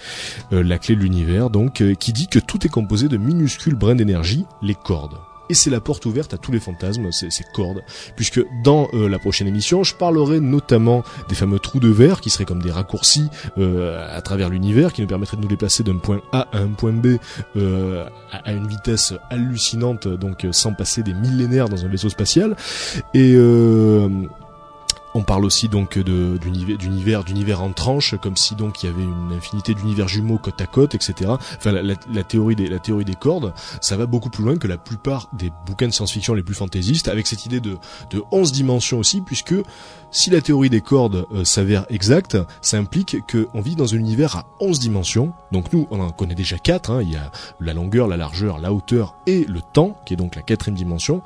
euh, 0.53 0.63
la 0.63 0.77
clé 0.77 0.95
de 0.95 1.01
l'univers, 1.01 1.49
donc, 1.49 1.81
euh, 1.81 1.93
qui 1.93 2.13
dit 2.13 2.27
que 2.27 2.39
tout 2.39 2.65
est 2.65 2.69
composé 2.69 3.08
de 3.09 3.17
minuscules 3.17 3.75
brins 3.75 3.95
d'énergie, 3.95 4.45
les 4.61 4.75
cordes. 4.75 5.17
Et 5.51 5.55
c'est 5.55 5.71
la 5.71 5.81
porte 5.81 6.05
ouverte 6.05 6.33
à 6.35 6.37
tous 6.37 6.51
les 6.51 6.59
fantasmes, 6.59 7.11
ces, 7.11 7.31
ces 7.31 7.43
cordes, 7.43 7.83
puisque 8.15 8.39
dans 8.63 8.87
euh, 8.93 9.09
la 9.09 9.17
prochaine 9.17 9.47
émission, 9.47 9.83
je 9.83 9.95
parlerai 9.95 10.39
notamment 10.39 11.03
des 11.27 11.33
fameux 11.33 11.57
trous 11.57 11.79
de 11.79 11.89
verre 11.89 12.21
qui 12.21 12.29
seraient 12.29 12.45
comme 12.45 12.61
des 12.61 12.69
raccourcis 12.69 13.29
euh, 13.57 14.15
à 14.15 14.21
travers 14.21 14.49
l'univers, 14.49 14.93
qui 14.93 15.01
nous 15.01 15.07
permettraient 15.07 15.37
de 15.37 15.41
nous 15.41 15.47
déplacer 15.47 15.81
d'un 15.81 15.97
point 15.97 16.21
A 16.31 16.47
à 16.51 16.59
un 16.59 16.67
point 16.67 16.93
B 16.93 17.17
euh, 17.55 18.05
à, 18.31 18.37
à 18.47 18.51
une 18.51 18.67
vitesse 18.67 19.15
hallucinante, 19.31 20.07
donc 20.07 20.45
sans 20.51 20.73
passer 20.75 21.01
des 21.01 21.15
millénaires 21.15 21.67
dans 21.67 21.83
un 21.83 21.87
vaisseau 21.87 22.09
spatial. 22.09 22.55
Et 23.15 23.35
on 25.13 25.23
parle 25.23 25.45
aussi 25.45 25.69
donc 25.69 25.97
d'univers 25.97 27.23
d'univers 27.23 27.61
en 27.61 27.71
tranche, 27.71 28.15
comme 28.21 28.37
si 28.37 28.55
donc 28.55 28.83
il 28.83 28.87
y 28.87 28.89
avait 28.89 29.03
une 29.03 29.33
infinité 29.35 29.73
d'univers 29.73 30.07
jumeaux 30.07 30.37
côte 30.37 30.61
à 30.61 30.67
côte, 30.67 30.95
etc. 30.95 31.31
Enfin, 31.57 31.71
la 31.71 32.23
théorie 32.23 32.55
des 32.55 32.67
la 32.67 32.79
théorie 32.79 33.05
des 33.05 33.15
cordes, 33.15 33.53
ça 33.81 33.97
va 33.97 34.05
beaucoup 34.05 34.29
plus 34.29 34.43
loin 34.43 34.57
que 34.57 34.67
la 34.67 34.77
plupart 34.77 35.29
des 35.33 35.51
bouquins 35.65 35.87
de 35.87 35.93
science-fiction 35.93 36.33
les 36.33 36.43
plus 36.43 36.55
fantaisistes, 36.55 37.07
avec 37.07 37.27
cette 37.27 37.45
idée 37.45 37.59
de 37.59 37.77
de 38.11 38.23
11 38.31 38.51
dimensions 38.51 38.99
aussi, 38.99 39.21
puisque 39.21 39.55
si 40.11 40.29
la 40.29 40.41
théorie 40.41 40.69
des 40.69 40.81
cordes 40.81 41.25
euh, 41.33 41.43
s'avère 41.43 41.85
exacte, 41.89 42.37
ça 42.61 42.77
implique 42.77 43.17
qu'on 43.31 43.61
vit 43.61 43.75
dans 43.75 43.93
un 43.93 43.97
univers 43.97 44.35
à 44.35 44.45
11 44.59 44.79
dimensions. 44.79 45.33
Donc 45.51 45.71
nous, 45.73 45.87
on 45.91 45.99
en 45.99 46.09
connaît 46.09 46.35
déjà 46.35 46.57
4. 46.57 47.01
Il 47.03 47.11
y 47.11 47.15
a 47.15 47.31
la 47.59 47.73
longueur, 47.73 48.07
la 48.07 48.17
largeur, 48.17 48.59
la 48.59 48.73
hauteur 48.73 49.15
et 49.27 49.45
le 49.47 49.61
temps, 49.73 49.97
qui 50.05 50.13
est 50.13 50.17
donc 50.17 50.35
la 50.35 50.41
quatrième 50.41 50.75
dimension. 50.77 51.21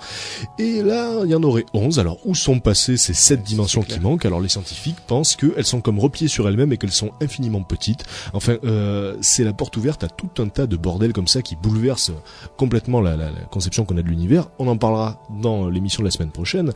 Et 0.59 0.81
là, 0.81 1.21
il 1.23 1.29
y 1.31 1.35
en 1.35 1.43
aurait 1.43 1.65
11. 1.73 1.99
Alors, 1.99 2.17
où 2.25 2.35
sont 2.35 2.59
passées 2.59 2.97
ces 2.97 3.13
7 3.13 3.43
dimensions 3.43 3.81
qui 3.83 3.99
manquent? 3.99 4.25
Alors, 4.25 4.41
les 4.41 4.49
scientifiques 4.49 4.99
pensent 5.07 5.35
qu'elles 5.35 5.65
sont 5.65 5.81
comme 5.81 5.99
repliées 5.99 6.27
sur 6.27 6.47
elles-mêmes 6.47 6.73
et 6.73 6.77
qu'elles 6.77 6.91
sont 6.91 7.11
infiniment 7.21 7.61
petites. 7.63 8.03
Enfin, 8.33 8.57
euh, 8.63 9.15
c'est 9.21 9.43
la 9.43 9.53
porte 9.53 9.77
ouverte 9.77 10.03
à 10.03 10.07
tout 10.07 10.29
un 10.41 10.47
tas 10.47 10.67
de 10.67 10.75
bordel 10.77 11.13
comme 11.13 11.27
ça 11.27 11.41
qui 11.41 11.55
bouleverse 11.55 12.11
complètement 12.57 13.01
la, 13.01 13.15
la- 13.15 13.31
la 13.31 13.41
conception 13.51 13.85
qu'on 13.85 13.97
a 13.97 14.01
de 14.01 14.07
l'univers. 14.07 14.47
On 14.59 14.67
en 14.67 14.77
parlera 14.77 15.21
dans 15.41 15.69
l'émission 15.69 16.01
de 16.03 16.07
la 16.07 16.11
semaine 16.11 16.31
prochaine. 16.31 16.71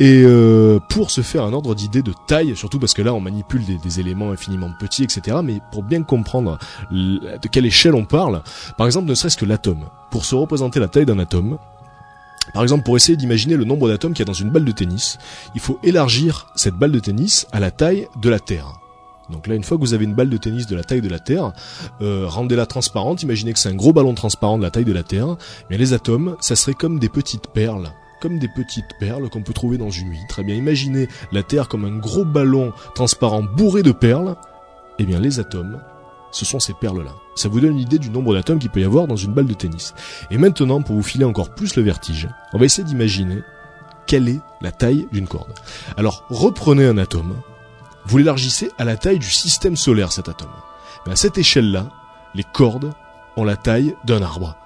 Et 0.00 0.22
euh, 0.24 0.78
pour 0.90 1.10
se 1.10 1.20
faire 1.20 1.43
un 1.44 1.52
ordre 1.52 1.74
d'idée 1.74 2.02
de 2.02 2.12
taille, 2.26 2.56
surtout 2.56 2.78
parce 2.78 2.94
que 2.94 3.02
là, 3.02 3.14
on 3.14 3.20
manipule 3.20 3.62
des, 3.64 4.00
éléments 4.00 4.30
infiniment 4.30 4.70
petits, 4.78 5.04
etc. 5.04 5.38
Mais 5.42 5.60
pour 5.72 5.82
bien 5.82 6.02
comprendre 6.02 6.58
de 6.90 7.48
quelle 7.48 7.66
échelle 7.66 7.94
on 7.94 8.04
parle, 8.04 8.42
par 8.76 8.86
exemple, 8.86 9.08
ne 9.08 9.14
serait-ce 9.14 9.36
que 9.36 9.44
l'atome. 9.44 9.84
Pour 10.10 10.24
se 10.24 10.34
représenter 10.34 10.80
la 10.80 10.88
taille 10.88 11.06
d'un 11.06 11.18
atome, 11.18 11.58
par 12.52 12.62
exemple, 12.62 12.84
pour 12.84 12.96
essayer 12.96 13.16
d'imaginer 13.16 13.56
le 13.56 13.64
nombre 13.64 13.88
d'atomes 13.88 14.12
qu'il 14.12 14.20
y 14.20 14.22
a 14.22 14.26
dans 14.26 14.32
une 14.32 14.50
balle 14.50 14.64
de 14.64 14.72
tennis, 14.72 15.18
il 15.54 15.60
faut 15.60 15.78
élargir 15.82 16.48
cette 16.56 16.74
balle 16.74 16.92
de 16.92 16.98
tennis 16.98 17.46
à 17.52 17.60
la 17.60 17.70
taille 17.70 18.08
de 18.20 18.28
la 18.28 18.38
Terre. 18.38 18.80
Donc 19.30 19.46
là, 19.46 19.54
une 19.54 19.64
fois 19.64 19.78
que 19.78 19.82
vous 19.82 19.94
avez 19.94 20.04
une 20.04 20.14
balle 20.14 20.28
de 20.28 20.36
tennis 20.36 20.66
de 20.66 20.76
la 20.76 20.84
taille 20.84 21.00
de 21.00 21.08
la 21.08 21.18
Terre, 21.18 21.52
euh, 22.02 22.26
rendez-la 22.28 22.66
transparente. 22.66 23.22
Imaginez 23.22 23.52
que 23.54 23.58
c'est 23.58 23.70
un 23.70 23.74
gros 23.74 23.92
ballon 23.92 24.14
transparent 24.14 24.58
de 24.58 24.62
la 24.62 24.70
taille 24.70 24.84
de 24.84 24.92
la 24.92 25.02
Terre. 25.02 25.36
Mais 25.70 25.78
les 25.78 25.94
atomes, 25.94 26.36
ça 26.40 26.56
serait 26.56 26.74
comme 26.74 26.98
des 26.98 27.08
petites 27.08 27.48
perles. 27.48 27.90
Comme 28.24 28.38
des 28.38 28.48
petites 28.48 28.96
perles 28.98 29.28
qu'on 29.28 29.42
peut 29.42 29.52
trouver 29.52 29.76
dans 29.76 29.90
une 29.90 30.08
huître. 30.08 30.26
Très 30.28 30.42
bien, 30.44 30.54
imaginez 30.54 31.08
la 31.30 31.42
Terre 31.42 31.68
comme 31.68 31.84
un 31.84 31.98
gros 31.98 32.24
ballon 32.24 32.72
transparent 32.94 33.42
bourré 33.42 33.82
de 33.82 33.92
perles. 33.92 34.34
Eh 34.98 35.04
bien, 35.04 35.20
les 35.20 35.40
atomes, 35.40 35.78
ce 36.30 36.46
sont 36.46 36.58
ces 36.58 36.72
perles-là. 36.72 37.10
Ça 37.34 37.50
vous 37.50 37.60
donne 37.60 37.72
une 37.72 37.80
idée 37.80 37.98
du 37.98 38.08
nombre 38.08 38.32
d'atomes 38.32 38.58
qu'il 38.58 38.70
peut 38.70 38.80
y 38.80 38.84
avoir 38.84 39.06
dans 39.06 39.16
une 39.16 39.34
balle 39.34 39.44
de 39.44 39.52
tennis. 39.52 39.92
Et 40.30 40.38
maintenant, 40.38 40.80
pour 40.80 40.96
vous 40.96 41.02
filer 41.02 41.26
encore 41.26 41.54
plus 41.54 41.76
le 41.76 41.82
vertige, 41.82 42.26
on 42.54 42.58
va 42.58 42.64
essayer 42.64 42.88
d'imaginer 42.88 43.42
quelle 44.06 44.30
est 44.30 44.40
la 44.62 44.72
taille 44.72 45.06
d'une 45.12 45.28
corde. 45.28 45.52
Alors 45.98 46.24
reprenez 46.30 46.86
un 46.86 46.96
atome, 46.96 47.36
vous 48.06 48.16
l'élargissez 48.16 48.70
à 48.78 48.84
la 48.84 48.96
taille 48.96 49.18
du 49.18 49.30
système 49.30 49.76
solaire 49.76 50.12
cet 50.12 50.30
atome. 50.30 50.48
Mais 51.04 51.12
à 51.12 51.16
cette 51.16 51.36
échelle-là, 51.36 51.90
les 52.34 52.44
cordes 52.54 52.90
ont 53.36 53.44
la 53.44 53.56
taille 53.56 53.94
d'un 54.06 54.22
arbre. 54.22 54.56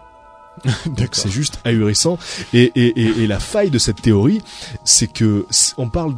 C'est 1.13 1.31
juste 1.31 1.61
ahurissant. 1.65 2.19
Et, 2.53 2.73
et, 2.75 3.01
et, 3.01 3.23
et, 3.23 3.27
la 3.27 3.41
faille 3.41 3.71
de 3.71 3.79
cette 3.79 4.03
théorie, 4.03 4.43
c'est 4.85 5.07
que 5.07 5.47
on 5.77 5.89
parle 5.89 6.15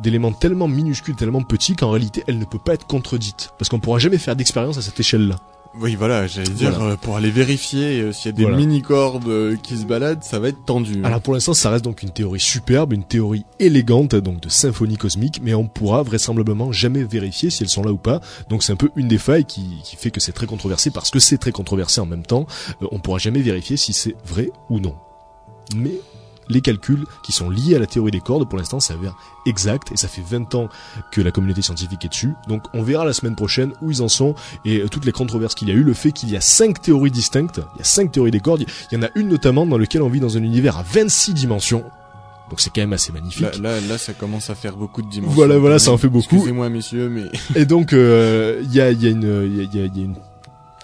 d'éléments 0.00 0.32
tellement 0.32 0.68
minuscules, 0.68 1.14
tellement 1.14 1.42
petits 1.42 1.76
qu'en 1.76 1.90
réalité, 1.90 2.24
elle 2.26 2.38
ne 2.38 2.44
peut 2.44 2.58
pas 2.58 2.74
être 2.74 2.86
contredite, 2.86 3.50
parce 3.58 3.68
qu'on 3.68 3.80
pourra 3.80 3.98
jamais 3.98 4.18
faire 4.18 4.36
d'expérience 4.36 4.78
à 4.78 4.82
cette 4.82 4.98
échelle-là. 4.98 5.36
Oui, 5.78 5.94
voilà, 5.94 6.26
j'allais 6.26 6.48
dire, 6.50 6.72
Voilà. 6.72 6.92
euh, 6.94 6.96
pour 6.96 7.16
aller 7.16 7.30
vérifier 7.30 8.00
euh, 8.00 8.12
s'il 8.12 8.26
y 8.26 8.34
a 8.34 8.36
des 8.36 8.42
Voilà. 8.42 8.56
mini-cordes 8.56 9.28
euh, 9.28 9.56
qui 9.62 9.76
se 9.76 9.84
baladent, 9.84 10.22
ça 10.24 10.40
va 10.40 10.48
être 10.48 10.64
tendu. 10.64 11.00
Alors 11.04 11.20
pour 11.20 11.32
l'instant, 11.32 11.54
ça 11.54 11.70
reste 11.70 11.84
donc 11.84 12.02
une 12.02 12.10
théorie 12.10 12.40
superbe, 12.40 12.92
une 12.92 13.04
théorie 13.04 13.44
élégante, 13.60 14.16
donc 14.16 14.40
de 14.40 14.48
symphonie 14.48 14.96
cosmique, 14.96 15.40
mais 15.42 15.54
on 15.54 15.68
pourra 15.68 16.02
vraisemblablement 16.02 16.72
jamais 16.72 17.04
vérifier 17.04 17.50
si 17.50 17.62
elles 17.62 17.68
sont 17.68 17.84
là 17.84 17.92
ou 17.92 17.98
pas. 17.98 18.20
Donc 18.48 18.64
c'est 18.64 18.72
un 18.72 18.76
peu 18.76 18.90
une 18.96 19.06
des 19.06 19.18
failles 19.18 19.44
qui, 19.44 19.62
qui 19.84 19.94
fait 19.94 20.10
que 20.10 20.18
c'est 20.18 20.32
très 20.32 20.46
controversé, 20.46 20.90
parce 20.90 21.10
que 21.10 21.20
c'est 21.20 21.38
très 21.38 21.52
controversé 21.52 22.00
en 22.00 22.06
même 22.06 22.24
temps. 22.26 22.46
euh, 22.82 22.86
on 22.90 22.98
pourra 22.98 23.18
jamais 23.18 23.40
vérifier 23.40 23.76
si 23.76 23.92
c'est 23.92 24.16
vrai 24.26 24.50
ou 24.70 24.80
non. 24.80 24.96
Mais 25.76 25.92
les 26.50 26.60
calculs 26.60 27.06
qui 27.22 27.32
sont 27.32 27.48
liés 27.48 27.76
à 27.76 27.78
la 27.78 27.86
théorie 27.86 28.10
des 28.10 28.20
cordes, 28.20 28.48
pour 28.48 28.58
l'instant, 28.58 28.80
s'avèrent 28.80 29.16
exacts, 29.46 29.90
et 29.92 29.96
ça 29.96 30.08
fait 30.08 30.22
20 30.22 30.54
ans 30.54 30.68
que 31.10 31.20
la 31.22 31.30
communauté 31.30 31.62
scientifique 31.62 32.04
est 32.04 32.08
dessus. 32.08 32.34
Donc 32.48 32.64
on 32.74 32.82
verra 32.82 33.04
la 33.04 33.12
semaine 33.14 33.36
prochaine 33.36 33.72
où 33.80 33.90
ils 33.90 34.02
en 34.02 34.08
sont, 34.08 34.34
et 34.64 34.78
euh, 34.80 34.88
toutes 34.88 35.04
les 35.06 35.12
controverses 35.12 35.54
qu'il 35.54 35.68
y 35.68 35.72
a 35.72 35.74
eu, 35.74 35.82
le 35.82 35.94
fait 35.94 36.12
qu'il 36.12 36.28
y 36.30 36.36
a 36.36 36.40
cinq 36.40 36.82
théories 36.82 37.10
distinctes, 37.10 37.60
il 37.76 37.78
y 37.78 37.80
a 37.80 37.84
cinq 37.84 38.12
théories 38.12 38.30
des 38.30 38.40
cordes, 38.40 38.64
il 38.92 38.94
y 38.94 38.98
en 38.98 39.02
a 39.04 39.08
une 39.14 39.28
notamment 39.28 39.64
dans 39.66 39.78
laquelle 39.78 40.02
on 40.02 40.08
vit 40.10 40.20
dans 40.20 40.36
un 40.36 40.42
univers 40.42 40.76
à 40.76 40.82
26 40.82 41.32
dimensions. 41.34 41.84
Donc 42.50 42.60
c'est 42.60 42.70
quand 42.74 42.80
même 42.80 42.92
assez 42.92 43.12
magnifique. 43.12 43.42
Là, 43.42 43.76
là, 43.76 43.80
là, 43.80 43.96
ça 43.96 44.12
commence 44.12 44.50
à 44.50 44.56
faire 44.56 44.76
beaucoup 44.76 45.02
de 45.02 45.08
dimensions. 45.08 45.34
Voilà, 45.36 45.56
voilà, 45.58 45.78
ça 45.78 45.92
en 45.92 45.98
fait 45.98 46.08
beaucoup. 46.08 46.34
Excusez-moi, 46.34 46.68
messieurs, 46.68 47.08
mais 47.08 47.26
Et 47.54 47.64
donc, 47.64 47.92
euh, 47.92 48.60
il 48.64 48.74
y, 48.74 48.80
a, 48.80 48.90
il 48.90 49.00
y, 49.00 49.06
a 49.06 49.10
y, 49.10 49.14
a, 49.14 49.16
il 49.44 49.56
y 49.56 49.60
a- 49.60 49.84
il 49.84 49.96
y 49.96 50.00
a 50.00 50.04
une 50.04 50.16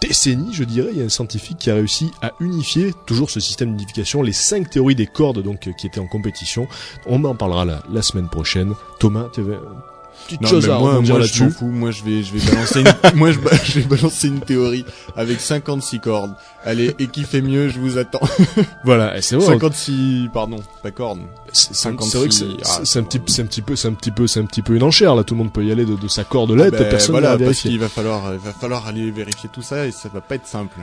décennie, 0.00 0.52
je 0.52 0.64
dirais, 0.64 0.90
il 0.92 0.98
y 0.98 1.02
a 1.02 1.04
un 1.04 1.08
scientifique 1.08 1.58
qui 1.58 1.70
a 1.70 1.74
réussi 1.74 2.10
à 2.22 2.32
unifier 2.40 2.92
toujours 3.06 3.30
ce 3.30 3.40
système 3.40 3.70
d'unification, 3.76 4.22
les 4.22 4.32
cinq 4.32 4.70
théories 4.70 4.94
des 4.94 5.06
cordes 5.06 5.42
donc 5.42 5.66
euh, 5.66 5.72
qui 5.72 5.86
étaient 5.86 6.00
en 6.00 6.06
compétition. 6.06 6.68
On 7.06 7.24
en 7.24 7.34
parlera 7.34 7.64
la, 7.64 8.02
semaine 8.02 8.28
prochaine. 8.28 8.74
Thomas, 8.98 9.28
tu 9.32 9.42
petite 10.24 10.40
non, 10.40 10.48
chose 10.48 10.68
à 10.70 10.78
moi, 10.78 11.00
moi, 11.00 11.20
je 11.20 11.44
m'en 11.44 11.50
fous. 11.50 11.66
Moi, 11.66 11.90
je 11.90 12.04
vais, 12.04 12.22
je 12.22 12.32
vais 12.34 12.50
balancer 12.50 12.80
une, 12.80 13.14
moi, 13.14 13.30
je, 13.32 13.80
vais 13.80 13.86
balancer 13.86 14.28
une 14.28 14.40
théorie 14.40 14.84
avec 15.16 15.40
56 15.40 16.00
cordes. 16.00 16.34
Allez, 16.64 16.94
et 16.98 17.06
qui 17.06 17.24
fait 17.24 17.42
mieux, 17.42 17.68
je 17.68 17.78
vous 17.78 17.98
attends. 17.98 18.20
Voilà, 18.84 19.20
c'est 19.22 19.36
vrai. 19.36 19.46
56, 19.46 20.30
pardon, 20.32 20.58
pas 20.82 20.90
cordes. 20.90 21.20
C'est 21.52 21.68
c'est- 21.68 21.74
56, 21.74 22.10
c'est 22.10 22.18
vrai 22.18 22.28
que 22.28 22.34
c'est 22.34 22.44
ah, 22.64 22.80
c'est- 22.84 22.98
un 22.98 23.02
petit, 23.02 23.20
c'est 23.26 23.42
un 23.42 23.46
petit 23.46 23.62
peu, 23.62 23.76
c'est 23.76 23.88
un 23.88 23.94
petit 23.94 24.10
peu, 24.10 24.26
c'est 24.26 24.40
un 24.40 24.44
petit 24.46 24.62
peu 24.62 24.74
une 24.74 24.82
enchère 24.82 25.14
là. 25.14 25.24
Tout 25.24 25.34
le 25.34 25.38
monde 25.38 25.52
peut 25.52 25.64
y 25.64 25.72
aller 25.72 25.84
de, 25.84 25.94
de 25.96 26.08
sa 26.08 26.24
corde 26.24 26.52
là, 26.52 26.64
Ah 26.68 26.70
ben, 26.70 26.88
personne 26.88 27.12
voilà, 27.12 27.36
parce 27.38 27.60
qu'il 27.60 27.78
va 27.78 27.88
falloir, 27.88 28.32
il 28.32 28.38
va 28.38 28.52
falloir 28.52 28.86
aller 28.86 29.10
vérifier 29.10 29.48
tout 29.52 29.62
ça 29.62 29.86
et 29.86 29.92
ça 29.92 30.08
va 30.12 30.20
pas 30.20 30.36
être 30.36 30.46
simple. 30.46 30.78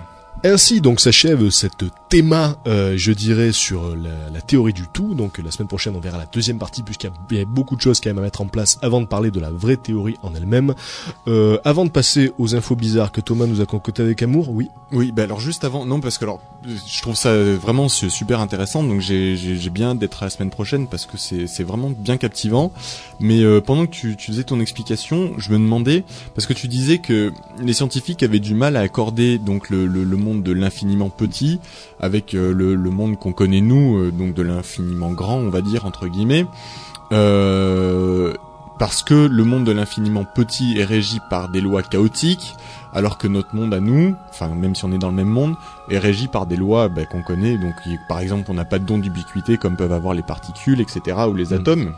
Ainsi 0.46 0.82
donc 0.82 1.00
s'achève 1.00 1.50
cette 1.52 1.86
théma, 2.10 2.58
euh, 2.68 2.96
je 2.98 3.14
dirais, 3.14 3.54
sur 3.54 3.96
la, 3.96 4.30
la 4.34 4.42
théorie 4.42 4.74
du 4.74 4.88
tout. 4.92 5.16
Donc 5.16 5.38
la 5.38 5.52
semaine 5.52 5.70
prochaine, 5.70 5.96
on 5.96 6.02
verra 6.02 6.18
la 6.18 6.26
deuxième 6.26 6.58
partie 6.60 6.84
puisqu'il 6.84 7.10
y 7.32 7.40
a- 7.40 7.46
beaucoup 7.46 7.76
de 7.78 7.82
choses 7.82 8.02
quand 8.02 8.10
même 8.10 8.18
à 8.18 8.22
mettre 8.22 8.42
en 8.42 8.48
place 8.48 8.78
avant 8.82 9.00
de 9.00 9.06
parler 9.06 9.32
de 9.32 9.40
la 9.40 9.52
vraie 9.52 9.78
théorie 9.78 10.16
en 10.22 10.36
elle-même. 10.36 10.74
Euh, 11.30 11.58
avant 11.64 11.86
de 11.86 11.90
passer 11.92 12.34
aux 12.40 12.56
infos 12.56 12.76
bizarres 12.76 13.12
que 13.14 13.22
Thomas 13.22 13.46
nous 13.46 13.62
a 13.62 13.66
concoctées 13.66 14.04
avec 14.04 14.22
amour, 14.22 14.50
oui. 14.50 14.70
Oui, 14.92 15.12
bah 15.12 15.24
alors 15.24 15.40
juste 15.40 15.64
avant, 15.64 15.86
non 15.86 16.02
parce 16.02 16.18
que 16.18 16.26
alors 16.26 16.42
je 16.66 17.02
trouve 17.02 17.16
ça 17.16 17.34
vraiment 17.36 17.90
su- 17.90 18.10
super 18.10 18.40
intéressant, 18.40 18.84
donc 18.84 19.00
j'ai 19.02 19.36
bien 19.72 19.96
d'être 19.96 20.24
à 20.24 20.28
la 20.28 20.30
semaine 20.30 20.50
prochaine 20.52 20.88
parce 20.88 21.06
que 21.06 21.18
c'est 21.18 21.64
vraiment 21.64 21.90
bien 21.90 22.18
captivant. 22.18 22.72
Mais 23.20 23.42
euh, 23.44 23.62
pendant 23.62 23.86
que 23.86 23.92
tu, 23.92 24.16
tu 24.18 24.32
faisais 24.32 24.44
ton 24.44 24.60
explication, 24.60 25.32
je 25.38 25.50
me 25.52 25.58
demandais 25.58 26.04
parce 26.36 26.46
que 26.48 26.54
tu 26.54 26.68
disais 26.68 26.98
que 27.00 27.32
les 27.62 27.74
scientifiques 27.74 28.24
avaient 28.24 28.40
du 28.40 28.54
mal 28.56 28.76
à 28.76 28.82
accorder 28.82 29.38
donc 29.38 29.70
le 29.70 29.88
le, 29.88 30.04
le 30.04 30.18
monde 30.24 30.44
de 30.44 30.52
l'infiniment 30.52 31.10
petit 31.10 31.60
avec 32.00 32.34
euh, 32.34 32.54
le 32.54 32.76
le 32.76 32.90
monde 32.90 33.20
qu'on 33.20 33.34
connaît 33.34 33.62
nous, 33.62 33.98
euh, 33.98 34.12
donc 34.12 34.34
de 34.34 34.42
l'infiniment 34.42 35.12
grand, 35.12 35.38
on 35.38 35.50
va 35.50 35.62
dire 35.62 35.86
entre 35.86 36.08
guillemets. 36.08 36.46
Euh, 37.12 38.34
parce 38.80 39.04
que 39.04 39.14
le 39.14 39.44
monde 39.44 39.66
de 39.66 39.72
l'infiniment 39.72 40.26
petit 40.26 40.78
est 40.78 40.84
régi 40.84 41.20
par 41.30 41.50
des 41.50 41.62
lois 41.62 41.84
chaotiques, 41.84 42.56
alors 42.94 43.18
que 43.18 43.28
notre 43.28 43.56
monde 43.56 43.74
à 43.74 43.80
nous, 43.80 44.16
enfin 44.30 44.50
même 44.50 44.76
si 44.76 44.84
on 44.84 44.92
est 44.92 44.98
dans 44.98 45.10
le 45.10 45.16
même 45.16 45.30
monde, 45.30 45.56
est 45.90 46.00
régi 46.00 46.28
par 46.28 46.48
des 46.48 46.58
lois 46.58 46.90
bah, 46.90 47.06
qu'on 47.06 47.22
connaît. 47.22 47.58
Donc 47.58 47.76
par 48.10 48.20
exemple, 48.20 48.50
on 48.50 48.56
n'a 48.56 48.66
pas 48.66 48.80
de 48.80 48.86
don 48.86 48.98
d'ubiquité 48.98 49.58
comme 49.58 49.76
peuvent 49.76 49.94
avoir 49.94 50.14
les 50.14 50.24
particules, 50.24 50.82
etc. 50.82 51.18
ou 51.30 51.36
les 51.36 51.52
Mm. 51.52 51.54
atomes. 51.54 51.94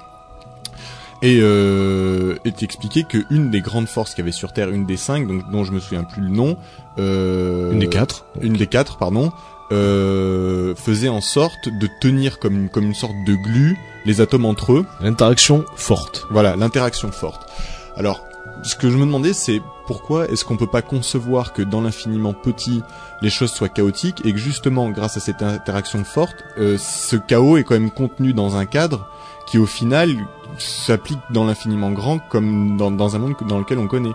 Et 1.21 1.39
euh, 1.41 2.35
est 2.43 2.61
expliqué 2.61 3.03
que 3.03 3.25
une 3.29 3.49
des 3.49 3.61
grandes 3.61 3.87
forces 3.87 4.11
qu'il 4.11 4.19
y 4.19 4.25
avait 4.25 4.31
sur 4.31 4.53
Terre, 4.53 4.69
une 4.69 4.85
des 4.85 4.97
cinq, 4.97 5.27
donc 5.27 5.49
dont 5.49 5.63
je 5.63 5.71
me 5.71 5.79
souviens 5.79 6.03
plus 6.03 6.21
le 6.21 6.29
nom, 6.29 6.57
Une 6.97 7.79
des 7.79 7.89
quatre. 7.89 8.25
une 8.41 8.53
des 8.53 8.67
quatre, 8.67 8.97
pardon, 8.97 9.31
euh, 9.71 10.75
faisait 10.75 11.09
en 11.09 11.21
sorte 11.21 11.69
de 11.69 11.89
tenir 11.99 12.39
comme 12.39 12.55
une, 12.55 12.69
comme 12.69 12.85
une 12.85 12.93
sorte 12.93 13.15
de 13.25 13.33
glue 13.33 13.77
les 14.05 14.21
atomes 14.21 14.45
entre 14.45 14.73
eux. 14.73 14.85
L'interaction 15.01 15.65
forte. 15.75 16.27
Voilà, 16.29 16.55
l'interaction 16.55 17.11
forte. 17.11 17.49
Alors, 17.97 18.21
ce 18.63 18.75
que 18.75 18.89
je 18.89 18.97
me 18.97 19.05
demandais, 19.05 19.33
c'est 19.33 19.61
pourquoi 19.87 20.27
est-ce 20.29 20.45
qu'on 20.45 20.57
peut 20.57 20.67
pas 20.67 20.81
concevoir 20.81 21.53
que 21.53 21.61
dans 21.61 21.81
l'infiniment 21.81 22.33
petit, 22.33 22.81
les 23.21 23.29
choses 23.29 23.51
soient 23.51 23.69
chaotiques 23.69 24.21
et 24.25 24.31
que 24.31 24.37
justement, 24.37 24.89
grâce 24.89 25.17
à 25.17 25.19
cette 25.19 25.41
interaction 25.41 26.03
forte, 26.03 26.43
euh, 26.57 26.77
ce 26.77 27.15
chaos 27.15 27.57
est 27.57 27.63
quand 27.63 27.75
même 27.75 27.91
contenu 27.91 28.33
dans 28.33 28.57
un 28.57 28.65
cadre 28.65 29.07
qui, 29.47 29.57
au 29.57 29.65
final, 29.65 30.15
s'applique 30.57 31.19
dans 31.31 31.45
l'infiniment 31.45 31.91
grand 31.91 32.19
comme 32.19 32.77
dans, 32.77 32.91
dans 32.91 33.15
un 33.15 33.19
monde 33.19 33.35
dans 33.47 33.59
lequel 33.59 33.79
on 33.79 33.87
connaît. 33.87 34.13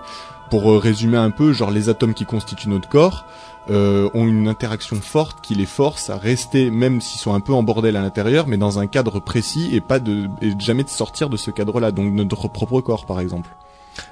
Pour 0.50 0.72
euh, 0.72 0.78
résumer 0.78 1.16
un 1.16 1.30
peu, 1.30 1.52
genre 1.52 1.70
les 1.70 1.88
atomes 1.88 2.12
qui 2.12 2.24
constituent 2.24 2.68
notre 2.68 2.88
corps 2.88 3.24
euh, 3.70 4.10
ont 4.14 4.26
une 4.26 4.48
interaction 4.48 4.96
forte 4.96 5.40
qui 5.42 5.54
les 5.54 5.66
force 5.66 6.10
à 6.10 6.16
rester, 6.16 6.70
même 6.70 7.00
s'ils 7.00 7.20
sont 7.20 7.34
un 7.34 7.40
peu 7.40 7.52
en 7.52 7.62
bordel 7.62 7.96
à 7.96 8.02
l'intérieur, 8.02 8.48
mais 8.48 8.56
dans 8.56 8.80
un 8.80 8.88
cadre 8.88 9.20
précis 9.20 9.70
et 9.72 9.80
pas 9.80 10.00
de 10.00 10.28
et 10.42 10.52
jamais 10.58 10.82
de 10.82 10.88
sortir 10.88 11.28
de 11.28 11.36
ce 11.36 11.52
cadre-là. 11.52 11.92
Donc 11.92 12.12
notre 12.12 12.48
propre 12.48 12.80
corps, 12.80 13.06
par 13.06 13.20
exemple. 13.20 13.50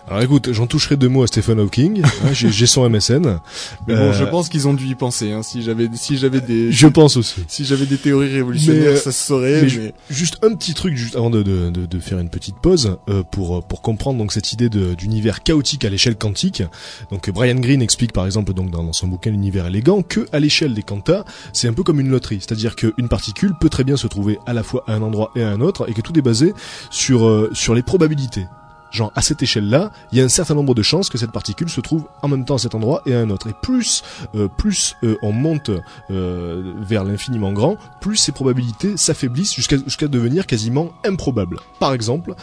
Alors 0.08 0.22
écoute, 0.22 0.52
j'en 0.52 0.66
toucherai 0.66 0.96
deux 0.96 1.08
mots 1.08 1.22
à 1.22 1.26
Stephen 1.26 1.58
Hawking. 1.60 2.02
hein, 2.24 2.32
J'ai 2.32 2.66
son 2.66 2.88
MSN. 2.88 3.38
Mais 3.86 3.94
Euh, 3.94 4.06
bon, 4.08 4.12
je 4.12 4.24
pense 4.24 4.48
qu'ils 4.48 4.66
ont 4.68 4.74
dû 4.74 4.86
y 4.86 4.94
penser. 4.94 5.32
Hein, 5.32 5.42
si 5.42 5.62
j'avais 5.62 5.88
si 5.94 6.16
j'avais 6.16 6.40
des 6.40 6.72
Je 6.72 6.86
pense 6.86 7.16
aussi. 7.16 7.44
si 7.48 7.64
j'avais 7.64 7.84
des 7.86 7.98
théories 7.98 8.32
révolutionnaires, 8.32 8.82
Mais, 8.82 8.88
euh, 8.88 8.96
ça 8.96 9.12
se 9.12 9.26
saurait. 9.26 9.62
mais 9.62 9.92
Juste 10.10 10.38
un 10.42 10.54
petit 10.54 10.74
truc 10.74 10.96
juste 10.96 11.16
avant 11.16 11.30
de, 11.30 11.42
de, 11.42 11.70
de, 11.70 11.86
de 11.86 11.98
faire 11.98 12.18
une 12.18 12.30
petite 12.30 12.56
pause 12.56 12.96
euh, 13.08 13.22
pour 13.22 13.62
pour 13.66 13.82
comprendre 13.82 14.18
donc 14.18 14.32
cette 14.32 14.52
idée 14.52 14.68
d'univers 14.70 15.42
chaotique 15.42 15.84
à 15.84 15.90
l'échelle 15.90 16.16
quantique. 16.16 16.62
Donc 17.10 17.28
Brian 17.30 17.56
Greene 17.56 17.82
explique 17.82 18.12
par 18.12 18.24
exemple 18.26 18.54
donc 18.54 18.70
dans, 18.70 18.82
dans 18.82 18.92
son 18.94 19.08
bouquin 19.08 19.30
l'univers 19.30 19.66
élégant 19.66 20.02
que 20.02 20.26
à 20.32 20.40
l'échelle 20.40 20.74
des 20.74 20.82
quantas 20.82 21.24
c'est 21.52 21.68
un 21.68 21.72
peu 21.74 21.82
comme 21.82 22.00
une 22.00 22.08
loterie, 22.10 22.38
c'est-à-dire 22.40 22.76
qu'une 22.76 23.08
particule 23.08 23.52
peut 23.60 23.68
très 23.68 23.84
bien 23.84 23.96
se 23.96 24.06
trouver 24.06 24.38
à 24.46 24.52
la 24.54 24.62
fois 24.62 24.84
à 24.86 24.94
un 24.94 25.02
endroit 25.02 25.30
et 25.36 25.42
à 25.42 25.50
un 25.50 25.60
autre 25.60 25.88
et 25.88 25.92
que 25.92 26.00
tout 26.00 26.18
est 26.18 26.22
basé 26.22 26.54
sur 26.90 27.26
euh, 27.26 27.50
sur 27.52 27.74
les 27.74 27.82
probabilités. 27.82 28.46
Genre 28.90 29.12
à 29.14 29.22
cette 29.22 29.42
échelle-là, 29.42 29.90
il 30.12 30.18
y 30.18 30.20
a 30.20 30.24
un 30.24 30.28
certain 30.28 30.54
nombre 30.54 30.74
de 30.74 30.82
chances 30.82 31.08
que 31.10 31.18
cette 31.18 31.32
particule 31.32 31.68
se 31.68 31.80
trouve 31.80 32.06
en 32.22 32.28
même 32.28 32.44
temps 32.44 32.54
à 32.54 32.58
cet 32.58 32.74
endroit 32.74 33.02
et 33.06 33.14
à 33.14 33.20
un 33.20 33.30
autre. 33.30 33.48
Et 33.48 33.54
plus 33.62 34.02
euh, 34.34 34.48
plus 34.48 34.96
euh, 35.02 35.16
on 35.22 35.32
monte 35.32 35.70
euh, 36.10 36.74
vers 36.80 37.04
l'infiniment 37.04 37.52
grand, 37.52 37.76
plus 38.00 38.16
ces 38.16 38.32
probabilités 38.32 38.96
s'affaiblissent 38.96 39.54
jusqu'à 39.54 39.76
jusqu'à 39.76 40.08
devenir 40.08 40.46
quasiment 40.46 40.92
improbables. 41.04 41.58
Par 41.80 41.92
exemple, 41.92 42.34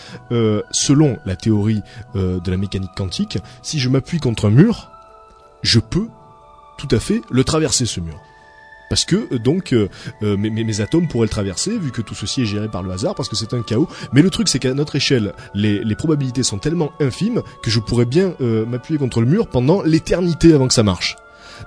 selon 0.71 1.17
la 1.25 1.35
théorie 1.35 1.81
de 2.13 2.51
la 2.51 2.57
mécanique 2.57 2.91
quantique, 2.95 3.37
si 3.61 3.79
je 3.79 3.89
m'appuie 3.89 4.19
contre 4.19 4.47
un 4.47 4.51
mur, 4.51 4.89
je 5.61 5.79
peux 5.79 6.07
tout 6.77 6.87
à 6.91 6.99
fait 6.99 7.21
le 7.29 7.43
traverser 7.43 7.85
ce 7.85 7.99
mur. 7.99 8.19
Parce 8.89 9.05
que 9.05 9.27
euh, 9.31 9.39
donc 9.39 9.73
euh, 9.73 9.87
euh, 10.23 10.37
mes, 10.37 10.49
mes- 10.49 10.63
mes 10.63 10.81
atomes 10.81 11.07
pourraient 11.07 11.25
le 11.25 11.29
traverser 11.29 11.77
vu 11.77 11.91
que 11.91 12.01
tout 12.01 12.15
ceci 12.15 12.43
est 12.43 12.45
géré 12.45 12.67
par 12.69 12.83
le 12.83 12.91
hasard 12.91 13.15
parce 13.15 13.29
que 13.29 13.35
c'est 13.35 13.53
un 13.53 13.61
chaos. 13.61 13.87
Mais 14.13 14.21
le 14.21 14.29
truc 14.29 14.47
c'est 14.47 14.59
qu'à 14.59 14.73
notre 14.73 14.95
échelle, 14.95 15.33
les, 15.53 15.83
les 15.83 15.95
probabilités 15.95 16.43
sont 16.43 16.57
tellement 16.57 16.91
infimes 16.99 17.41
que 17.63 17.69
je 17.71 17.79
pourrais 17.79 18.05
bien 18.05 18.33
euh, 18.41 18.65
m'appuyer 18.65 18.99
contre 18.99 19.21
le 19.21 19.27
mur 19.27 19.47
pendant 19.47 19.81
l'éternité 19.81 20.53
avant 20.53 20.67
que 20.67 20.73
ça 20.73 20.83
marche. 20.83 21.15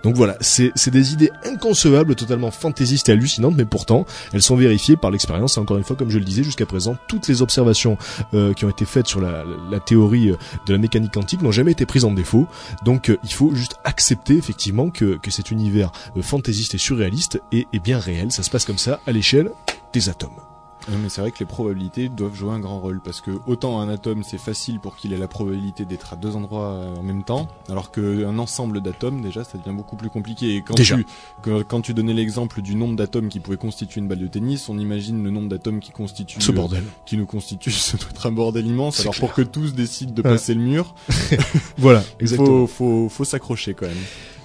Donc 0.03 0.17
voilà, 0.17 0.37
c'est 0.41 0.73
des 0.91 1.13
idées 1.13 1.31
inconcevables, 1.45 2.15
totalement 2.15 2.51
fantaisistes 2.51 3.09
et 3.09 3.13
hallucinantes, 3.13 3.55
mais 3.57 3.65
pourtant 3.65 4.07
elles 4.33 4.43
sont 4.43 4.57
vérifiées 4.57 4.97
par 4.97 5.11
l'expérience. 5.11 5.57
Et 5.57 5.61
encore 5.61 5.79
une 5.79 5.85
fois, 5.85 5.97
comme 5.97 6.11
je 6.11 6.19
le 6.19 6.25
disais 6.25 6.43
jusqu'à 6.43 6.67
présent, 6.67 6.97
toutes 7.09 7.29
les 7.29 7.43
observations 7.43 7.97
euh, 8.35 8.53
qui 8.53 8.65
ont 8.65 8.71
été 8.71 8.85
faites 8.85 9.07
sur 9.07 9.21
la, 9.21 9.45
théorie 9.85 10.31
euh, 10.31 10.37
de 10.67 10.73
la 10.73 10.79
mécanique 10.79 11.13
quantique 11.13 11.43
n'ont 11.43 11.53
jamais 11.53 11.73
été 11.73 11.87
prises 11.87 12.05
en 12.05 12.13
défaut. 12.13 12.47
Donc 12.85 13.11
euh, 13.11 13.19
il 13.25 13.33
faut 13.33 13.55
juste 13.55 13.77
accepter 13.85 14.37
effectivement 14.37 14.91
que, 14.91 15.17
que 15.17 15.31
cet 15.31 15.51
univers 15.51 15.91
fantaisiste 16.21 16.75
et 16.75 16.79
surréaliste 16.79 17.41
est 17.53 17.83
bien 17.83 17.99
réel. 17.99 18.33
Ça 18.33 18.43
se 18.43 18.51
passe 18.51 18.65
comme 18.65 18.79
ça 18.79 19.01
à 19.07 19.13
l'échelle 19.13 19.51
des 19.93 20.09
atomes. 20.09 20.48
Mais 20.91 21.09
c'est 21.09 21.21
vrai 21.21 21.31
que 21.31 21.39
les 21.41 21.47
probabilités 21.47 22.09
doivent 22.09 22.35
jouer 22.35 22.53
un 22.53 22.61
grand 22.61 22.81
rôle 22.81 23.01
parce 23.01 23.21
que 23.21 23.31
autant 23.47 23.81
un 23.81 23.89
atome 23.89 24.23
c'est 24.23 24.39
facile 24.39 24.81
pour 24.81 24.97
qu'il 24.97 25.13
ait 25.13 25.19
la 25.19 25.29
probabilité 25.29 25.85
d'être 25.85 26.13
à 26.13 26.17
deux 26.17 26.35
endroits 26.35 26.69
euh, 26.71 26.97
en 26.97 27.03
même 27.03 27.25
temps, 27.25 27.49
alors 27.69 27.91
qu'un 27.91 28.39
ensemble 28.39 28.81
d'atomes 28.81 29.21
déjà 29.21 29.45
ça 29.45 29.59
devient 29.59 29.77
beaucoup 29.77 29.97
plus 29.97 30.09
compliqué. 30.11 30.55
Et 30.57 30.63
quand 30.63 30.75
Déjà. 30.75 30.97
tu 30.97 31.07
que- 31.43 31.63
quand 31.63 31.81
tu 31.83 31.93
donnais 31.95 32.15
l'exemple 32.15 32.63
du 32.63 32.75
nombre 32.75 32.97
d'atomes 32.97 33.29
qui 33.29 33.41
pouvaient 33.41 33.57
constituer 33.59 34.01
une 34.01 34.09
balle 34.09 34.19
de 34.21 34.27
tennis, 34.29 34.69
on 34.69 34.79
imagine 34.79 35.23
le 35.23 35.31
nombre 35.31 35.49
d'atomes 35.49 35.81
qui 35.81 35.91
constituent 35.91 36.41
Ce 36.41 36.51
euh, 36.51 36.55
bordel. 36.55 36.85
qui 37.05 37.17
nous 37.19 37.27
constitue, 37.27 37.71
ça 37.71 37.97
doit 37.99 38.09
être 38.11 38.27
un 38.27 38.33
bordel 38.33 38.67
immense. 38.67 39.01
Alors 39.01 39.15
clair. 39.15 39.27
pour 39.29 39.35
que 39.37 39.43
tous 39.43 39.75
décident 39.75 40.13
de 40.13 40.23
Ouais. 40.23 40.31
passer 40.31 40.55
le 40.55 40.61
mur, 40.61 40.95
Voilà, 41.79 42.03
exactement. 42.21 42.67
faut 42.67 43.07
faut 43.07 43.09
faut 43.09 43.25
s'accrocher 43.25 43.75
quand 43.75 43.87
même. 43.87 43.97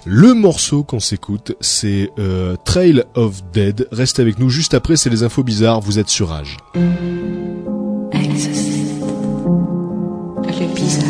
Le 0.06 0.34
morceau 0.34 0.84
qu'on 0.84 1.00
s'écoute, 1.00 1.56
c'est 1.60 2.10
euh, 2.18 2.56
Trail 2.64 3.04
of 3.14 3.42
Dead. 3.52 3.88
Restez 3.90 4.20
avec 4.20 4.38
nous 4.38 4.50
juste 4.50 4.74
après, 4.74 4.96
c'est 4.96 5.08
les 5.08 5.22
infos 5.22 5.42
bizarres. 5.42 5.80
Vous 5.80 5.98
êtes 5.98 6.10
sur 6.10 6.28
Rage. 6.28 6.58
Le 10.56 10.74
bizarre, 10.74 11.06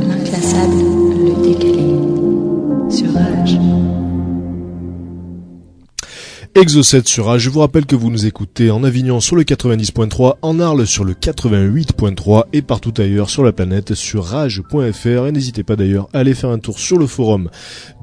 l'inclassable, 0.00 1.03
Exocet 6.56 7.02
sur 7.06 7.26
Rage. 7.26 7.40
Je 7.42 7.50
vous 7.50 7.58
rappelle 7.58 7.84
que 7.84 7.96
vous 7.96 8.12
nous 8.12 8.26
écoutez 8.26 8.70
en 8.70 8.84
Avignon 8.84 9.18
sur 9.18 9.34
le 9.34 9.42
90.3, 9.42 10.36
en 10.40 10.60
Arles 10.60 10.86
sur 10.86 11.02
le 11.02 11.12
88.3 11.14 12.44
et 12.52 12.62
partout 12.62 12.94
ailleurs 12.96 13.28
sur 13.28 13.42
la 13.42 13.50
planète 13.50 13.94
sur 13.94 14.24
rage.fr. 14.24 15.26
Et 15.26 15.32
n'hésitez 15.32 15.64
pas 15.64 15.74
d'ailleurs 15.74 16.08
à 16.12 16.20
aller 16.20 16.32
faire 16.32 16.50
un 16.50 16.60
tour 16.60 16.78
sur 16.78 16.96
le 16.96 17.08
forum 17.08 17.50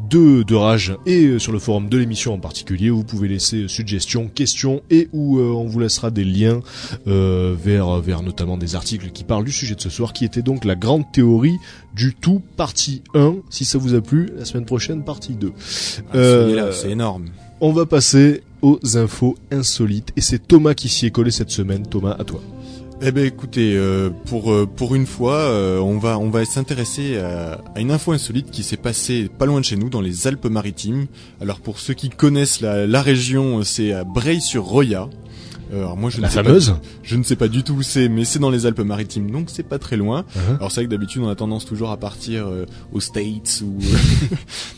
de, 0.10 0.44
de 0.44 0.54
Rage 0.56 0.98
et 1.06 1.28
euh, 1.28 1.40
sur 1.40 1.54
le 1.54 1.60
forum 1.60 1.88
de 1.88 1.98
l'émission 1.98 2.34
en 2.34 2.40
particulier. 2.40 2.90
où 2.90 2.98
Vous 2.98 3.04
pouvez 3.06 3.30
laisser 3.30 3.70
suggestions, 3.70 4.28
questions 4.28 4.82
et 4.90 5.08
où 5.14 5.40
euh, 5.40 5.44
on 5.44 5.66
vous 5.68 5.80
laissera 5.80 6.12
des 6.12 6.26
liens 6.26 6.60
euh, 7.08 7.56
vers, 7.58 8.02
vers 8.02 8.22
notamment 8.22 8.58
des 8.58 8.76
articles 8.76 9.12
qui 9.12 9.24
parlent 9.24 9.46
du 9.46 9.54
sujet 9.54 9.76
de 9.76 9.82
ce 9.82 9.90
soir 9.90 10.12
qui 10.12 10.26
était 10.26 10.42
donc 10.42 10.66
la 10.66 10.76
grande 10.76 11.10
théorie 11.14 11.56
du 11.96 12.16
tout 12.16 12.42
partie 12.58 13.02
1. 13.14 13.36
Si 13.50 13.64
ça 13.64 13.78
vous 13.78 13.94
a 13.94 14.02
plu, 14.02 14.30
la 14.38 14.44
semaine 14.44 14.66
prochaine 14.66 15.06
partie 15.06 15.36
2. 15.36 15.54
Ah, 15.56 16.18
Euh, 16.18 16.72
c'est 16.74 16.92
énorme. 16.92 17.28
On 17.64 17.74
va 17.74 17.86
passer 17.86 18.42
aux 18.64 18.80
infos 18.96 19.36
insolites 19.52 20.14
et 20.16 20.22
c'est 20.22 20.40
Thomas 20.40 20.74
qui 20.74 20.90
s'y 20.90 21.06
est 21.06 21.12
collé 21.12 21.30
cette 21.30 21.52
semaine. 21.52 21.86
Thomas, 21.86 22.16
à 22.18 22.24
toi. 22.24 22.42
Eh 23.04 23.12
ben 23.12 23.24
écoutez, 23.24 23.76
euh, 23.76 24.10
pour 24.26 24.52
euh, 24.52 24.66
pour 24.66 24.96
une 24.96 25.06
fois, 25.06 25.36
euh, 25.36 25.78
on 25.78 26.00
va 26.00 26.18
on 26.18 26.32
va 26.32 26.44
s'intéresser 26.44 27.20
à, 27.20 27.62
une 27.76 27.92
info 27.92 28.14
insolite 28.14 28.50
qui 28.50 28.64
s'est 28.64 28.78
passée 28.78 29.30
pas 29.38 29.46
loin 29.46 29.60
de 29.60 29.66
chez 29.66 29.76
nous, 29.76 29.90
dans 29.90 30.02
les 30.02 30.26
Alpes-Maritimes. 30.26 31.06
Alors 31.40 31.60
pour 31.60 31.78
ceux 31.78 31.94
qui 31.94 32.10
connaissent 32.10 32.62
la, 32.62 32.88
la 32.88 33.02
région, 33.04 33.62
c'est 33.62 33.94
à 33.94 34.06
Breil-sur-Roya. 34.06 35.08
Alors 35.72 35.96
moi 35.96 36.10
je 36.10 36.20
La 36.20 36.28
ne 36.28 36.32
sais 36.32 36.44
fameuse 36.44 36.70
pas, 36.72 36.82
je 37.04 37.16
ne 37.16 37.24
sais 37.24 37.36
pas 37.36 37.48
du 37.48 37.64
tout 37.64 37.76
où 37.76 37.82
c'est, 37.82 38.10
mais 38.10 38.26
c'est 38.26 38.40
dans 38.40 38.50
les 38.50 38.66
Alpes-Maritimes, 38.66 39.32
donc 39.32 39.50
c'est 39.50 39.64
pas 39.64 39.80
très 39.80 39.96
loin. 39.98 40.26
Uh-huh. 40.36 40.58
Alors 40.58 40.72
c'est 40.72 40.82
vrai 40.82 40.86
que 40.86 40.92
d'habitude 40.92 41.22
on 41.24 41.30
a 41.30 41.36
tendance 41.36 41.66
toujours 41.66 41.92
à 41.92 41.98
partir 41.98 42.48
euh, 42.48 42.66
aux 42.92 43.00
States 43.00 43.64
ou 43.64 43.80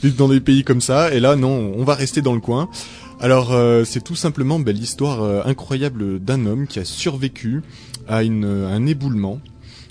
euh, 0.04 0.10
dans 0.18 0.28
des 0.28 0.39
pays 0.39 0.64
comme 0.64 0.82
ça, 0.82 1.14
et 1.14 1.20
là 1.20 1.36
non, 1.36 1.74
on 1.76 1.84
va 1.84 1.96
rester 1.96 2.22
dans 2.22 2.34
le 2.34 2.39
coin. 2.39 2.70
Alors 3.20 3.54
euh, 3.54 3.86
c'est 3.86 4.04
tout 4.04 4.16
simplement 4.16 4.60
ben, 4.60 4.76
l'histoire 4.76 5.48
incroyable 5.48 6.20
d'un 6.20 6.46
homme 6.46 6.68
qui 6.68 6.80
a 6.80 6.86
survécu 6.86 7.64
à, 8.08 8.24
une, 8.24 8.46
à 8.46 8.74
un 8.74 8.86
éboulement. 8.86 9.39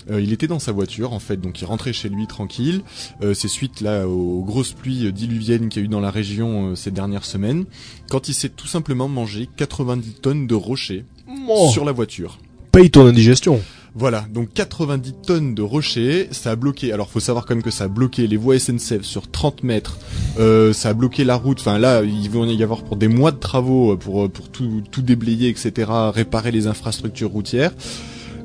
Euh, 0.09 0.21
il 0.21 0.33
était 0.33 0.47
dans 0.47 0.59
sa 0.59 0.71
voiture 0.71 1.13
en 1.13 1.19
fait, 1.19 1.37
donc 1.37 1.61
il 1.61 1.65
rentrait 1.65 1.93
chez 1.93 2.09
lui 2.09 2.27
tranquille. 2.27 2.81
Euh, 3.21 3.33
c'est 3.33 3.47
suite 3.47 3.81
là 3.81 4.07
aux 4.07 4.43
grosses 4.43 4.73
pluies 4.73 5.11
diluviennes 5.11 5.69
qu'il 5.69 5.81
y 5.81 5.83
a 5.83 5.85
eu 5.85 5.89
dans 5.89 5.99
la 5.99 6.11
région 6.11 6.71
euh, 6.71 6.75
ces 6.75 6.91
dernières 6.91 7.25
semaines, 7.25 7.65
quand 8.09 8.29
il 8.29 8.33
s'est 8.33 8.49
tout 8.49 8.67
simplement 8.67 9.07
mangé 9.07 9.49
90 9.55 10.15
tonnes 10.21 10.47
de 10.47 10.55
rochers 10.55 11.05
Oh, 11.47 11.69
sur 11.71 11.85
la 11.85 11.91
voiture. 11.91 12.39
Paye 12.71 12.89
ton 12.89 13.05
indigestion. 13.05 13.61
Voilà, 13.95 14.25
donc 14.33 14.51
90 14.53 15.13
tonnes 15.25 15.53
de 15.53 15.61
rochers, 15.61 16.27
ça 16.31 16.51
a 16.51 16.55
bloqué. 16.55 16.91
Alors 16.91 17.09
faut 17.09 17.19
savoir 17.19 17.45
quand 17.45 17.53
même 17.53 17.63
que 17.63 17.69
ça 17.69 17.83
a 17.83 17.87
bloqué 17.87 18.25
les 18.25 18.37
voies 18.37 18.57
SNCF 18.57 19.03
sur 19.03 19.29
30 19.29 19.61
mètres. 19.63 19.99
Euh, 20.39 20.73
ça 20.73 20.89
a 20.89 20.93
bloqué 20.93 21.23
la 21.23 21.35
route. 21.35 21.59
Enfin 21.59 21.77
là, 21.77 22.01
il 22.01 22.27
va 22.31 22.45
y 22.47 22.63
avoir 22.63 22.83
pour 22.83 22.95
des 22.95 23.07
mois 23.07 23.31
de 23.31 23.37
travaux 23.37 23.95
pour 23.95 24.31
pour 24.31 24.49
tout 24.49 24.81
tout 24.89 25.03
déblayer, 25.03 25.49
etc. 25.49 25.91
Réparer 26.11 26.49
les 26.49 26.65
infrastructures 26.65 27.29
routières. 27.29 27.71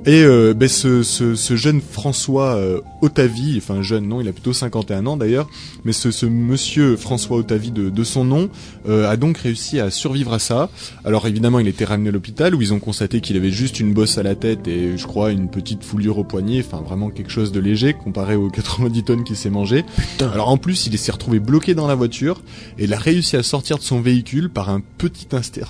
Et 0.09 0.25
euh, 0.25 0.55
ben, 0.55 0.71
ce, 0.71 1.03
ce, 1.03 1.35
ce 1.35 1.55
jeune 1.55 1.83
François 1.83 2.57
euh, 2.57 2.81
Otavi, 3.03 3.59
enfin 3.59 3.83
jeune 3.83 4.09
non, 4.09 4.23
il 4.23 4.29
a 4.29 4.33
plutôt 4.33 4.55
51 4.55 5.05
ans 5.05 5.19
d'ailleurs, 5.19 5.51
mais 5.85 5.93
ce, 5.93 6.11
ce 6.11 6.25
monsieur 6.25 6.97
François 6.97 7.37
Otavi 7.37 7.73
de, 7.73 7.91
de 7.91 8.05
son 8.05 8.25
nom 8.25 8.49
euh, 8.89 9.07
a 9.07 9.19
donc 9.19 9.37
réussi 9.37 9.81
à 9.81 9.91
survivre 9.91 10.33
à 10.33 10.39
ça. 10.39 10.71
Alors 11.05 11.27
évidemment, 11.27 11.59
il 11.59 11.69
était 11.69 11.85
ramené 11.85 12.09
à 12.09 12.13
l'hôpital 12.13 12.55
où 12.55 12.63
ils 12.63 12.73
ont 12.73 12.79
constaté 12.79 13.21
qu'il 13.21 13.37
avait 13.37 13.51
juste 13.51 13.81
une 13.81 13.93
bosse 13.93 14.17
à 14.17 14.23
la 14.23 14.35
tête 14.35 14.67
et 14.67 14.97
je 14.97 15.07
crois 15.07 15.31
une 15.31 15.51
petite 15.51 15.85
foulure 15.85 16.17
au 16.17 16.25
poignet, 16.25 16.65
enfin 16.67 16.81
vraiment 16.83 17.11
quelque 17.11 17.31
chose 17.31 17.53
de 17.53 17.61
léger 17.61 17.93
comparé 17.93 18.35
aux 18.35 18.49
90 18.49 19.03
tonnes 19.03 19.25
qu'il 19.25 19.37
s'est 19.37 19.51
mangé. 19.51 19.85
Alors 20.21 20.49
en 20.49 20.57
plus, 20.57 20.87
il 20.87 20.97
s'est 20.97 21.13
retrouvé 21.13 21.39
bloqué 21.39 21.75
dans 21.75 21.87
la 21.87 21.95
voiture 21.95 22.41
et 22.79 22.85
il 22.85 22.95
a 22.95 22.99
réussi 22.99 23.37
à 23.37 23.43
sortir 23.43 23.77
de 23.77 23.83
son 23.83 24.01
véhicule 24.01 24.49
par 24.49 24.71
un 24.71 24.81
petit 24.81 25.29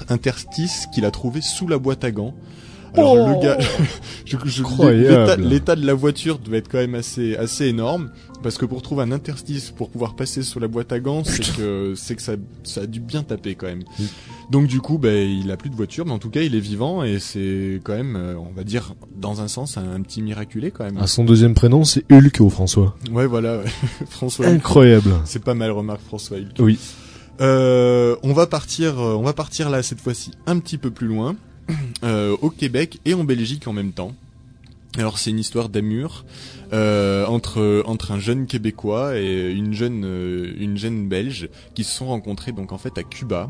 interstice 0.08 0.86
qu'il 0.94 1.06
a 1.06 1.10
trouvé 1.10 1.40
sous 1.40 1.66
la 1.66 1.78
boîte 1.78 2.04
à 2.04 2.12
gants. 2.12 2.36
Alors 2.94 3.12
Oh 3.18 3.28
le 3.28 3.42
gars, 3.42 3.58
je, 4.24 4.36
je- 4.44 4.60
Incroyable. 4.62 5.08
l'état- 5.10 5.36
l'état 5.36 5.76
de 5.76 5.86
la 5.86 5.94
voiture 5.94 6.38
devait 6.38 6.58
être 6.58 6.68
quand 6.70 6.78
même 6.78 6.94
assez 6.94 7.36
assez 7.36 7.66
énorme 7.66 8.10
parce 8.42 8.56
que 8.56 8.64
pour 8.66 8.82
trouver 8.82 9.02
un 9.02 9.12
interstice 9.12 9.70
pour 9.70 9.90
pouvoir 9.90 10.14
passer 10.14 10.42
sous 10.42 10.58
la 10.60 10.68
boîte 10.68 10.92
à 10.92 11.00
gants, 11.00 11.24
c'est 11.24 11.56
que 11.56 11.94
c'est 11.96 12.14
que 12.14 12.22
ça 12.22 12.34
ça 12.62 12.82
a 12.82 12.86
dû 12.86 13.00
bien 13.00 13.22
taper 13.22 13.54
quand 13.56 13.66
même. 13.66 13.82
Donc 14.50 14.66
du 14.66 14.80
coup, 14.80 14.96
ben 14.98 15.28
il 15.28 15.50
a 15.50 15.56
plus 15.56 15.70
de 15.70 15.74
voiture, 15.76 16.06
mais 16.06 16.12
en 16.12 16.18
tout 16.18 16.30
cas 16.30 16.40
il 16.40 16.54
est 16.54 16.60
vivant 16.60 17.02
et 17.04 17.18
c'est 17.18 17.80
quand 17.84 17.94
même, 17.94 18.16
euh, 18.16 18.34
on 18.38 18.52
va 18.56 18.64
dire, 18.64 18.94
dans 19.16 19.40
un 19.42 19.48
sens, 19.48 19.76
un, 19.76 19.92
un 19.92 20.00
petit 20.00 20.22
miraculé 20.22 20.70
quand 20.70 20.84
même. 20.84 20.98
Ah, 21.00 21.06
son 21.06 21.24
deuxième 21.24 21.54
prénom, 21.54 21.84
c'est 21.84 22.04
Hulk 22.10 22.48
François. 22.48 22.96
Ouais, 23.12 23.26
voilà, 23.26 23.58
ouais. 23.58 23.64
François. 24.08 24.46
Incroyable. 24.46 25.10
C'est 25.24 25.42
pas 25.44 25.54
mal, 25.54 25.70
remarque 25.72 26.00
François. 26.00 26.38
Hulk. 26.38 26.56
Oui. 26.60 26.78
Euh, 27.40 28.16
on 28.22 28.32
va 28.32 28.46
partir, 28.46 28.98
euh, 28.98 29.14
on 29.14 29.22
va 29.22 29.32
partir 29.32 29.70
là 29.70 29.82
cette 29.82 30.00
fois-ci 30.00 30.32
un 30.46 30.58
petit 30.58 30.78
peu 30.78 30.90
plus 30.90 31.06
loin, 31.06 31.36
euh, 32.04 32.36
au 32.40 32.50
Québec 32.50 33.00
et 33.04 33.14
en 33.14 33.24
Belgique 33.24 33.66
en 33.68 33.72
même 33.72 33.92
temps. 33.92 34.14
Alors 34.96 35.18
c'est 35.18 35.30
une 35.30 35.38
histoire 35.38 35.68
d'amour 35.68 36.24
euh, 36.72 37.26
entre 37.26 37.82
entre 37.86 38.10
un 38.12 38.18
jeune 38.18 38.46
québécois 38.46 39.18
et 39.18 39.50
une 39.52 39.74
jeune 39.74 40.02
euh, 40.04 40.52
une 40.58 40.78
jeune 40.78 41.08
belge 41.08 41.50
qui 41.74 41.84
se 41.84 41.94
sont 41.94 42.06
rencontrés 42.06 42.52
donc 42.52 42.72
en 42.72 42.78
fait 42.78 42.96
à 42.98 43.02
Cuba. 43.02 43.48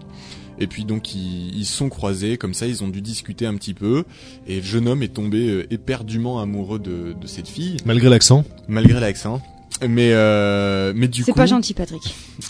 Et 0.59 0.66
puis 0.66 0.85
donc 0.85 1.14
ils 1.14 1.57
ils 1.57 1.64
se 1.64 1.77
sont 1.77 1.89
croisés 1.89 2.37
comme 2.39 2.55
ça, 2.55 2.66
ils 2.66 2.83
ont 2.83 2.89
dû 2.89 3.01
discuter 3.01 3.47
un 3.47 3.55
petit 3.55 3.73
peu 3.73 4.05
et 4.49 4.57
le 4.57 4.62
jeune 4.62 4.89
homme 4.89 5.03
est 5.05 5.14
tombé 5.14 5.49
euh, 5.49 5.73
éperdument 5.73 6.41
amoureux 6.41 6.81
de, 6.81 7.14
de 7.19 7.27
cette 7.29 7.49
fille 7.49 7.77
Malgré 7.85 8.09
l'accent. 8.11 8.45
malgré 8.66 8.99
l'accent. 8.99 9.41
Mais 9.89 10.11
euh, 10.12 10.93
mais 10.97 11.07
du 11.07 11.23
C'est 11.23 11.31
coup 11.31 11.39
pas 11.39 11.47
gentil, 11.47 11.73
Patrick. 11.73 12.03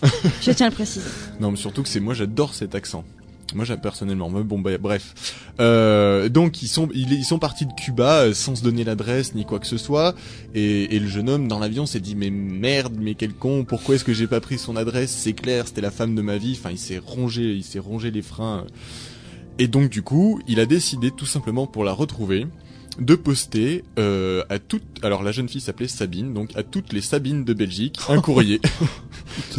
Je 0.40 0.50
tiens 0.52 0.66
à 0.66 0.70
le 0.70 0.74
préciser. 0.74 1.04
non, 1.40 1.50
mais 1.50 1.58
surtout 1.58 1.82
que 1.82 1.88
c'est 1.90 2.00
moi, 2.00 2.14
j'adore 2.14 2.54
cet 2.54 2.74
accent. 2.74 3.04
Moi, 3.54 3.64
j'ai 3.64 3.76
personnellement. 3.76 4.28
Mais 4.28 4.42
bon, 4.42 4.58
bah, 4.58 4.76
bref. 4.78 5.44
Euh, 5.60 6.28
donc, 6.28 6.62
ils 6.62 6.68
sont, 6.68 6.88
ils, 6.94 7.12
ils 7.12 7.24
sont 7.24 7.38
partis 7.38 7.64
de 7.64 7.72
Cuba 7.72 8.24
euh, 8.24 8.34
sans 8.34 8.54
se 8.54 8.62
donner 8.62 8.84
l'adresse 8.84 9.34
ni 9.34 9.44
quoi 9.44 9.58
que 9.58 9.66
ce 9.66 9.78
soit. 9.78 10.14
Et, 10.54 10.94
et 10.94 10.98
le 10.98 11.08
jeune 11.08 11.30
homme 11.30 11.48
dans 11.48 11.58
l'avion 11.58 11.86
s'est 11.86 12.00
dit 12.00 12.14
mais 12.14 12.30
merde, 12.30 12.96
mais 13.00 13.14
quel 13.14 13.32
con. 13.32 13.64
Pourquoi 13.64 13.94
est-ce 13.94 14.04
que 14.04 14.12
j'ai 14.12 14.26
pas 14.26 14.40
pris 14.40 14.58
son 14.58 14.76
adresse? 14.76 15.10
C'est 15.10 15.32
clair, 15.32 15.66
c'était 15.66 15.80
la 15.80 15.90
femme 15.90 16.14
de 16.14 16.22
ma 16.22 16.36
vie. 16.36 16.56
Enfin, 16.58 16.70
il 16.70 16.78
s'est 16.78 16.98
rongé, 16.98 17.54
il 17.54 17.64
s'est 17.64 17.78
rongé 17.78 18.10
les 18.10 18.22
freins. 18.22 18.66
Et 19.58 19.66
donc, 19.66 19.90
du 19.90 20.02
coup, 20.02 20.40
il 20.46 20.60
a 20.60 20.66
décidé 20.66 21.10
tout 21.10 21.26
simplement 21.26 21.66
pour 21.66 21.84
la 21.84 21.92
retrouver 21.92 22.46
de 22.98 23.14
poster 23.14 23.84
euh, 23.98 24.42
à 24.48 24.58
toutes. 24.58 24.82
Alors, 25.02 25.22
la 25.22 25.32
jeune 25.32 25.48
fille 25.48 25.60
s'appelait 25.60 25.88
Sabine, 25.88 26.34
donc 26.34 26.56
à 26.56 26.62
toutes 26.62 26.92
les 26.92 27.00
Sabines 27.00 27.44
de 27.44 27.54
Belgique 27.54 27.96
un 28.08 28.20
courrier 28.20 28.60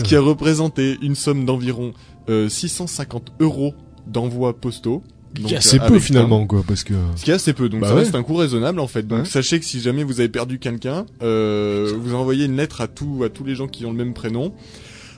qui 0.03 0.15
a 0.15 0.21
représenté 0.21 0.97
une 1.01 1.15
somme 1.15 1.45
d'environ 1.45 1.93
euh, 2.29 2.47
650 2.49 3.33
euros 3.41 3.73
d'envois 4.07 4.55
postaux. 4.59 5.03
Donc, 5.39 5.51
assez 5.53 5.79
euh, 5.79 5.87
peu 5.87 5.99
finalement, 5.99 6.47
quoi, 6.47 6.63
parce 6.67 6.83
que... 6.83 6.93
Ce 7.15 7.23
qui 7.23 7.29
est 7.29 7.35
assez 7.35 7.53
peu, 7.53 7.69
donc 7.69 7.81
Bah 7.81 7.89
ça 7.89 7.93
ouais. 7.93 7.99
reste 8.01 8.15
un 8.15 8.23
coût 8.23 8.35
raisonnable 8.35 8.79
en 8.79 8.87
fait. 8.87 9.03
Donc 9.07 9.19
Ouais. 9.19 9.25
sachez 9.25 9.59
que 9.59 9.65
si 9.65 9.79
jamais 9.79 10.03
vous 10.03 10.19
avez 10.21 10.29
perdu 10.29 10.57
quelqu'un, 10.57 11.05
euh, 11.21 11.93
vous 11.99 12.15
envoyez 12.15 12.45
une 12.45 12.55
lettre 12.57 12.81
à 12.81 12.87
tous 12.87 13.23
à 13.23 13.29
tous 13.29 13.43
les 13.43 13.53
gens 13.53 13.67
qui 13.67 13.85
ont 13.85 13.91
le 13.91 13.97
même 13.97 14.13
prénom. 14.15 14.53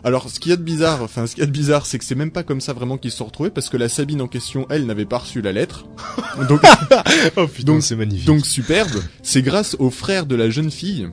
Alors, 0.04 0.30
ce 0.30 0.40
qu'il 0.40 0.50
y 0.50 0.54
a 0.54 0.58
de 0.58 0.64
bizarre, 0.64 1.02
enfin, 1.04 1.28
ce 1.28 1.36
qu'il 1.36 1.42
y 1.42 1.44
a 1.44 1.48
de 1.48 1.52
bizarre, 1.52 1.86
c'est 1.86 1.98
que 2.00 2.04
c'est 2.04 2.16
même 2.16 2.32
pas 2.32 2.42
comme 2.44 2.60
ça 2.60 2.74
vraiment 2.74 2.98
qu'ils 2.98 3.12
se 3.12 3.18
sont 3.18 3.26
retrouvés, 3.26 3.52
parce 3.52 3.70
que 3.70 3.78
la 3.78 3.88
Sabine 3.88 4.20
en 4.22 4.28
question, 4.28 4.66
elle, 4.72 4.86
n'avait 4.88 5.06
pas 5.06 5.20
reçu 5.20 5.42
la 5.42 5.52
lettre. 5.54 5.86
Donc, 6.50 6.62
Oh 7.38 7.48
putain, 7.48 7.74
Donc- 7.74 7.84
c'est 7.84 7.96
magnifique. 7.96 8.26
donc 8.26 8.46
superbe. 8.46 8.90
C'est 9.24 9.44
grâce 9.44 9.76
au 9.80 9.92
frère 9.92 10.26
de 10.26 10.36
la 10.36 10.50
jeune 10.50 10.72
fille 10.72 11.08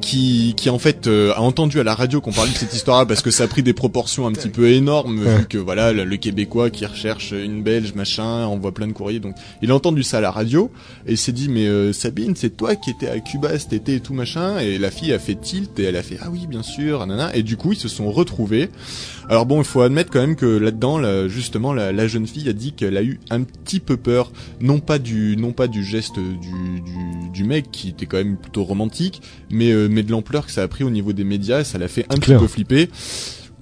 qui, 0.00 0.54
qui 0.56 0.70
en 0.70 0.78
fait 0.78 1.06
euh, 1.06 1.32
a 1.34 1.40
entendu 1.40 1.80
à 1.80 1.84
la 1.84 1.94
radio 1.94 2.20
qu'on 2.20 2.32
parlait 2.32 2.52
de 2.52 2.56
cette 2.56 2.74
histoire-là 2.74 3.06
parce 3.06 3.22
que 3.22 3.30
ça 3.30 3.44
a 3.44 3.48
pris 3.48 3.62
des 3.62 3.72
proportions 3.72 4.26
un 4.26 4.32
petit 4.32 4.48
peu 4.48 4.68
énormes 4.68 5.20
vu 5.20 5.46
que 5.46 5.58
voilà 5.58 5.92
le, 5.92 6.16
Québécois 6.16 6.70
qui 6.70 6.84
recherche 6.84 7.32
une 7.32 7.62
Belge 7.62 7.94
machin 7.94 8.44
envoie 8.44 8.72
plein 8.72 8.86
de 8.86 8.92
courriers 8.92 9.20
donc 9.20 9.34
il 9.62 9.70
a 9.70 9.74
entendu 9.74 10.02
ça 10.02 10.18
à 10.18 10.20
la 10.20 10.30
radio 10.30 10.70
et 11.06 11.16
s'est 11.16 11.32
dit 11.32 11.48
mais 11.48 11.66
euh, 11.66 11.92
Sabine 11.92 12.34
c'est 12.36 12.56
toi 12.56 12.76
qui 12.76 12.90
étais 12.90 13.08
à 13.08 13.18
Cuba 13.20 13.58
cet 13.58 13.72
été 13.72 13.94
et 13.94 14.00
tout 14.00 14.12
machin 14.12 14.58
et 14.58 14.78
la 14.78 14.90
fille 14.90 15.12
a 15.12 15.18
fait 15.18 15.34
tilt 15.34 15.78
et 15.78 15.84
elle 15.84 15.96
a 15.96 16.02
fait 16.02 16.18
ah 16.20 16.28
oui 16.30 16.46
bien 16.46 16.62
sûr 16.62 17.06
nanana 17.06 17.34
et 17.34 17.42
du 17.42 17.56
coup 17.56 17.72
ils 17.72 17.78
se 17.78 17.88
sont 17.88 18.10
retrouvés. 18.10 18.70
Alors 19.28 19.46
bon 19.46 19.60
il 19.60 19.64
faut 19.64 19.80
admettre 19.80 20.10
quand 20.10 20.20
même 20.20 20.36
que 20.36 20.46
là-dedans 20.46 20.98
là, 20.98 21.28
justement 21.28 21.72
la, 21.72 21.92
la 21.92 22.08
jeune 22.08 22.26
fille 22.26 22.48
a 22.48 22.52
dit 22.52 22.72
qu'elle 22.72 22.96
a 22.96 23.02
eu 23.02 23.20
un 23.30 23.42
petit 23.42 23.80
peu 23.80 23.96
peur 23.96 24.32
non 24.60 24.80
pas 24.80 24.98
du 24.98 25.36
non 25.38 25.52
pas 25.52 25.68
du 25.68 25.84
geste 25.84 26.18
du, 26.18 26.80
du, 26.80 27.30
du 27.32 27.44
mec 27.44 27.70
qui 27.70 27.90
était 27.90 28.06
quand 28.06 28.16
même 28.18 28.36
plutôt 28.36 28.64
romantique 28.64 29.22
mais 29.50 29.72
euh, 29.72 29.79
mais 29.88 30.02
de 30.02 30.10
l'ampleur 30.10 30.46
que 30.46 30.52
ça 30.52 30.62
a 30.62 30.68
pris 30.68 30.84
au 30.84 30.90
niveau 30.90 31.12
des 31.12 31.24
médias, 31.24 31.64
ça 31.64 31.78
l'a 31.78 31.88
fait 31.88 32.04
un 32.10 32.16
petit 32.16 32.34
peu 32.34 32.46
flipper. 32.46 32.88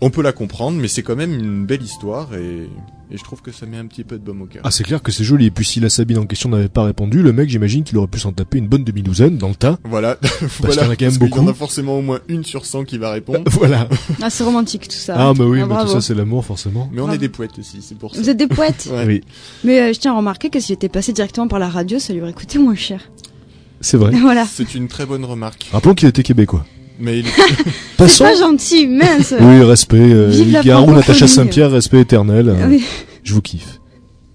On 0.01 0.11
peut 0.11 0.23
la 0.23 0.33
comprendre, 0.33 0.79
mais 0.81 0.87
c'est 0.89 1.03
quand 1.03 1.17
même 1.17 1.35
une 1.35 1.67
belle 1.67 1.83
histoire 1.83 2.33
et, 2.37 2.69
et 3.11 3.17
je 3.17 3.25
trouve 3.25 3.43
que 3.43 3.51
ça 3.51 3.67
met 3.67 3.79
un 3.79 3.87
petit 3.87 4.05
peu 4.05 4.17
de 4.17 4.23
baume 4.23 4.43
au 4.43 4.47
cœur. 4.47 4.63
Ah, 4.65 4.71
c'est 4.71 4.85
clair 4.85 5.03
que 5.03 5.11
c'est 5.11 5.25
joli. 5.25 5.47
Et 5.47 5.51
puis 5.51 5.65
si 5.65 5.81
la 5.81 5.89
Sabine 5.91 6.19
en 6.19 6.25
question 6.27 6.49
n'avait 6.51 6.69
pas 6.69 6.85
répondu, 6.85 7.21
le 7.21 7.33
mec, 7.33 7.49
j'imagine 7.51 7.83
qu'il 7.83 7.99
aurait 7.99 8.07
pu 8.07 8.21
s'en 8.21 8.31
taper 8.31 8.59
une 8.59 8.69
bonne 8.69 8.85
demi-douzaine 8.85 9.39
dans 9.39 9.49
le 9.49 9.57
tas. 9.57 9.77
Voilà, 9.83 10.17
qu'il 10.61 10.67
y 10.67 10.69
en 10.69 10.71
a 10.71 10.75
quand 10.77 10.79
même 10.79 10.87
parce 10.87 10.99
qu'il 11.01 11.15
y 11.15 11.19
beaucoup. 11.31 11.41
en 11.41 11.49
a 11.49 11.53
forcément 11.55 11.99
au 11.99 12.03
moins 12.03 12.21
une 12.29 12.45
sur 12.45 12.65
100 12.65 12.85
qui 12.85 12.97
va 12.97 13.11
répondre. 13.11 13.43
voilà. 13.51 13.89
Ah, 14.23 14.31
c'est 14.31 14.45
romantique 14.45 14.87
tout 14.87 14.95
ça. 14.97 15.15
Ah, 15.19 15.35
bah 15.35 15.47
oui, 15.47 15.63
Ah, 15.63 15.67
bah, 15.67 15.83
tout 15.85 15.91
ça, 15.91 16.01
c'est 16.01 16.15
l'amour, 16.15 16.45
forcément. 16.45 16.89
Mais 16.93 17.01
on 17.01 17.07
Bravo. 17.07 17.17
est 17.17 17.19
des 17.19 17.29
poètes 17.29 17.59
aussi, 17.59 17.79
c'est 17.83 17.99
pour 17.99 18.15
ça. 18.15 18.21
Vous 18.23 18.31
êtes 18.31 18.37
des 18.37 18.47
poètes. 18.47 18.89
Ouais. 18.93 19.05
Oui, 19.05 19.21
Mais 19.65 19.81
euh, 19.81 19.93
je 19.93 19.99
tiens 19.99 20.13
à 20.13 20.17
remarquer 20.17 20.49
que 20.49 20.61
s'il 20.61 20.75
était 20.75 20.89
passé 20.89 21.13
directement 21.13 21.49
par 21.49 21.59
la 21.59 21.69
radio, 21.69 21.99
ça 21.99 22.13
lui 22.13 22.23
aurait 22.23 22.33
coûté 22.33 22.59
moins 22.61 22.77
cher. 22.77 23.11
C'est 23.81 23.97
vrai. 23.97 24.13
voilà. 24.21 24.45
C'est 24.51 24.75
une 24.75 24.89
très 24.89 25.07
bonne 25.07 25.25
remarque. 25.25 25.69
Rappelons 25.73 25.95
qu'il 25.95 26.09
était 26.09 26.23
québécois. 26.23 26.65
Mais 27.01 27.21
il 27.21 27.27
est... 27.27 27.31
C'est 28.09 28.25
pas 28.25 28.35
gentil, 28.35 28.87
mince. 28.89 29.33
Oui, 29.39 29.63
respect. 29.63 29.97
Euh, 29.99 30.29
Vive 30.31 30.53
la 30.53 30.63
Garou, 30.63 30.93
Natacha. 30.93 31.29
Saint-Pierre, 31.29 31.71
respect 31.71 32.01
éternel. 32.01 32.49
Euh, 32.49 32.67
oui. 32.69 32.85
Je 33.23 33.35
vous 33.35 33.43
kiffe. 33.43 33.78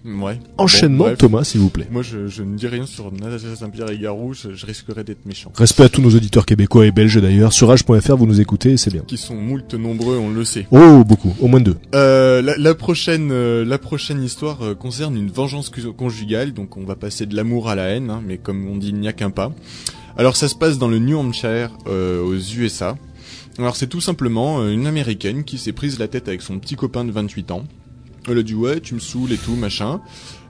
Ouais. 0.06 0.40
Enchaînement, 0.58 1.06
Bon. 1.10 1.16
Thomas, 1.16 1.44
s'il 1.44 1.62
vous 1.62 1.70
plaît. 1.70 1.88
Moi, 1.92 2.02
je, 2.02 2.28
je 2.28 2.44
ne 2.44 2.56
dis 2.56 2.68
rien 2.68 2.86
sur 2.86 3.12
Natacha 3.12 3.56
Saint-Pierre 3.56 3.90
et 3.92 3.98
Garou, 3.98 4.34
je, 4.34 4.54
je 4.54 4.66
risquerais 4.66 5.04
d'être 5.04 5.26
méchant. 5.26 5.52
Respect 5.56 5.84
à 5.84 5.90
tous 5.90 6.02
nos 6.02 6.10
auditeurs 6.10 6.46
québécois 6.46 6.86
et 6.86 6.92
belges 6.92 7.22
d'ailleurs. 7.22 7.54
Sur 7.54 7.70
Rage.fr, 7.70 8.16
vous 8.16 8.26
nous 8.26 8.42
écoutez, 8.42 8.78
c'est 8.78 8.92
bien. 8.92 9.04
Qui 9.08 9.18
sont 9.18 9.36
moult 9.36 9.74
nombreux, 9.74 10.18
on 10.18 10.30
le 10.30 10.44
sait. 10.46 10.68
Oh, 10.72 11.04
beaucoup. 11.06 11.34
Au 11.40 11.48
moins 11.48 11.62
deux. 11.62 11.76
Euh, 11.96 12.42
la, 12.42 12.56
la 12.58 12.76
prochaine, 12.76 13.30
euh, 13.32 13.64
la 13.66 13.78
prochaine 13.78 14.22
histoire 14.24 14.62
euh, 14.64 14.76
concerne 14.76 15.16
une 15.18 15.30
vengeance 15.30 15.72
conjugale, 15.98 16.54
donc 16.54 16.78
on 16.78 16.84
va 16.84 16.96
passer 16.96 17.26
de 17.26 17.36
l'amour 17.36 17.70
à 17.70 17.76
la 17.76 17.86
haine, 17.90 18.10
hein, 18.10 18.22
mais 18.26 18.38
comme 18.38 18.68
on 18.68 18.76
dit, 18.78 18.90
il 18.90 18.96
n'y 19.00 19.08
a 19.08 19.14
qu'un 19.14 19.30
pas. 19.30 19.52
Alors 20.18 20.36
ça 20.36 20.48
se 20.48 20.56
passe 20.56 20.78
dans 20.78 20.88
le 20.88 21.00
New 21.00 21.18
Hampshire, 21.18 21.72
euh, 21.88 22.22
aux 22.24 22.36
USA. 22.36 22.98
Alors 23.58 23.76
c'est 23.76 23.88
tout 23.88 24.02
simplement 24.02 24.62
euh, 24.62 24.72
une 24.72 24.86
américaine 24.88 25.44
qui 25.44 25.58
s'est 25.58 25.72
prise 25.74 25.98
la 26.00 26.08
tête 26.08 26.28
avec 26.28 26.42
son 26.42 26.60
petit 26.60 26.76
copain 26.76 27.04
de 27.06 27.12
28 27.12 27.52
ans. 27.52 27.64
Elle 28.30 28.38
a 28.38 28.44
dit 28.44 28.56
ouais, 28.56 28.80
tu 28.80 28.96
me 28.96 29.00
saoules 29.00 29.32
et 29.32 29.38
tout 29.38 29.56
machin. 29.56 30.02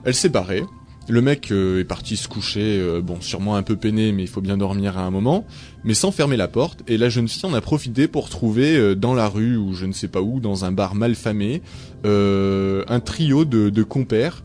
Elle 0.04 0.14
s'est 0.14 0.28
barrée. 0.28 0.62
Le 1.06 1.20
mec 1.20 1.50
euh, 1.50 1.80
est 1.80 1.84
parti 1.84 2.16
se 2.16 2.28
coucher, 2.28 2.78
euh, 2.80 3.02
bon 3.02 3.20
sûrement 3.20 3.56
un 3.56 3.62
peu 3.62 3.76
peiné, 3.76 4.12
mais 4.12 4.22
il 4.22 4.28
faut 4.28 4.40
bien 4.40 4.56
dormir 4.56 4.96
à 4.96 5.02
un 5.02 5.10
moment, 5.10 5.44
mais 5.84 5.92
sans 5.92 6.12
fermer 6.12 6.38
la 6.38 6.48
porte. 6.48 6.82
Et 6.88 6.96
la 6.96 7.10
jeune 7.10 7.28
fille 7.28 7.44
en 7.44 7.52
a 7.52 7.60
profité 7.60 8.08
pour 8.08 8.30
trouver 8.30 8.76
euh, 8.76 8.94
dans 8.94 9.12
la 9.12 9.28
rue 9.28 9.58
ou 9.58 9.74
je 9.74 9.84
ne 9.84 9.92
sais 9.92 10.08
pas 10.08 10.22
où, 10.22 10.40
dans 10.40 10.64
un 10.64 10.72
bar 10.72 10.94
mal 10.94 11.14
famé, 11.14 11.60
un 12.04 13.00
trio 13.00 13.44
de, 13.44 13.82
compères. 13.82 14.44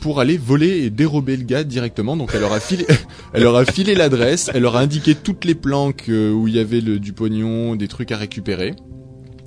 pour 0.00 0.20
aller 0.20 0.36
voler 0.36 0.84
et 0.84 0.90
dérober 0.90 1.36
le 1.36 1.44
gars 1.44 1.62
directement. 1.62 2.16
Donc 2.16 2.30
elle 2.34 2.40
leur 2.40 2.52
a 2.52 2.60
filé, 2.60 2.84
elle 3.32 3.42
leur 3.42 3.56
a 3.56 3.64
filé 3.64 3.94
l'adresse, 3.94 4.50
elle 4.52 4.62
leur 4.62 4.76
a 4.76 4.80
indiqué 4.80 5.14
toutes 5.14 5.44
les 5.44 5.54
planques 5.54 6.06
où 6.08 6.48
il 6.48 6.54
y 6.54 6.58
avait 6.58 6.82
du 6.82 7.12
pognon, 7.12 7.76
des 7.76 7.88
trucs 7.88 8.10
à 8.10 8.16
récupérer. 8.16 8.74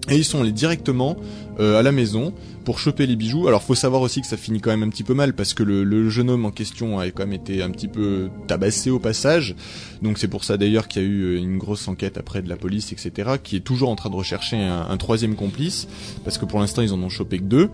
Et 0.10 0.16
ils 0.16 0.26
sont 0.26 0.42
allés 0.42 0.52
directement 0.52 1.18
à 1.60 1.82
la 1.82 1.92
maison 1.92 2.34
pour 2.64 2.80
choper 2.80 3.08
les 3.08 3.16
bijoux. 3.16 3.48
Alors 3.48 3.64
faut 3.64 3.76
savoir 3.76 4.02
aussi 4.02 4.22
que 4.22 4.28
ça 4.28 4.38
finit 4.38 4.62
quand 4.62 4.70
même 4.72 4.84
un 4.84 4.90
petit 4.90 5.04
peu 5.04 5.14
mal 5.14 5.34
parce 5.34 5.54
que 5.54 5.64
le, 5.64 5.84
le 5.84 6.10
jeune 6.10 6.30
homme 6.30 6.46
en 6.46 6.52
question 6.52 7.00
a 7.00 7.08
quand 7.08 7.24
même 7.24 7.34
été 7.34 7.62
un 7.62 7.70
petit 7.70 7.88
peu 7.88 8.30
tabassé 8.48 8.90
au 8.90 9.00
passage. 9.00 9.56
Donc 10.02 10.18
c'est 10.18 10.28
pour 10.28 10.44
ça 10.44 10.58
d'ailleurs 10.58 10.88
qu'il 10.88 11.02
y 11.02 11.06
a 11.06 11.08
eu 11.08 11.22
euh, 11.24 11.38
une 11.38 11.58
grosse 11.58 11.88
enquête 11.88 12.18
après 12.18 12.42
de 12.42 12.50
la 12.50 12.56
police, 12.58 12.92
etc. 12.92 13.32
qui 13.44 13.56
est 13.56 13.62
toujours 13.62 13.90
en 13.90 13.96
train 13.96 14.10
de 14.10 14.16
rechercher 14.16 14.58
un, 14.58 14.88
un 14.90 14.98
troisième 14.98 15.36
complice 15.36 15.88
parce 16.24 16.38
que 16.38 16.46
pour 16.46 16.60
l'instant 16.60 16.82
ils 16.82 16.94
en 16.94 17.02
ont 17.02 17.10
chopé 17.10 17.40
que 17.40 17.44
deux. 17.44 17.70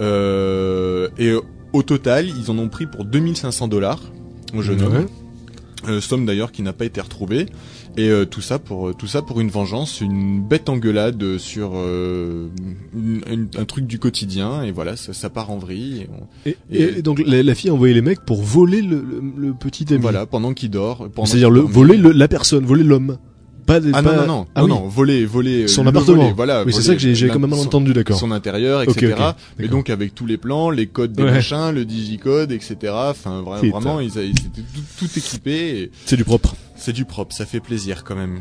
Euh, 0.00 1.08
et 1.18 1.34
au 1.72 1.82
total 1.82 2.28
ils 2.28 2.50
en 2.50 2.58
ont 2.58 2.68
pris 2.68 2.86
pour 2.86 3.04
2500 3.04 3.68
dollars 3.68 4.00
au 4.54 4.62
jeune 4.62 4.82
homme. 4.82 5.06
Somme 6.00 6.26
d'ailleurs 6.26 6.52
qui 6.52 6.62
n'a 6.62 6.72
pas 6.72 6.84
été 6.84 7.00
retrouvée 7.00 7.46
et 7.96 8.08
euh, 8.10 8.24
tout 8.24 8.40
ça 8.40 8.58
pour 8.58 8.88
euh, 8.88 8.92
tout 8.94 9.06
ça 9.06 9.22
pour 9.22 9.40
une 9.40 9.48
vengeance 9.50 10.00
une 10.00 10.40
bête 10.42 10.68
engueulade 10.68 11.38
sur 11.38 11.72
euh, 11.74 12.48
une- 12.94 13.22
une- 13.30 13.48
un 13.56 13.64
truc 13.64 13.86
du 13.86 13.98
quotidien 13.98 14.62
et 14.62 14.70
voilà 14.70 14.96
ça, 14.96 15.12
ça 15.12 15.30
part 15.30 15.50
en 15.50 15.58
vrille 15.58 16.02
et 16.02 16.08
on- 16.12 16.48
Et, 16.48 16.56
et- 16.82 16.98
et 16.98 17.02
donc 17.02 17.20
la, 17.24 17.42
la 17.42 17.54
fille 17.54 17.70
a 17.70 17.74
envoyé 17.74 17.94
les 17.94 18.02
mecs 18.02 18.24
pour 18.24 18.42
voler 18.42 18.82
le, 18.82 18.96
le, 19.00 19.22
le 19.48 19.54
petit 19.54 19.86
ami. 19.92 20.02
voilà 20.02 20.26
pendant 20.26 20.52
qu'il 20.54 20.70
dort 20.70 21.08
C'est-à-dire 21.24 21.50
le 21.50 21.60
voler 21.60 21.96
le, 21.96 22.12
la 22.12 22.28
personne, 22.28 22.64
voler 22.64 22.84
l'homme. 22.84 23.18
Pas 23.68 23.78
des, 23.80 23.90
ah 23.92 24.02
pas... 24.02 24.12
non 24.16 24.20
non 24.22 24.26
non 24.26 24.46
Ah 24.56 24.60
non, 24.62 24.64
oui. 24.66 24.70
non 24.72 24.88
voler 24.88 25.24
voler 25.26 25.62
euh, 25.64 25.68
Son 25.68 25.86
appartement. 25.86 26.16
voler, 26.22 26.32
voilà 26.34 26.64
Oui, 26.64 26.72
c'est 26.72 26.82
ça 26.82 26.94
que 26.94 26.98
j'ai, 27.00 27.28
quand 27.28 27.38
même 27.38 27.50
mal 27.50 27.60
entendu, 27.60 27.92
d'accord. 27.92 28.18
son 28.18 28.32
intérieur 28.32 28.82
etc 28.82 29.08
d'accord. 29.10 29.36
donc 29.70 29.90
avec 29.90 30.14
tous 30.14 30.26
les 30.26 30.38
plans 30.38 30.70
les 30.70 30.86
codes 30.88 31.12
des 31.12 31.22
Ouais. 31.22 31.30
machins 31.30 31.70
le 31.72 31.84
digicode 31.84 32.50
etc 32.50 32.76
enfin 32.92 33.42
vra- 33.42 33.70
vraiment 33.70 34.00
ils, 34.00 34.08
étaient 34.18 34.32
tout, 34.32 35.06
tout 35.06 35.18
équipés 35.18 35.78
et 35.82 35.90
C'est 36.06 36.16
du 36.16 36.24
propre. 36.24 36.56
C'est 36.76 36.92
du 36.92 37.04
propre, 37.04 37.34
ça 37.34 37.44
fait 37.46 37.60
plaisir 37.60 38.02
quand 38.04 38.16
même. 38.16 38.40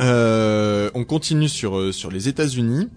Euh, 0.00 0.90
on 0.94 1.04
continue 1.04 1.48
sur 1.48 1.78
euh, 1.78 1.92
sur 1.92 2.10
les 2.10 2.28
États-Unis 2.28 2.88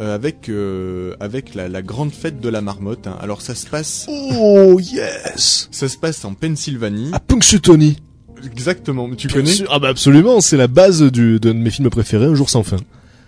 euh, 0.00 0.14
avec 0.14 0.48
euh, 0.48 1.14
avec 1.20 1.54
la, 1.54 1.68
la 1.68 1.82
grande 1.82 2.10
fête 2.12 2.40
de 2.40 2.48
la 2.48 2.60
marmotte. 2.60 3.06
hein. 3.06 3.16
Alors 3.20 3.40
ça 3.42 3.54
se 3.54 3.66
passe 3.66 4.06
Oh 4.08 4.80
yes 4.80 5.68
ça 5.70 5.88
se 5.88 5.96
passe 5.96 6.24
en 6.24 6.34
Pennsylvanie. 6.34 7.10
À 7.12 7.20
Punxsutawney. 7.20 7.96
Exactement. 8.44 9.08
Tu 9.16 9.26
Bien 9.28 9.36
connais 9.36 9.50
sûr. 9.52 9.68
Ah 9.70 9.78
bah 9.78 9.88
absolument, 9.88 10.40
c'est 10.40 10.56
la 10.56 10.66
base 10.68 11.02
du, 11.02 11.38
de 11.40 11.52
mes 11.52 11.70
films 11.70 11.90
préférés, 11.90 12.26
Un 12.26 12.34
jour 12.34 12.50
sans 12.50 12.62
fin. 12.62 12.76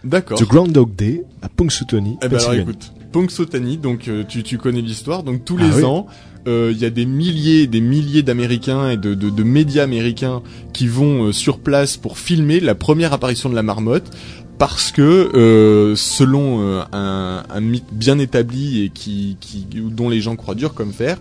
D'accord. 0.04 0.38
The 0.38 0.44
Groundhog 0.44 0.94
Day 0.96 1.22
à 1.42 1.48
Punxsutawney, 1.48 2.16
Eh 2.24 2.28
ben 2.28 2.38
alors 2.38 2.54
écoute, 2.54 2.92
Punxsutawney, 3.12 3.76
donc 3.76 4.08
euh, 4.08 4.24
tu, 4.26 4.42
tu 4.42 4.58
connais 4.58 4.80
l'histoire, 4.80 5.22
donc 5.22 5.44
tous 5.44 5.56
Ah 5.60 5.64
les 5.64 5.76
oui. 5.76 5.84
ans, 5.84 6.06
euh, 6.48 6.70
il 6.74 6.78
y 6.78 6.84
a 6.84 6.90
des 6.90 7.06
milliers, 7.06 7.68
des 7.68 7.80
milliers 7.80 8.22
d'Américains 8.22 8.90
et 8.90 8.96
de, 8.96 9.14
de, 9.14 9.30
de 9.30 9.42
médias 9.44 9.84
américains 9.84 10.42
qui 10.72 10.88
vont 10.88 11.26
euh, 11.28 11.32
sur 11.32 11.58
place 11.60 11.96
pour 11.96 12.18
filmer 12.18 12.58
la 12.58 12.74
première 12.74 13.12
apparition 13.12 13.48
de 13.48 13.54
la 13.54 13.62
marmotte, 13.62 14.10
parce 14.58 14.90
que 14.92 15.02
euh, 15.02 15.94
selon 15.94 16.62
euh, 16.62 16.82
un, 16.92 17.44
un 17.48 17.60
mythe 17.60 17.92
bien 17.92 18.18
établi 18.18 18.82
et 18.84 18.88
qui, 18.88 19.36
qui 19.40 19.66
dont 19.72 20.08
les 20.08 20.20
gens 20.20 20.34
croient 20.34 20.54
dur 20.56 20.74
comme 20.74 20.92
fer. 20.92 21.18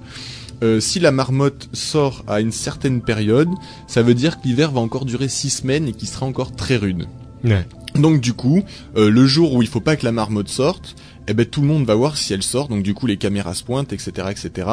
Euh, 0.64 0.80
si 0.80 1.00
la 1.00 1.12
marmotte 1.12 1.70
sort 1.74 2.24
à 2.28 2.42
une 2.42 2.52
certaine 2.52 3.02
période, 3.02 3.50
ça 3.88 4.02
veut 4.02 4.14
dire 4.14 4.40
que 4.40 4.48
l'hiver 4.48 4.72
va 4.72 4.82
encore 4.82 5.06
durer 5.06 5.28
six 5.28 5.50
semaines 5.50 5.88
et 5.88 5.94
qu'il 5.94 6.08
sera 6.08 6.26
encore 6.26 6.56
très 6.56 6.78
rude. 6.78 7.08
Ouais. 7.44 7.66
Donc 7.96 8.22
du 8.22 8.34
coup, 8.34 8.64
euh, 8.96 9.10
le 9.10 9.26
jour 9.26 9.54
où 9.54 9.62
il 9.62 9.68
faut 9.68 9.82
pas 9.82 9.96
que 9.96 10.06
la 10.06 10.12
marmotte 10.12 10.48
sorte, 10.48 10.96
eh 11.28 11.34
ben 11.34 11.46
tout 11.46 11.62
le 11.62 11.68
monde 11.68 11.86
va 11.86 11.96
voir 11.96 12.18
si 12.18 12.34
elle 12.34 12.44
sort. 12.44 12.68
Donc 12.68 12.84
du 12.84 12.94
coup, 12.94 13.08
les 13.08 13.18
caméras 13.18 13.54
se 13.54 13.64
pointent, 13.64 13.94
etc., 13.94 14.28
etc. 14.30 14.68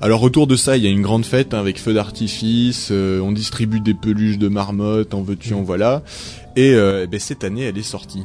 Alors 0.00 0.22
autour 0.22 0.46
de 0.46 0.56
ça, 0.56 0.76
il 0.76 0.84
y 0.84 0.86
a 0.86 0.90
une 0.90 1.02
grande 1.02 1.24
fête 1.24 1.54
hein, 1.54 1.60
avec 1.60 1.78
feux 1.78 1.94
d'artifice. 1.94 2.88
euh, 2.90 3.20
on 3.20 3.32
distribue 3.32 3.80
des 3.80 3.94
peluches 3.94 4.38
de 4.38 4.48
marmotte, 4.48 5.14
en 5.14 5.22
veux-tu, 5.22 5.54
en 5.54 5.62
voilà. 5.62 6.02
Et 6.56 6.72
euh, 6.74 7.04
eh 7.04 7.06
ben, 7.06 7.20
cette 7.20 7.44
année, 7.44 7.62
elle 7.62 7.78
est 7.78 7.82
sortie. 7.82 8.22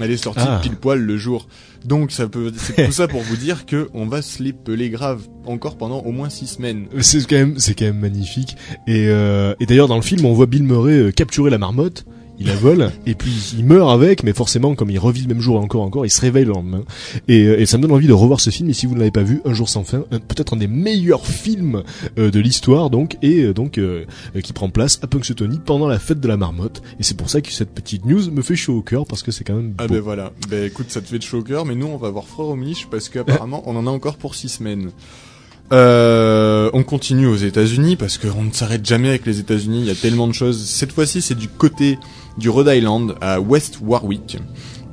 Elle 0.00 0.10
est 0.10 0.16
sortie 0.16 0.40
Ah. 0.46 0.60
pile 0.62 0.76
poil 0.76 0.98
le 1.00 1.16
jour. 1.16 1.46
Donc 1.84 2.10
ça 2.12 2.26
peut, 2.28 2.52
c'est 2.56 2.86
tout 2.86 2.92
ça 2.92 3.08
pour 3.08 3.20
vous 3.20 3.36
dire 3.36 3.66
que 3.66 3.88
on 3.94 4.06
va 4.06 4.22
se 4.22 4.42
les 4.42 4.52
peler 4.52 4.88
grave 4.90 5.20
encore 5.46 5.76
pendant 5.76 6.00
au 6.00 6.12
moins 6.12 6.30
six 6.30 6.46
semaines. 6.46 6.86
C'est 7.00 7.26
quand 7.28 7.36
même, 7.36 7.58
c'est 7.58 7.74
quand 7.74 7.84
même 7.84 7.98
magnifique. 8.00 8.56
Et, 8.86 9.06
euh, 9.08 9.54
et 9.60 9.66
d'ailleurs 9.66 9.88
dans 9.88 9.96
le 9.96 10.02
film, 10.02 10.24
on 10.24 10.32
voit 10.32 10.46
Bill 10.46 10.62
Murray 10.64 10.92
euh, 10.94 11.10
capturer 11.12 11.50
la 11.50 11.58
marmotte. 11.58 12.06
Il 12.38 12.48
la 12.48 12.56
vole 12.56 12.90
et 13.06 13.14
puis 13.14 13.54
il 13.56 13.64
meurt 13.64 13.90
avec, 13.90 14.24
mais 14.24 14.32
forcément 14.32 14.74
comme 14.74 14.90
il 14.90 14.98
revit 14.98 15.22
le 15.22 15.28
même 15.28 15.40
jour 15.40 15.56
et 15.56 15.60
encore 15.62 15.82
encore, 15.82 16.04
il 16.04 16.10
se 16.10 16.20
réveille 16.20 16.44
le 16.44 16.52
lendemain. 16.52 16.82
Et, 17.28 17.44
euh, 17.44 17.60
et 17.60 17.66
ça 17.66 17.78
me 17.78 17.82
donne 17.82 17.92
envie 17.92 18.08
de 18.08 18.12
revoir 18.12 18.40
ce 18.40 18.50
film. 18.50 18.68
Et 18.70 18.72
si 18.72 18.86
vous 18.86 18.94
ne 18.94 18.98
l'avez 18.98 19.12
pas 19.12 19.22
vu, 19.22 19.40
Un 19.44 19.54
jour 19.54 19.68
sans 19.68 19.84
fin, 19.84 20.00
peut-être 20.10 20.54
un 20.54 20.56
des 20.56 20.66
meilleurs 20.66 21.26
films 21.26 21.82
euh, 22.18 22.30
de 22.30 22.40
l'histoire, 22.40 22.90
donc 22.90 23.16
et 23.22 23.42
euh, 23.42 23.54
donc 23.54 23.78
euh, 23.78 24.04
qui 24.42 24.52
prend 24.52 24.68
place 24.68 24.98
à 25.02 25.06
Punxsutawney 25.06 25.58
pendant 25.64 25.86
la 25.86 25.98
fête 25.98 26.20
de 26.20 26.28
la 26.28 26.36
marmotte. 26.36 26.82
Et 26.98 27.02
c'est 27.02 27.16
pour 27.16 27.30
ça 27.30 27.40
que 27.40 27.52
cette 27.52 27.70
petite 27.70 28.04
news 28.04 28.30
me 28.30 28.42
fait 28.42 28.56
chaud 28.56 28.78
au 28.78 28.82
cœur 28.82 29.06
parce 29.06 29.22
que 29.22 29.30
c'est 29.30 29.44
quand 29.44 29.54
même 29.54 29.70
beau. 29.70 29.84
Ah 29.84 29.86
ben 29.86 30.00
voilà. 30.00 30.32
Ben 30.48 30.64
écoute, 30.64 30.86
ça 30.90 31.00
te 31.00 31.06
fait 31.06 31.18
de 31.18 31.22
chaud 31.22 31.38
au 31.38 31.42
cœur, 31.42 31.64
mais 31.64 31.74
nous 31.74 31.86
on 31.86 31.96
va 31.96 32.10
voir 32.10 32.24
froid 32.24 32.46
au 32.46 32.56
miche 32.56 32.88
parce 32.90 33.08
qu'apparemment 33.08 33.62
on 33.66 33.76
en 33.76 33.86
a 33.86 33.90
encore 33.90 34.16
pour 34.16 34.34
six 34.34 34.48
semaines. 34.48 34.90
Euh, 35.72 36.70
on 36.74 36.82
continue 36.82 37.26
aux 37.26 37.36
États-Unis 37.36 37.96
parce 37.96 38.18
qu'on 38.18 38.44
ne 38.44 38.52
s'arrête 38.52 38.84
jamais 38.84 39.08
avec 39.08 39.24
les 39.24 39.40
États-Unis. 39.40 39.80
Il 39.80 39.86
y 39.86 39.90
a 39.90 39.94
tellement 39.94 40.28
de 40.28 40.34
choses. 40.34 40.62
Cette 40.64 40.92
fois-ci, 40.92 41.22
c'est 41.22 41.34
du 41.34 41.48
côté 41.48 41.98
du 42.38 42.50
Rhode 42.50 42.68
Island 42.68 43.14
à 43.20 43.40
West 43.40 43.78
Warwick. 43.82 44.38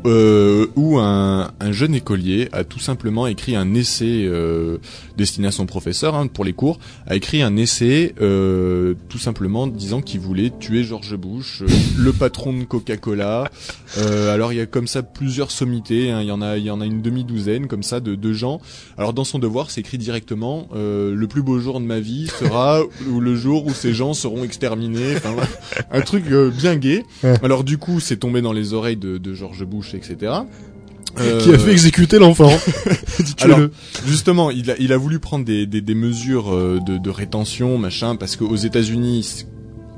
Euh, 0.06 0.68
où 0.76 0.98
un, 1.00 1.52
un 1.60 1.72
jeune 1.72 1.96
écolier 1.96 2.50
a 2.52 2.64
tout 2.64 2.80
simplement 2.80 3.28
écrit 3.28 3.56
un 3.56 3.74
essai 3.74 4.26
euh, 4.26 4.78
destiné 5.18 5.48
à 5.48 5.52
son 5.52 5.66
professeur 5.66 6.16
hein, 6.16 6.28
pour 6.28 6.44
les 6.44 6.54
cours, 6.54 6.80
a 7.08 7.16
écrit 7.16 7.42
un 7.42 7.56
essai 7.56 8.16
euh, 8.22 8.96
tout 9.10 9.20
simplement 9.20 9.68
disant 9.68 10.02
qu'il 10.02 10.20
voulait 10.20 10.52
tuer 10.60 10.84
George 10.84 11.16
Bush, 11.16 11.62
euh, 11.62 11.68
le 11.98 12.12
patron 12.12 12.54
de 12.54 12.64
Coca-Cola. 12.64 13.50
Euh, 13.98 14.34
alors 14.34 14.54
il 14.54 14.58
y 14.58 14.62
a 14.62 14.66
comme 14.66 14.88
ça 14.88 15.04
plusieurs 15.04 15.52
sommités, 15.52 16.12
hein, 16.12 16.22
il 16.22 16.28
y 16.28 16.32
en 16.32 16.42
a 16.42 16.58
il 16.58 16.64
y 16.64 16.72
en 16.72 16.82
a 16.82 16.86
une 16.86 17.02
demi-douzaine 17.02 17.68
comme 17.68 17.84
ça 17.84 18.00
de, 18.00 18.16
de 18.16 18.34
gens. 18.34 18.60
Alors 18.98 19.14
dans 19.14 19.24
son 19.24 19.40
devoir, 19.40 19.70
c'est 19.72 19.82
écrit 19.82 19.98
directement 19.98 20.68
euh, 20.74 21.14
le 21.14 21.28
plus 21.28 21.44
beau 21.44 21.60
jour 21.60 21.80
de 21.80 21.86
ma 21.86 22.00
vie 22.00 22.28
sera 22.28 22.82
le 23.20 23.36
jour 23.36 23.66
où 23.66 23.74
ces 23.74 23.94
gens 23.94 24.14
seront 24.14 24.44
exterminés. 24.44 25.16
Enfin, 25.16 25.36
un 25.92 26.02
truc 26.02 26.26
euh, 26.32 26.50
bien. 26.50 26.72
Ouais. 26.82 27.34
Alors 27.44 27.64
du 27.64 27.78
coup, 27.78 28.00
c'est 28.00 28.18
tombé 28.18 28.42
dans 28.42 28.54
les 28.54 28.74
oreilles 28.74 28.98
de, 28.98 29.18
de 29.18 29.34
George 29.34 29.66
Bush, 29.66 29.91
etc. 29.96 30.16
Qui 31.18 31.22
a 31.22 31.24
Euh, 31.24 31.58
fait 31.58 31.72
exécuter 31.72 32.20
l'enfant. 32.20 32.52
Alors, 33.42 33.60
justement, 34.08 34.50
il 34.50 34.72
a, 34.72 34.76
il 34.80 34.94
a 34.94 34.98
voulu 34.98 35.20
prendre 35.20 35.44
des, 35.44 35.66
des, 35.68 35.82
des 35.82 35.96
mesures 35.96 36.54
euh, 36.54 36.80
de, 36.86 36.98
de 36.98 37.10
rétention, 37.10 37.78
machin, 37.78 38.16
parce 38.16 38.36
qu'aux 38.38 38.56
États-Unis, 38.56 39.46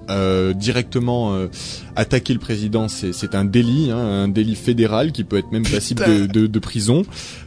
euh, 0.10 0.54
directement 0.54 1.34
euh, 1.34 1.47
attaquer 1.95 2.34
le 2.34 2.39
président, 2.39 2.88
c'est 2.88 3.14
c'est 3.14 3.36
un 3.36 3.45
délit, 3.45 3.91
hein, 3.91 3.97
un 3.97 4.28
délit 4.28 4.56
fédéral 4.56 5.12
qui 5.12 5.24
peut 5.24 5.38
être 5.38 5.51
même 5.51 5.64
passible 5.64 6.04
de, 6.06 6.26
de, 6.26 6.47
de 6.47 6.60
prison. 6.60 7.04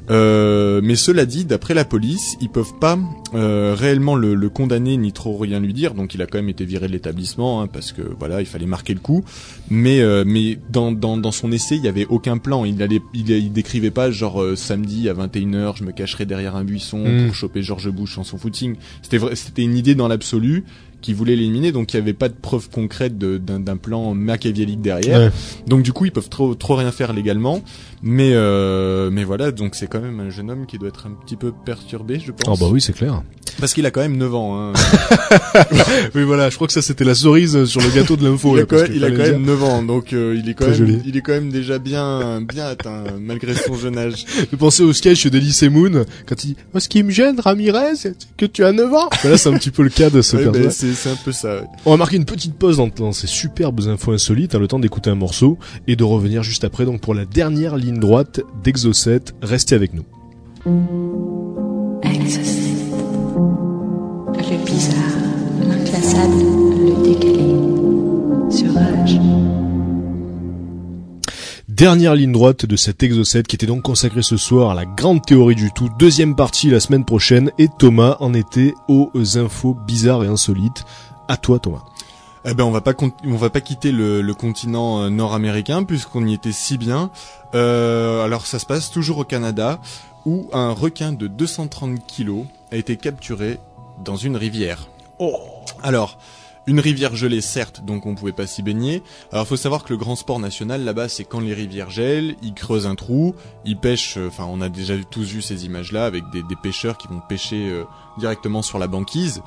Euh, 0.09 0.80
mais 0.84 0.94
cela 0.94 1.26
dit, 1.26 1.44
d'après 1.44 1.74
la 1.74 1.84
police, 1.84 2.36
ils 2.40 2.48
peuvent 2.48 2.78
pas 2.80 2.96
euh, 3.34 3.74
réellement 3.76 4.14
le, 4.14 4.34
le 4.34 4.48
condamner 4.48 4.96
ni 4.96 5.12
trop 5.12 5.36
rien 5.36 5.59
lui 5.59 5.72
dire. 5.72 5.94
Donc, 5.94 6.14
il 6.14 6.22
a 6.22 6.26
quand 6.26 6.38
même 6.38 6.48
été 6.48 6.64
viré 6.64 6.86
de 6.86 6.92
l'établissement 6.92 7.61
hein, 7.61 7.66
parce 7.66 7.90
que 7.92 8.02
voilà, 8.18 8.40
il 8.40 8.46
fallait 8.46 8.66
marquer 8.66 8.94
le 8.94 9.00
coup. 9.00 9.24
Mais 9.68 10.00
euh, 10.00 10.22
mais 10.26 10.59
dans, 10.70 10.92
dans 10.92 11.16
dans 11.16 11.32
son 11.32 11.50
essai, 11.50 11.76
il 11.76 11.84
y 11.84 11.88
avait 11.88 12.07
aucun 12.07 12.38
plan. 12.38 12.64
Il 12.64 12.80
allait 12.82 13.02
il, 13.14 13.28
il 13.30 13.52
décrivait 13.52 13.90
pas 13.90 14.11
genre 14.12 14.40
euh, 14.42 14.54
samedi 14.54 15.09
à 15.09 15.14
21h, 15.14 15.76
je 15.78 15.84
me 15.84 15.90
cacherai 15.92 16.24
derrière 16.24 16.54
un 16.57 16.64
buisson 16.64 16.96
Mm. 16.96 17.26
pour 17.26 17.34
choper 17.34 17.62
George 17.62 17.90
Bush 17.90 18.18
en 18.18 18.24
son 18.24 18.38
footing. 18.38 18.76
C'était 19.02 19.18
vrai, 19.18 19.34
c'était 19.36 19.62
une 19.62 19.76
idée 19.76 19.94
dans 19.94 20.09
l'absolu 20.09 20.64
qui 21.03 21.12
voulait 21.12 21.36
l'éliminer, 21.36 21.72
donc 21.72 21.92
il 21.92 21.97
n'y 21.97 22.03
avait 22.03 22.12
pas 22.14 22.28
de 22.28 22.34
preuve 22.34 22.68
concrète 22.70 23.16
d'un 23.18 23.76
plan 23.76 24.14
machiavélique 24.14 24.80
derrière. 24.80 25.20
Ouais. 25.20 25.30
Donc 25.66 25.82
du 25.82 25.92
coup, 25.92 26.05
ils 26.07 26.12
peuvent 26.12 26.28
trop 26.28 26.55
trop 26.55 26.74
rien 26.76 26.90
faire 26.92 27.12
légalement. 27.12 27.62
Mais 28.03 28.32
euh, 28.34 29.11
mais 29.11 29.24
voilà, 29.24 29.51
donc 29.53 29.74
c'est 29.74 29.86
quand 29.88 30.01
même 30.01 30.20
un 30.20 30.30
jeune 30.30 30.51
homme 30.51 30.66
qui 30.66 30.78
doit 30.78 30.88
être 30.88 31.07
un 31.07 31.12
petit 31.24 31.36
peu 31.36 31.53
perturbé, 31.64 32.20
je 32.24 32.30
Ah 32.32 32.44
pense. 32.44 32.61
bah 32.61 32.66
oui, 32.70 32.80
c'est 32.80 32.92
clair. 32.92 33.22
Parce 33.59 33.72
qu'il 33.72 33.86
a 33.86 33.90
quand 33.90 34.03
même 34.03 34.16
9 34.18 34.34
ans. 34.34 34.59
Hein. 34.61 34.72
Oui, 36.14 36.22
voilà, 36.24 36.51
je 36.51 36.55
crois 36.57 36.66
que 36.66 36.72
ça 36.72 36.82
c'était 36.82 37.05
la 37.05 37.14
cerise 37.14 37.64
sur 37.64 37.80
le 37.80 37.88
gâteau 37.90 38.16
de 38.16 38.24
l'info. 38.28 38.53
il 38.55 38.57
là, 38.59 38.62
a 38.62 38.66
quand, 38.66 38.76
même, 38.76 38.86
qu'il 38.86 38.97
il 38.97 39.05
a 39.05 39.09
fallait 39.09 39.16
quand 39.18 39.24
le 39.24 39.32
même 39.32 39.47
9 39.47 39.64
ans, 39.64 39.82
donc 39.82 40.12
euh, 40.12 40.36
il 40.38 40.49
est 40.49 40.55
quand 40.55 40.66
Très 40.66 40.78
même 40.78 40.88
joli. 40.88 41.03
il 41.07 41.16
est 41.16 41.20
quand 41.20 41.32
même 41.32 41.51
déjà 41.51 41.78
bien 41.78 42.40
bien 42.42 42.66
atteint 42.66 43.05
malgré 43.20 43.55
son 43.55 43.74
jeune 43.76 43.97
âge. 43.99 44.24
J'ai 44.51 44.57
pensé 44.57 44.82
au 44.82 44.92
sketch 44.92 45.26
d'Elysée 45.26 45.68
Moon 45.68 46.05
quand 46.26 46.44
il 46.44 46.49
dit 46.49 46.57
oh, 46.74 46.80
ce 46.80 46.88
qui 46.88 47.03
me 47.03 47.11
gêne 47.11 47.40
Ramirez 47.40 47.97
c'est 47.97 48.14
que 48.36 48.47
tu 48.47 48.64
as 48.64 48.72
9 48.72 48.92
ans. 48.94 49.09
Voilà, 49.22 49.38
c'est 49.38 49.49
un 49.49 49.57
petit 49.59 49.70
peu 49.70 49.82
le 49.82 49.90
cas 49.90 50.11
de 50.11 50.20
ce 50.22 50.36
Ouais, 50.36 50.44
personnage. 50.44 50.64
ben, 50.64 50.70
c'est 50.97 51.11
un 51.11 51.16
peu 51.16 51.32
ça. 51.32 51.57
ouais. 51.57 51.66
On 51.84 51.90
va 51.92 51.97
marquer 51.97 52.16
une 52.16 52.24
petite 52.24 52.55
pause 52.55 52.78
dans, 52.78 52.88
dans 52.88 53.12
ces 53.12 53.26
superbes 53.26 53.80
infos 53.86 54.12
insolites, 54.12 54.55
hein, 54.55 54.59
le 54.59 54.66
temps 54.68 54.78
d'écouter 54.78 55.11
un 55.11 55.14
morceau 55.14 55.59
et 55.86 55.94
de 55.97 56.05
revenir 56.05 56.42
juste 56.42 56.64
après 56.64 56.84
donc 56.84 57.01
pour 57.01 57.14
la 57.14 57.24
dernière 57.24 57.76
ligne 57.76 57.99
droite 57.99 58.40
d'Exocet. 58.64 59.20
Restez 59.42 59.74
avec 59.74 59.92
nous. 59.94 60.05
Exocet. 62.03 62.74
Le 64.49 64.64
bizarre, 64.64 64.97
l'inclassable, 65.68 66.34
le 66.78 67.05
décalé. 67.05 67.47
Dernière 71.76 72.14
ligne 72.14 72.32
droite 72.32 72.64
de 72.64 72.74
cet 72.74 73.02
Exocet 73.02 73.42
qui 73.42 73.54
était 73.54 73.66
donc 73.66 73.82
consacré 73.82 74.22
ce 74.22 74.38
soir 74.38 74.70
à 74.70 74.74
la 74.74 74.86
grande 74.86 75.20
théorie 75.20 75.54
du 75.54 75.70
tout. 75.72 75.90
Deuxième 75.98 76.34
partie 76.34 76.70
la 76.70 76.80
semaine 76.80 77.04
prochaine 77.04 77.52
et 77.58 77.68
Thomas 77.68 78.16
en 78.20 78.32
était 78.32 78.72
aux 78.88 79.10
infos 79.36 79.74
bizarres 79.74 80.24
et 80.24 80.26
insolites. 80.26 80.86
À 81.28 81.36
toi 81.36 81.58
Thomas. 81.58 81.84
Eh 82.46 82.54
ben 82.54 82.64
on 82.64 82.70
va 82.70 82.80
pas 82.80 82.94
on 83.24 83.36
va 83.36 83.50
pas 83.50 83.60
quitter 83.60 83.92
le, 83.92 84.22
le 84.22 84.34
continent 84.34 85.02
euh, 85.02 85.10
nord-américain 85.10 85.84
puisqu'on 85.84 86.26
y 86.26 86.32
était 86.32 86.50
si 86.50 86.78
bien. 86.78 87.10
Euh, 87.54 88.24
alors 88.24 88.46
ça 88.46 88.58
se 88.58 88.64
passe 88.64 88.90
toujours 88.90 89.18
au 89.18 89.24
Canada 89.24 89.78
où 90.24 90.48
un 90.54 90.70
requin 90.70 91.12
de 91.12 91.26
230 91.26 92.06
kilos 92.06 92.46
a 92.72 92.76
été 92.76 92.96
capturé 92.96 93.58
dans 94.02 94.16
une 94.16 94.38
rivière. 94.38 94.88
Alors 95.82 96.16
une 96.66 96.80
rivière 96.80 97.14
gelée 97.14 97.40
certes, 97.40 97.84
donc 97.84 98.06
on 98.06 98.14
pouvait 98.14 98.32
pas 98.32 98.46
s'y 98.46 98.62
baigner. 98.62 99.02
Alors 99.32 99.46
faut 99.46 99.56
savoir 99.56 99.84
que 99.84 99.92
le 99.92 99.98
grand 99.98 100.16
sport 100.16 100.40
national 100.40 100.84
là-bas, 100.84 101.08
c'est 101.08 101.24
quand 101.24 101.40
les 101.40 101.54
rivières 101.54 101.90
gèlent, 101.90 102.36
ils 102.42 102.54
creusent 102.54 102.86
un 102.86 102.94
trou, 102.94 103.34
ils 103.64 103.76
pêchent. 103.76 104.16
euh, 104.16 104.28
Enfin, 104.28 104.46
on 104.48 104.60
a 104.60 104.68
déjà 104.68 104.94
tous 105.10 105.24
vu 105.24 105.42
ces 105.42 105.64
images-là 105.64 106.06
avec 106.06 106.24
des, 106.30 106.42
pêcheurs 106.62 106.98
qui 106.98 107.06
vont 107.06 107.20
pêcher 107.20 107.68
euh, 107.70 107.84
directement 108.18 108.62
sur 108.62 108.78
la 108.78 108.88
banquise. 108.88 109.42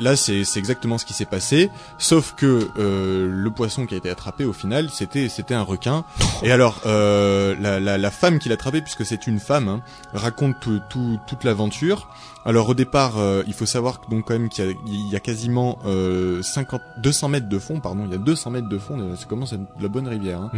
Là, 0.00 0.16
c'est 0.16 0.44
c'est 0.44 0.58
exactement 0.58 0.98
ce 0.98 1.04
qui 1.04 1.12
s'est 1.12 1.24
passé, 1.24 1.70
sauf 1.98 2.34
que 2.36 2.68
euh, 2.78 3.28
le 3.30 3.50
poisson 3.50 3.86
qui 3.86 3.94
a 3.94 3.98
été 3.98 4.10
attrapé 4.10 4.44
au 4.44 4.52
final, 4.52 4.90
c'était 4.90 5.28
c'était 5.28 5.54
un 5.54 5.62
requin. 5.62 6.04
Et 6.42 6.50
alors, 6.50 6.80
euh, 6.86 7.54
la, 7.60 7.78
la, 7.80 7.96
la 7.98 8.10
femme 8.10 8.38
qui 8.38 8.48
l'a 8.48 8.54
attrapé, 8.54 8.80
puisque 8.82 9.04
c'est 9.06 9.26
une 9.26 9.38
femme, 9.40 9.68
hein, 9.68 9.80
raconte 10.12 10.56
tout, 10.60 10.80
tout- 10.90 11.18
toute 11.26 11.44
l'aventure. 11.44 12.08
Alors 12.46 12.68
au 12.68 12.74
départ, 12.74 13.18
euh, 13.18 13.42
il 13.46 13.54
faut 13.54 13.66
savoir 13.66 14.00
que 14.00 14.10
donc 14.10 14.26
quand 14.26 14.34
même 14.34 14.48
qu'il 14.50 14.76
y 14.86 15.10
y 15.12 15.16
a 15.16 15.20
quasiment 15.20 15.78
euh, 15.86 16.42
50, 16.42 16.80
200 16.98 17.28
mètres 17.28 17.48
de 17.48 17.58
fond, 17.58 17.80
pardon, 17.80 18.02
il 18.04 18.10
y 18.12 18.14
a 18.14 18.18
200 18.18 18.50
mètres 18.50 18.68
de 18.68 18.78
fond. 18.78 18.98
euh, 19.00 19.14
C'est 19.16 19.26
comment 19.28 19.46
c'est 19.46 19.56
de 19.58 19.66
la 19.82 19.88
bonne 19.88 20.08
rivière. 20.08 20.40
Hein. 20.42 20.50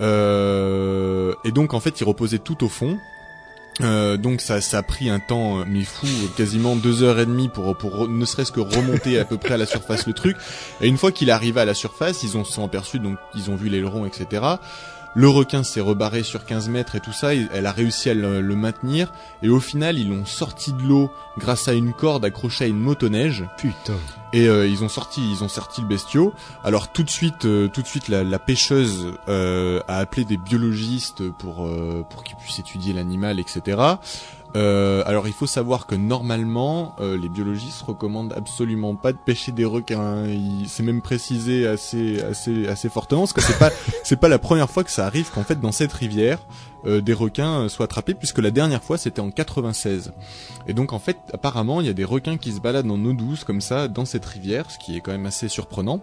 Euh, 0.00 1.34
et 1.44 1.50
donc 1.52 1.74
en 1.74 1.80
fait, 1.80 2.00
il 2.00 2.04
reposait 2.04 2.38
tout 2.38 2.62
au 2.64 2.68
fond. 2.68 2.98
Euh, 3.80 4.16
donc 4.16 4.40
ça, 4.40 4.60
ça 4.60 4.78
a 4.78 4.82
pris 4.82 5.08
un 5.08 5.20
temps 5.20 5.60
euh, 5.60 5.64
mais 5.66 5.84
fou, 5.84 6.06
quasiment 6.36 6.74
deux 6.76 7.02
heures 7.02 7.18
et 7.18 7.26
demie 7.26 7.48
pour 7.48 8.08
ne 8.08 8.24
serait-ce 8.24 8.52
que 8.52 8.60
remonter 8.60 9.18
à 9.18 9.24
peu 9.24 9.38
près 9.38 9.54
à 9.54 9.56
la 9.56 9.66
surface 9.66 10.06
le 10.06 10.12
truc. 10.12 10.36
Et 10.80 10.88
une 10.88 10.98
fois 10.98 11.12
qu'il 11.12 11.28
est 11.28 11.32
arrivé 11.32 11.60
à 11.60 11.64
la 11.64 11.74
surface, 11.74 12.22
ils 12.22 12.36
ont 12.36 12.44
se 12.44 12.52
sont 12.52 12.64
aperçus 12.64 12.98
donc 12.98 13.18
ils 13.34 13.50
ont 13.50 13.56
vu 13.56 13.68
l'aileron 13.68 14.06
etc. 14.06 14.42
Le 15.18 15.28
requin 15.28 15.64
s'est 15.64 15.80
rebarré 15.80 16.22
sur 16.22 16.44
15 16.44 16.68
mètres 16.68 16.94
et 16.94 17.00
tout 17.00 17.12
ça, 17.12 17.34
et 17.34 17.48
elle 17.52 17.66
a 17.66 17.72
réussi 17.72 18.08
à 18.08 18.14
le, 18.14 18.40
le 18.40 18.54
maintenir. 18.54 19.12
Et 19.42 19.48
au 19.48 19.58
final, 19.58 19.98
ils 19.98 20.08
l'ont 20.08 20.24
sorti 20.24 20.72
de 20.72 20.80
l'eau 20.80 21.10
grâce 21.38 21.66
à 21.66 21.72
une 21.72 21.92
corde 21.92 22.24
accrochée 22.24 22.66
à 22.66 22.68
une 22.68 22.78
motoneige. 22.78 23.44
Putain. 23.56 23.96
Et 24.32 24.46
euh, 24.46 24.68
ils 24.68 24.84
ont 24.84 24.88
sorti, 24.88 25.20
ils 25.28 25.42
ont 25.42 25.48
sorti 25.48 25.80
le 25.80 25.88
bestiau. 25.88 26.34
Alors 26.62 26.92
tout 26.92 27.02
de 27.02 27.10
suite, 27.10 27.46
euh, 27.46 27.66
tout 27.66 27.82
de 27.82 27.88
suite, 27.88 28.06
la, 28.06 28.22
la 28.22 28.38
pêcheuse 28.38 29.08
euh, 29.28 29.80
a 29.88 29.98
appelé 29.98 30.24
des 30.24 30.36
biologistes 30.36 31.28
pour 31.30 31.66
euh, 31.66 32.04
pour 32.08 32.22
qu'ils 32.22 32.36
puissent 32.36 32.60
étudier 32.60 32.92
l'animal, 32.92 33.40
etc. 33.40 33.80
Euh, 34.56 35.02
alors 35.06 35.26
il 35.26 35.34
faut 35.34 35.46
savoir 35.46 35.86
que 35.86 35.94
normalement, 35.94 36.96
euh, 37.00 37.18
les 37.18 37.28
biologistes 37.28 37.82
recommandent 37.82 38.32
absolument 38.34 38.94
pas 38.94 39.12
de 39.12 39.18
pêcher 39.18 39.52
des 39.52 39.64
requins. 39.64 40.24
C'est 40.66 40.82
même 40.82 41.02
précisé 41.02 41.66
assez 41.66 42.22
assez 42.22 42.66
assez 42.66 42.88
fortement 42.88 43.22
parce 43.22 43.34
que 43.34 43.42
c'est 43.42 43.58
pas 43.58 43.70
c'est 44.04 44.18
pas 44.18 44.28
la 44.28 44.38
première 44.38 44.70
fois 44.70 44.84
que 44.84 44.90
ça 44.90 45.06
arrive 45.06 45.30
qu'en 45.30 45.44
fait 45.44 45.60
dans 45.60 45.72
cette 45.72 45.92
rivière 45.92 46.38
euh, 46.86 47.00
des 47.00 47.12
requins 47.12 47.68
soient 47.68 47.84
attrapés 47.84 48.14
puisque 48.14 48.38
la 48.38 48.50
dernière 48.50 48.82
fois 48.82 48.96
c'était 48.96 49.20
en 49.20 49.30
96. 49.30 50.12
Et 50.66 50.72
donc 50.72 50.92
en 50.92 50.98
fait 50.98 51.18
apparemment 51.32 51.80
il 51.80 51.86
y 51.86 51.90
a 51.90 51.94
des 51.94 52.04
requins 52.04 52.38
qui 52.38 52.52
se 52.52 52.60
baladent 52.60 52.90
en 52.90 53.04
eau 53.04 53.12
douce 53.12 53.44
comme 53.44 53.60
ça 53.60 53.88
dans 53.88 54.06
cette 54.06 54.24
rivière, 54.24 54.70
ce 54.70 54.78
qui 54.78 54.96
est 54.96 55.00
quand 55.00 55.12
même 55.12 55.26
assez 55.26 55.48
surprenant. 55.48 56.00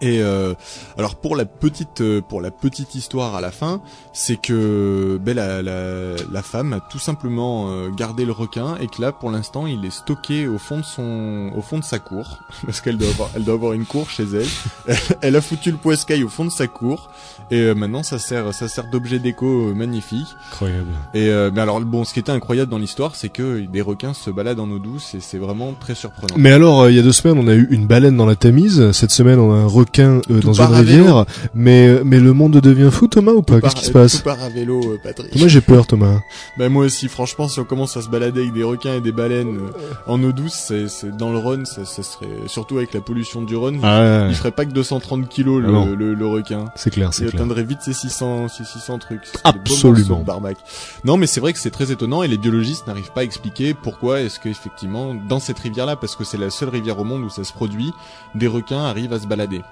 Et 0.00 0.22
euh, 0.22 0.54
alors 0.96 1.16
pour 1.16 1.36
la 1.36 1.44
petite 1.44 2.00
euh, 2.00 2.22
pour 2.22 2.40
la 2.40 2.50
petite 2.50 2.94
histoire 2.94 3.34
à 3.34 3.40
la 3.40 3.50
fin, 3.50 3.82
c'est 4.14 4.40
que 4.40 5.18
ben, 5.20 5.34
la, 5.36 6.42
femme 6.42 6.72
a 6.72 6.80
tout 6.80 6.98
simplement 6.98 7.68
euh, 7.68 7.90
gardé 7.90 8.24
le 8.24 8.32
requin 8.32 8.76
et 8.76 8.86
que 8.86 9.02
là 9.02 9.12
pour 9.12 9.30
l'instant 9.30 9.66
il 9.66 9.84
est 9.84 9.90
stocké 9.90 10.48
au 10.48 10.58
fond 10.58 10.78
de 10.78 10.82
son 10.82 11.52
au 11.54 11.60
fond 11.60 11.78
de 11.78 11.84
sa 11.84 11.98
cour 11.98 12.40
parce 12.64 12.80
qu'elle 12.80 12.96
doit 12.96 13.10
avoir 13.10 13.30
elle 13.34 13.44
doit 13.44 13.54
avoir 13.54 13.72
une 13.74 13.84
cour 13.84 14.08
chez 14.08 14.24
elle. 14.24 14.96
elle 15.20 15.36
a 15.36 15.42
foutu 15.42 15.70
le 15.70 15.76
poiscaille 15.76 16.24
au 16.24 16.30
fond 16.30 16.46
de 16.46 16.50
sa 16.50 16.66
cour 16.66 17.10
et 17.50 17.60
euh, 17.60 17.74
maintenant 17.74 18.02
ça 18.02 18.18
sert 18.18 18.52
ça 18.54 18.68
sert 18.68 18.84
d'objet 18.90 19.18
déco 19.18 19.68
euh, 19.68 19.74
magnifique. 19.74 20.26
Incroyable. 20.52 20.88
Et 21.14 21.28
euh, 21.28 21.50
mais 21.52 21.60
alors 21.60 21.80
bon 21.80 22.04
ce 22.04 22.12
qui 22.14 22.20
était 22.20 22.32
incroyable 22.32 22.70
dans 22.70 22.78
l'histoire 22.78 23.16
c'est 23.16 23.28
que 23.28 23.60
des 23.66 23.80
requins 23.80 24.14
se 24.14 24.30
baladent 24.30 24.60
en 24.60 24.70
eau 24.70 24.78
douce 24.78 25.14
et 25.14 25.20
c'est 25.20 25.38
vraiment 25.38 25.74
très 25.78 25.94
surprenant. 25.94 26.34
Mais 26.36 26.52
alors, 26.52 26.82
euh, 26.82 26.90
il 26.90 26.96
y 26.96 26.98
a 26.98 27.02
deux 27.02 27.12
semaines, 27.12 27.38
on 27.38 27.48
a 27.48 27.54
eu 27.54 27.66
une 27.70 27.86
baleine 27.86 28.16
dans 28.16 28.26
la 28.26 28.36
Tamise. 28.36 28.92
Cette 28.92 29.10
semaine, 29.10 29.38
on 29.38 29.52
a 29.52 29.56
un 29.56 29.66
requin 29.66 30.20
euh, 30.30 30.40
dans 30.40 30.52
une 30.54 30.74
rivière. 30.74 31.24
Mais 31.54 32.02
mais 32.04 32.18
le 32.20 32.32
monde 32.32 32.52
devient 32.60 32.90
fou, 32.90 33.08
Thomas, 33.08 33.32
ou 33.32 33.42
pas? 33.42 33.60
Qu'est-ce 33.60 33.76
qui 33.76 33.84
se 33.84 33.90
passe? 33.92 34.18
Tout 34.18 34.22
part 34.24 34.42
à 34.42 34.48
vélo, 34.48 34.80
Patrick. 35.02 35.34
Moi, 35.36 35.48
j'ai 35.48 35.60
peur, 35.60 35.86
Thomas. 35.86 36.20
Bah 36.58 36.68
moi 36.68 36.84
aussi, 36.84 37.08
franchement, 37.08 37.48
si 37.48 37.58
on 37.60 37.64
commence 37.64 37.96
à 37.96 38.02
se 38.02 38.08
balader 38.08 38.40
avec 38.40 38.52
des 38.52 38.62
requins 38.62 38.94
et 38.94 39.00
des 39.00 39.12
baleines 39.12 39.58
en 40.06 40.22
eau 40.22 40.32
douce, 40.32 40.52
c'est, 40.66 40.88
c'est 40.88 41.16
dans 41.16 41.30
le 41.32 41.38
Rhône, 41.38 41.64
ça, 41.64 41.84
ça 41.84 42.02
serait 42.02 42.26
surtout 42.46 42.76
avec 42.78 42.92
la 42.92 43.00
pollution 43.00 43.40
du 43.42 43.56
Rhône, 43.56 43.78
Ah, 43.82 44.26
il 44.28 44.34
ferait 44.34 44.50
pas 44.50 44.64
que 44.66 44.72
230 44.72 45.28
kilos 45.28 45.62
Ah 45.66 45.70
le, 45.88 45.94
le, 45.94 46.14
le 46.14 46.26
requin. 46.26 46.66
c'est 46.76 46.90
clair, 46.90 47.14
c'est 47.14 47.26
clair. 47.26 47.39
Atteindrait 47.40 47.62
vite 47.64 47.80
ses 47.80 47.94
600, 47.94 48.48
ses 48.48 48.64
600 48.64 48.98
trucs. 48.98 49.22
Absolument. 49.44 50.22
barbac. 50.22 50.58
Non, 51.04 51.16
mais 51.16 51.26
c'est 51.26 51.40
vrai 51.40 51.54
que 51.54 51.58
c'est 51.58 51.70
très 51.70 51.90
étonnant 51.90 52.22
et 52.22 52.28
les 52.28 52.36
biologistes 52.36 52.86
n'arrivent 52.86 53.12
pas 53.12 53.22
à 53.22 53.24
expliquer 53.24 53.72
pourquoi 53.72 54.20
est-ce 54.20 54.38
qu'effectivement, 54.38 55.14
dans 55.14 55.40
cette 55.40 55.58
rivière-là, 55.58 55.96
parce 55.96 56.16
que 56.16 56.24
c'est 56.24 56.36
la 56.36 56.50
seule 56.50 56.68
rivière 56.68 56.98
au 56.98 57.04
monde 57.04 57.22
où 57.22 57.30
ça 57.30 57.42
se 57.44 57.52
produit, 57.54 57.92
des 58.34 58.46
requins 58.46 58.84
arrivent 58.84 59.14
à 59.14 59.20
se 59.20 59.26
balader. 59.26 59.62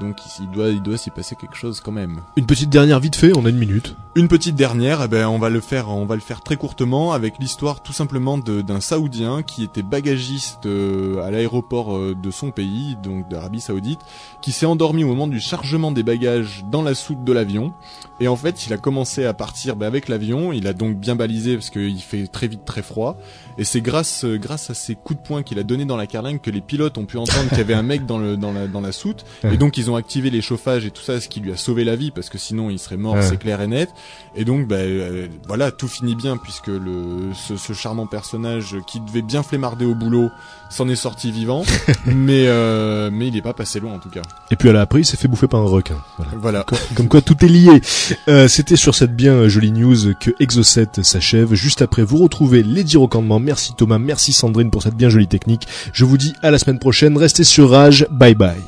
Donc 0.00 0.16
il 0.38 0.48
doit, 0.50 0.68
il 0.68 0.80
doit 0.80 0.96
s'y 0.96 1.10
passer 1.10 1.34
quelque 1.34 1.56
chose 1.56 1.80
quand 1.84 1.90
même. 1.90 2.20
Une 2.36 2.46
petite 2.46 2.70
dernière 2.70 3.00
vite 3.00 3.16
fait, 3.16 3.36
on 3.36 3.44
a 3.46 3.48
une 3.50 3.58
minute. 3.58 3.96
Une 4.14 4.28
petite 4.28 4.54
dernière, 4.54 5.02
eh 5.02 5.08
ben 5.08 5.26
on 5.26 5.38
va 5.38 5.48
le 5.48 5.60
faire, 5.60 5.88
on 5.90 6.06
va 6.06 6.14
le 6.14 6.20
faire 6.20 6.40
très 6.40 6.56
courtement 6.56 7.12
avec 7.12 7.34
l'histoire 7.40 7.82
tout 7.82 7.92
simplement 7.92 8.38
de- 8.38 8.62
d'un 8.62 8.80
Saoudien 8.80 9.42
qui 9.42 9.64
était 9.64 9.82
bagagiste 9.82 10.66
euh, 10.66 11.20
à 11.24 11.30
l'aéroport 11.32 11.96
euh, 11.96 12.14
de 12.20 12.30
son 12.30 12.52
pays, 12.52 12.96
donc 13.02 13.28
d'Arabie 13.28 13.60
Saoudite, 13.60 14.00
qui 14.40 14.52
s'est 14.52 14.66
endormi 14.66 15.02
au 15.02 15.08
moment 15.08 15.26
du 15.26 15.40
chargement 15.40 15.90
des 15.90 16.02
bagages 16.04 16.64
dans 16.70 16.82
la 16.82 16.94
soute 16.94 17.07
de 17.16 17.32
l'avion. 17.32 17.72
Et 18.20 18.28
en 18.28 18.36
fait, 18.36 18.66
il 18.66 18.72
a 18.72 18.76
commencé 18.76 19.24
à 19.24 19.34
partir 19.34 19.76
ben, 19.76 19.86
avec 19.86 20.08
l'avion. 20.08 20.52
Il 20.52 20.66
a 20.66 20.72
donc 20.72 20.96
bien 20.96 21.16
balisé 21.16 21.54
parce 21.54 21.70
qu'il 21.70 22.00
fait 22.00 22.26
très 22.26 22.48
vite 22.48 22.64
très 22.64 22.82
froid. 22.82 23.18
Et 23.58 23.64
c'est 23.64 23.80
grâce 23.80 24.24
euh, 24.24 24.38
grâce 24.38 24.70
à 24.70 24.74
ces 24.74 24.94
coups 24.94 25.20
de 25.20 25.26
poing 25.26 25.42
qu'il 25.42 25.58
a 25.58 25.62
donné 25.64 25.84
dans 25.84 25.96
la 25.96 26.06
carlingue 26.06 26.40
que 26.40 26.50
les 26.50 26.60
pilotes 26.60 26.96
ont 26.96 27.04
pu 27.06 27.16
entendre 27.18 27.48
qu'il 27.48 27.58
y 27.58 27.62
avait 27.62 27.74
un 27.74 27.82
mec 27.82 28.06
dans 28.06 28.18
le 28.18 28.36
dans 28.36 28.52
la 28.52 28.66
dans 28.68 28.80
la 28.80 28.92
soute. 28.92 29.24
Et 29.50 29.56
donc 29.56 29.76
ils 29.76 29.90
ont 29.90 29.96
activé 29.96 30.30
les 30.30 30.40
chauffages 30.40 30.84
et 30.86 30.90
tout 30.90 31.02
ça, 31.02 31.20
ce 31.20 31.28
qui 31.28 31.40
lui 31.40 31.52
a 31.52 31.56
sauvé 31.56 31.84
la 31.84 31.96
vie 31.96 32.10
parce 32.10 32.28
que 32.30 32.38
sinon 32.38 32.70
il 32.70 32.78
serait 32.78 32.96
mort, 32.96 33.14
Ouais. 33.14 33.22
c'est 33.22 33.36
clair 33.38 33.60
et 33.60 33.66
net. 33.66 33.88
Et 34.36 34.44
donc 34.44 34.68
bah, 34.68 34.76
euh, 34.76 35.26
voilà, 35.46 35.70
tout 35.72 35.88
finit 35.88 36.14
bien 36.14 36.36
puisque 36.36 36.68
le 36.68 37.32
ce, 37.34 37.56
ce 37.56 37.72
charmant 37.72 38.06
personnage 38.06 38.76
qui 38.86 39.00
devait 39.00 39.22
bien 39.22 39.42
flémarder 39.42 39.84
au 39.84 39.94
boulot 39.94 40.30
s'en 40.70 40.88
est 40.88 40.96
sorti 40.96 41.32
vivant, 41.32 41.64
mais 42.06 42.44
euh, 42.46 43.10
mais 43.12 43.28
il 43.28 43.36
est 43.36 43.42
pas 43.42 43.54
passé 43.54 43.80
loin 43.80 43.94
en 43.94 43.98
tout 43.98 44.10
cas. 44.10 44.22
Et 44.50 44.56
puis 44.56 44.68
à 44.68 44.72
la 44.72 44.82
après, 44.82 45.00
il 45.00 45.04
s'est 45.04 45.16
fait 45.16 45.28
bouffer 45.28 45.48
par 45.48 45.60
un 45.60 45.64
requin. 45.68 45.96
Voilà. 46.18 46.32
Voilà. 46.36 46.66
Comme 46.94 47.08
quoi 47.08 47.20
tout 47.22 47.44
est 47.44 47.48
lié. 47.48 47.80
Euh, 48.28 48.46
C'était 48.48 48.76
sur 48.76 48.94
cette 48.94 49.14
bien 49.16 49.48
jolie 49.48 49.72
news 49.72 50.14
que 50.20 50.30
Exocet 50.40 51.02
s'achève. 51.02 51.54
Juste 51.54 51.82
après, 51.82 52.02
vous 52.04 52.18
retrouvez 52.18 52.62
Lady 52.62 52.96
Rocandement. 52.96 53.40
Merci 53.48 53.72
Thomas, 53.72 53.98
merci 53.98 54.34
Sandrine 54.34 54.70
pour 54.70 54.82
cette 54.82 54.94
bien 54.94 55.08
jolie 55.08 55.26
technique. 55.26 55.66
Je 55.94 56.04
vous 56.04 56.18
dis 56.18 56.34
à 56.42 56.50
la 56.50 56.58
semaine 56.58 56.78
prochaine. 56.78 57.16
Restez 57.16 57.44
sur 57.44 57.70
Rage. 57.70 58.06
Bye 58.10 58.34
bye. 58.34 58.60